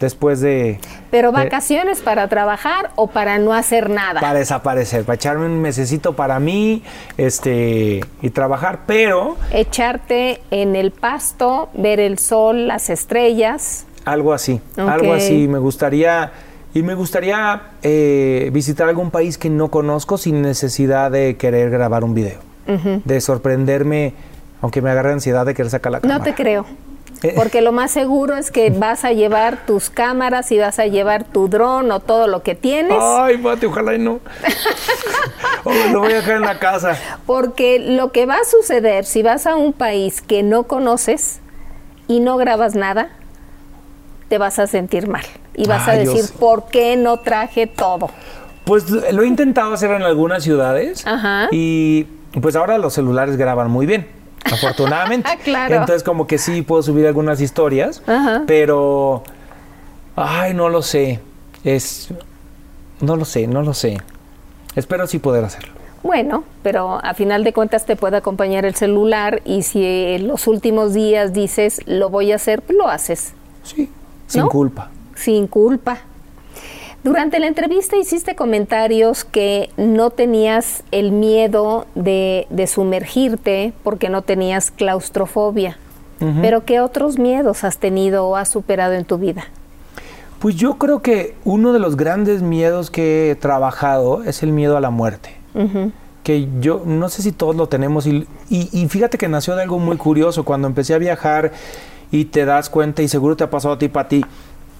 después 0.00 0.40
de... 0.40 0.80
¿Pero 1.10 1.30
de- 1.30 1.44
vacaciones 1.44 2.00
para 2.00 2.26
trabajar 2.28 2.90
o 2.96 3.06
para 3.08 3.38
no 3.38 3.52
hacer 3.52 3.90
nada? 3.90 4.20
para 4.20 4.38
desaparecer, 4.38 5.04
para 5.04 5.14
echarme 5.16 5.46
un 5.46 5.60
mesecito 5.60 6.14
para 6.16 6.40
mí, 6.40 6.82
este, 7.16 8.00
y 8.22 8.30
trabajar, 8.30 8.80
pero 8.86 9.36
Echarte 9.52 10.40
en 10.50 10.74
el 10.74 10.90
pasto, 10.90 11.68
ver 11.74 12.00
el 12.00 12.18
sol, 12.18 12.66
las 12.66 12.90
estrellas. 12.90 13.86
algo 14.04 14.32
así, 14.32 14.60
algo 14.76 15.12
así. 15.12 15.46
Me 15.46 15.58
gustaría 15.58 16.32
y 16.72 16.82
me 16.82 16.94
gustaría 16.94 17.62
eh, 17.82 18.48
visitar 18.52 18.88
algún 18.88 19.10
país 19.10 19.38
que 19.38 19.50
no 19.50 19.70
conozco 19.70 20.16
sin 20.18 20.40
necesidad 20.40 21.10
de 21.10 21.36
querer 21.36 21.68
grabar 21.70 22.04
un 22.04 22.14
video, 22.14 22.38
de 23.04 23.20
sorprenderme, 23.20 24.14
aunque 24.62 24.80
me 24.80 24.90
agarre 24.90 25.12
ansiedad 25.12 25.44
de 25.44 25.52
querer 25.54 25.70
sacar 25.70 25.92
la 25.92 26.00
cámara. 26.00 26.18
No 26.18 26.24
te 26.24 26.34
creo. 26.34 26.64
Eh. 27.22 27.32
Porque 27.36 27.60
lo 27.60 27.72
más 27.72 27.90
seguro 27.90 28.36
es 28.36 28.50
que 28.50 28.70
vas 28.70 29.04
a 29.04 29.12
llevar 29.12 29.66
tus 29.66 29.90
cámaras 29.90 30.50
y 30.52 30.58
vas 30.58 30.78
a 30.78 30.86
llevar 30.86 31.24
tu 31.24 31.48
dron 31.48 31.90
o 31.90 32.00
todo 32.00 32.26
lo 32.26 32.42
que 32.42 32.54
tienes. 32.54 32.96
Ay, 32.98 33.36
mate, 33.36 33.66
ojalá 33.66 33.94
y 33.94 33.98
no. 33.98 34.20
o 35.64 35.72
lo 35.92 36.00
voy 36.00 36.12
a 36.12 36.16
dejar 36.16 36.36
en 36.36 36.42
la 36.42 36.58
casa. 36.58 36.96
Porque 37.26 37.78
lo 37.78 38.10
que 38.12 38.24
va 38.24 38.36
a 38.36 38.44
suceder 38.44 39.04
si 39.04 39.22
vas 39.22 39.46
a 39.46 39.54
un 39.54 39.72
país 39.72 40.22
que 40.22 40.42
no 40.42 40.64
conoces 40.64 41.40
y 42.08 42.20
no 42.20 42.38
grabas 42.38 42.74
nada, 42.74 43.10
te 44.28 44.38
vas 44.38 44.58
a 44.58 44.66
sentir 44.66 45.06
mal. 45.06 45.24
Y 45.54 45.66
vas 45.66 45.88
a 45.88 45.92
decir. 45.92 46.24
¿por 46.38 46.68
qué 46.68 46.96
no 46.96 47.18
traje 47.18 47.66
todo? 47.66 48.10
Pues 48.64 48.88
lo 48.90 49.22
he 49.22 49.26
intentado 49.26 49.74
hacer 49.74 49.90
en 49.90 50.02
algunas 50.02 50.42
ciudades 50.42 51.06
Ajá. 51.06 51.48
y 51.50 52.04
pues 52.40 52.56
ahora 52.56 52.78
los 52.78 52.94
celulares 52.94 53.36
graban 53.36 53.70
muy 53.70 53.84
bien. 53.84 54.19
Afortunadamente. 54.44 55.28
Claro. 55.44 55.74
Entonces 55.76 56.02
como 56.02 56.26
que 56.26 56.38
sí 56.38 56.62
puedo 56.62 56.82
subir 56.82 57.06
algunas 57.06 57.40
historias, 57.40 58.02
Ajá. 58.06 58.42
pero 58.46 59.22
ay, 60.16 60.54
no 60.54 60.68
lo 60.68 60.82
sé. 60.82 61.20
Es 61.64 62.08
no 63.00 63.16
lo 63.16 63.24
sé, 63.24 63.46
no 63.46 63.62
lo 63.62 63.74
sé. 63.74 63.98
Espero 64.76 65.06
sí 65.06 65.18
poder 65.18 65.44
hacerlo. 65.44 65.72
Bueno, 66.02 66.44
pero 66.62 66.98
a 67.04 67.12
final 67.14 67.44
de 67.44 67.52
cuentas 67.52 67.84
te 67.84 67.94
puede 67.96 68.16
acompañar 68.16 68.64
el 68.64 68.74
celular 68.74 69.42
y 69.44 69.62
si 69.62 69.84
en 69.84 70.28
los 70.28 70.46
últimos 70.46 70.94
días 70.94 71.32
dices 71.34 71.80
lo 71.86 72.08
voy 72.08 72.32
a 72.32 72.36
hacer, 72.36 72.62
lo 72.68 72.88
haces, 72.88 73.34
Sí, 73.62 73.90
sin 74.26 74.42
¿No? 74.42 74.48
culpa. 74.48 74.90
sin 75.14 75.46
culpa. 75.46 75.98
Durante 77.02 77.38
la 77.38 77.46
entrevista 77.46 77.96
hiciste 77.96 78.34
comentarios 78.36 79.24
que 79.24 79.70
no 79.78 80.10
tenías 80.10 80.82
el 80.90 81.12
miedo 81.12 81.86
de, 81.94 82.46
de 82.50 82.66
sumergirte 82.66 83.72
porque 83.82 84.10
no 84.10 84.22
tenías 84.22 84.70
claustrofobia. 84.70 85.78
Pero 86.42 86.66
¿qué 86.66 86.80
otros 86.82 87.18
miedos 87.18 87.64
has 87.64 87.78
tenido 87.78 88.26
o 88.26 88.36
has 88.36 88.50
superado 88.50 88.92
en 88.92 89.06
tu 89.06 89.16
vida? 89.16 89.44
Pues 90.38 90.54
yo 90.54 90.74
creo 90.76 91.00
que 91.00 91.34
uno 91.46 91.72
de 91.72 91.78
los 91.78 91.96
grandes 91.96 92.42
miedos 92.42 92.90
que 92.90 93.30
he 93.30 93.34
trabajado 93.36 94.22
es 94.24 94.42
el 94.42 94.52
miedo 94.52 94.76
a 94.76 94.80
la 94.82 94.90
muerte. 94.90 95.30
Que 96.22 96.46
yo 96.60 96.82
no 96.84 97.08
sé 97.08 97.22
si 97.22 97.32
todos 97.32 97.56
lo 97.56 97.68
tenemos. 97.68 98.06
Y, 98.06 98.26
y- 98.50 98.68
y 98.70 98.86
fíjate 98.88 99.16
que 99.16 99.28
nació 99.28 99.56
de 99.56 99.62
algo 99.62 99.78
muy 99.78 99.96
curioso. 99.96 100.44
Cuando 100.44 100.68
empecé 100.68 100.92
a 100.92 100.98
viajar 100.98 101.52
y 102.10 102.26
te 102.26 102.44
das 102.44 102.68
cuenta, 102.68 103.00
y 103.00 103.08
seguro 103.08 103.34
te 103.34 103.44
ha 103.44 103.48
pasado 103.50 103.72
a 103.72 103.78
ti, 103.78 103.88
para 103.88 104.08
ti, 104.08 104.22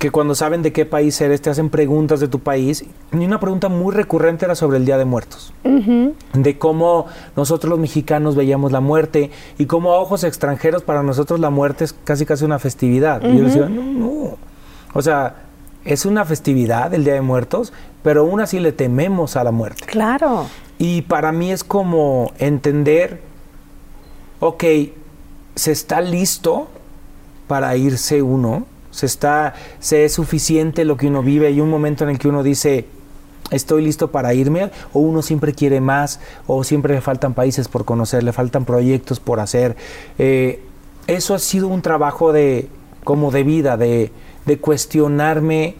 que 0.01 0.11
cuando 0.11 0.35
saben 0.35 0.63
de 0.63 0.73
qué 0.73 0.87
país 0.87 1.21
eres, 1.21 1.43
te 1.43 1.51
hacen 1.51 1.69
preguntas 1.69 2.21
de 2.21 2.29
tu 2.29 2.41
país. 2.41 2.87
Y 3.13 3.17
una 3.17 3.39
pregunta 3.39 3.69
muy 3.69 3.95
recurrente 3.95 4.47
era 4.47 4.55
sobre 4.55 4.79
el 4.79 4.87
Día 4.87 4.97
de 4.97 5.05
Muertos. 5.05 5.53
De 6.33 6.59
cómo 6.59 7.05
nosotros 7.37 7.69
los 7.69 7.79
mexicanos 7.79 8.35
veíamos 8.35 8.73
la 8.73 8.81
muerte 8.81 9.31
y 9.59 9.67
cómo 9.67 9.93
a 9.93 10.01
ojos 10.01 10.25
extranjeros 10.25 10.83
para 10.85 11.03
nosotros 11.03 11.39
la 11.39 11.51
muerte 11.51 11.85
es 11.85 11.93
casi 11.93 12.25
casi 12.25 12.47
una 12.47 12.59
festividad. 12.59 13.23
Y 13.23 13.37
yo 13.37 13.45
decía, 13.45 13.69
no, 13.69 13.83
no. 13.83 14.39
O 14.95 15.03
sea, 15.03 15.43
es 15.85 16.07
una 16.07 16.25
festividad 16.25 16.95
el 16.95 17.05
Día 17.05 17.13
de 17.13 17.21
Muertos, 17.21 17.75
pero 18.03 18.23
aún 18.23 18.41
así 18.41 18.59
le 18.59 18.73
tememos 18.73 19.37
a 19.37 19.45
la 19.45 19.51
muerte. 19.51 19.85
Claro. 19.85 20.47
Y 20.79 21.03
para 21.03 21.31
mí 21.31 21.53
es 21.53 21.63
como 21.63 22.33
entender, 22.39 23.21
ok, 24.41 24.65
se 25.57 25.73
está 25.73 26.01
listo 26.01 26.69
para 27.49 27.77
irse 27.77 28.23
uno, 28.23 28.65
se 28.91 29.07
está, 29.07 29.55
se 29.79 30.05
es 30.05 30.13
suficiente 30.13 30.85
lo 30.85 30.97
que 30.97 31.07
uno 31.07 31.23
vive, 31.23 31.47
hay 31.47 31.61
un 31.61 31.71
momento 31.71 32.05
en 32.05 32.11
el 32.11 32.19
que 32.19 32.29
uno 32.29 32.43
dice, 32.43 32.87
estoy 33.51 33.83
listo 33.83 34.11
para 34.11 34.35
irme, 34.35 34.71
o 34.93 35.01
uno 35.01 35.23
siempre 35.23 35.55
quiere 35.55 35.81
más, 35.81 36.21
o 36.47 36.65
siempre 36.65 36.95
le 36.95 37.01
faltan 37.01 37.35
países 37.35 37.69
por 37.69 37.85
conocer, 37.85 38.23
le 38.23 38.33
faltan 38.33 38.65
proyectos 38.65 39.21
por 39.21 39.41
hacer. 39.41 39.77
Eh, 40.19 40.63
eso 41.07 41.35
ha 41.35 41.39
sido 41.39 41.69
un 41.69 41.83
trabajo 41.83 42.33
de, 42.33 42.69
como 43.05 43.31
de 43.31 43.43
vida, 43.43 43.77
de, 43.77 44.13
de 44.47 44.59
cuestionarme 44.59 45.77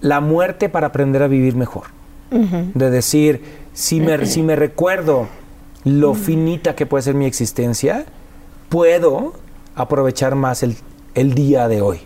la 0.00 0.20
muerte 0.20 0.68
para 0.68 0.88
aprender 0.88 1.22
a 1.22 1.28
vivir 1.28 1.56
mejor. 1.56 1.84
De 2.30 2.90
decir, 2.90 3.42
si 3.74 4.00
me, 4.00 4.26
si 4.26 4.42
me 4.42 4.56
recuerdo 4.56 5.28
lo 5.84 6.14
finita 6.14 6.74
que 6.74 6.86
puede 6.86 7.02
ser 7.02 7.14
mi 7.14 7.26
existencia, 7.26 8.04
puedo 8.68 9.34
aprovechar 9.74 10.34
más 10.34 10.62
el, 10.62 10.76
el 11.20 11.34
día 11.34 11.68
de 11.68 11.82
hoy. 11.82 12.00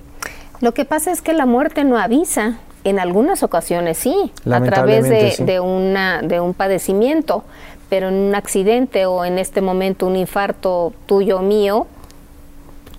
Lo 0.61 0.73
que 0.73 0.85
pasa 0.85 1.13
es 1.13 1.23
que 1.23 1.33
la 1.33 1.47
muerte 1.47 1.85
no 1.85 1.99
avisa. 1.99 2.59
En 2.85 2.99
algunas 2.99 3.43
ocasiones 3.43 3.97
sí, 3.97 4.31
a 4.45 4.61
través 4.63 5.09
de, 5.09 5.31
sí. 5.31 5.43
de 5.43 5.59
una, 5.59 6.21
de 6.21 6.39
un 6.39 6.53
padecimiento, 6.53 7.43
pero 7.89 8.09
en 8.09 8.15
un 8.15 8.35
accidente 8.35 9.07
o 9.07 9.25
en 9.25 9.39
este 9.39 9.63
momento 9.63 10.07
un 10.07 10.17
infarto 10.17 10.93
tuyo 11.07 11.39
mío, 11.39 11.87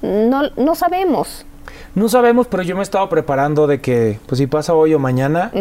no, 0.02 0.50
no 0.58 0.74
sabemos. 0.74 1.46
No 1.94 2.10
sabemos, 2.10 2.48
pero 2.48 2.64
yo 2.64 2.76
me 2.76 2.82
he 2.82 2.84
estado 2.84 3.08
preparando 3.10 3.68
de 3.68 3.80
que, 3.80 4.20
pues 4.26 4.40
si 4.40 4.48
pasa 4.48 4.74
hoy 4.74 4.96
o 4.96 5.00
mañana, 5.00 5.52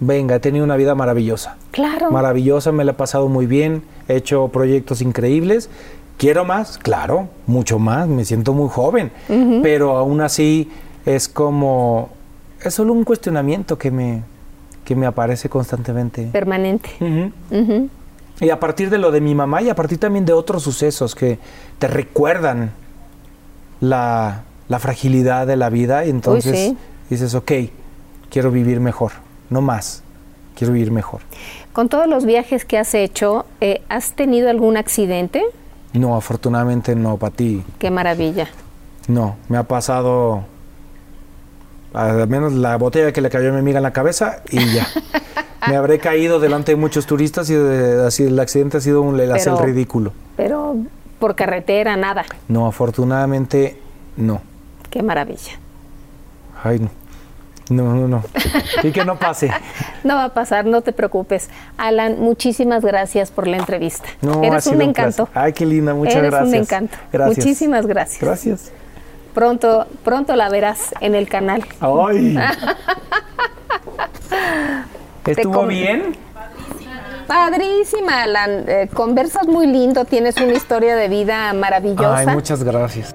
venga, 0.00 0.34
he 0.34 0.40
tenido 0.40 0.64
una 0.64 0.76
vida 0.76 0.96
maravillosa. 0.96 1.56
Claro. 1.70 2.10
Maravillosa, 2.10 2.72
me 2.72 2.84
la 2.84 2.90
he 2.90 2.94
pasado 2.94 3.28
muy 3.28 3.46
bien, 3.46 3.84
he 4.08 4.16
hecho 4.16 4.48
proyectos 4.48 5.00
increíbles. 5.00 5.70
Quiero 6.16 6.44
más, 6.44 6.78
claro, 6.78 7.28
mucho 7.46 7.78
más, 7.78 8.06
me 8.06 8.24
siento 8.24 8.54
muy 8.54 8.68
joven, 8.68 9.10
pero 9.62 9.96
aún 9.96 10.20
así 10.20 10.70
es 11.04 11.28
como, 11.28 12.10
es 12.62 12.74
solo 12.74 12.92
un 12.92 13.04
cuestionamiento 13.04 13.76
que 13.76 13.90
me, 13.90 14.22
que 14.84 14.94
me 14.94 15.06
aparece 15.06 15.48
constantemente. 15.48 16.28
Permanente. 16.32 16.90
Y 18.40 18.50
a 18.50 18.60
partir 18.60 18.90
de 18.90 18.98
lo 18.98 19.10
de 19.10 19.20
mi 19.20 19.34
mamá 19.34 19.62
y 19.62 19.70
a 19.70 19.74
partir 19.74 19.98
también 19.98 20.24
de 20.24 20.32
otros 20.32 20.62
sucesos 20.62 21.14
que 21.14 21.38
te 21.78 21.88
recuerdan 21.88 22.72
la, 23.80 24.42
la 24.68 24.78
fragilidad 24.78 25.46
de 25.46 25.56
la 25.56 25.70
vida 25.70 26.04
y 26.04 26.10
entonces 26.10 26.58
sí. 26.58 26.76
dices, 27.10 27.34
ok, 27.34 27.52
quiero 28.30 28.50
vivir 28.50 28.80
mejor, 28.80 29.12
no 29.50 29.60
más, 29.60 30.02
quiero 30.56 30.72
vivir 30.72 30.90
mejor. 30.90 31.20
Con 31.72 31.88
todos 31.88 32.06
los 32.06 32.24
viajes 32.24 32.64
que 32.64 32.78
has 32.78 32.94
hecho, 32.94 33.46
eh, 33.60 33.82
¿has 33.88 34.12
tenido 34.12 34.48
algún 34.48 34.76
accidente? 34.76 35.44
No, 35.94 36.16
afortunadamente 36.16 36.94
no, 36.94 37.16
para 37.16 37.34
ti, 37.34 37.64
Qué 37.78 37.90
maravilla. 37.90 38.48
no, 39.08 39.36
me 39.48 39.56
ha 39.56 39.62
pasado 39.62 40.44
al 41.92 42.26
menos 42.28 42.52
la 42.52 42.76
botella 42.76 43.12
que 43.12 43.20
le 43.20 43.30
cayó 43.30 43.50
a 43.50 43.52
mi 43.52 43.58
amiga 43.60 43.78
en 43.78 43.84
la 43.84 43.92
cabeza 43.92 44.42
y 44.50 44.74
ya. 44.74 44.86
me 45.68 45.76
habré 45.76 45.98
caído 46.00 46.40
delante 46.40 46.72
de 46.72 46.76
muchos 46.76 47.06
turistas 47.06 47.48
y 47.50 47.54
de- 47.54 48.04
así 48.06 48.24
el 48.24 48.38
accidente 48.40 48.78
ha 48.78 48.80
sido 48.80 49.00
un 49.02 49.14
el 49.20 49.30
Pero- 49.60 49.66
ridículo. 49.66 50.12
Pero 50.36 50.76
por 51.20 51.36
carretera, 51.36 51.96
nada. 51.96 52.24
No, 52.48 52.66
afortunadamente 52.66 53.78
no. 54.16 54.42
Qué 54.90 55.02
maravilla. 55.02 55.52
Ay, 56.62 56.80
no. 56.80 56.90
No, 57.70 57.94
no, 57.94 58.08
no. 58.08 58.22
Y 58.82 58.90
que 58.92 59.04
no 59.04 59.18
pase. 59.18 59.50
No 60.04 60.16
va 60.16 60.24
a 60.24 60.34
pasar, 60.34 60.66
no 60.66 60.82
te 60.82 60.92
preocupes. 60.92 61.48
Alan, 61.78 62.20
muchísimas 62.20 62.84
gracias 62.84 63.30
por 63.30 63.46
la 63.46 63.56
entrevista. 63.56 64.06
No, 64.20 64.42
Eres 64.42 64.66
un 64.66 64.82
encanto. 64.82 65.30
Ay, 65.32 65.54
qué 65.54 65.64
linda, 65.64 65.94
muchas 65.94 66.16
Eres 66.16 66.30
gracias. 66.30 66.48
un 66.48 66.54
encanto. 66.56 66.96
Gracias. 67.10 67.38
Muchísimas 67.38 67.86
gracias. 67.86 68.20
Gracias. 68.20 68.72
Pronto, 69.32 69.86
pronto 70.04 70.36
la 70.36 70.50
verás 70.50 70.94
en 71.00 71.14
el 71.14 71.26
canal. 71.26 71.64
Ay. 71.80 72.36
¿Estuvo 75.26 75.66
bien? 75.66 76.16
Padrísima, 77.26 78.22
Alan. 78.22 78.64
Eh, 78.68 78.88
conversas 78.92 79.46
muy 79.46 79.66
lindo, 79.66 80.04
tienes 80.04 80.36
una 80.36 80.52
historia 80.52 80.96
de 80.96 81.08
vida 81.08 81.52
maravillosa. 81.54 82.18
Ay, 82.18 82.26
muchas 82.26 82.62
gracias. 82.62 83.14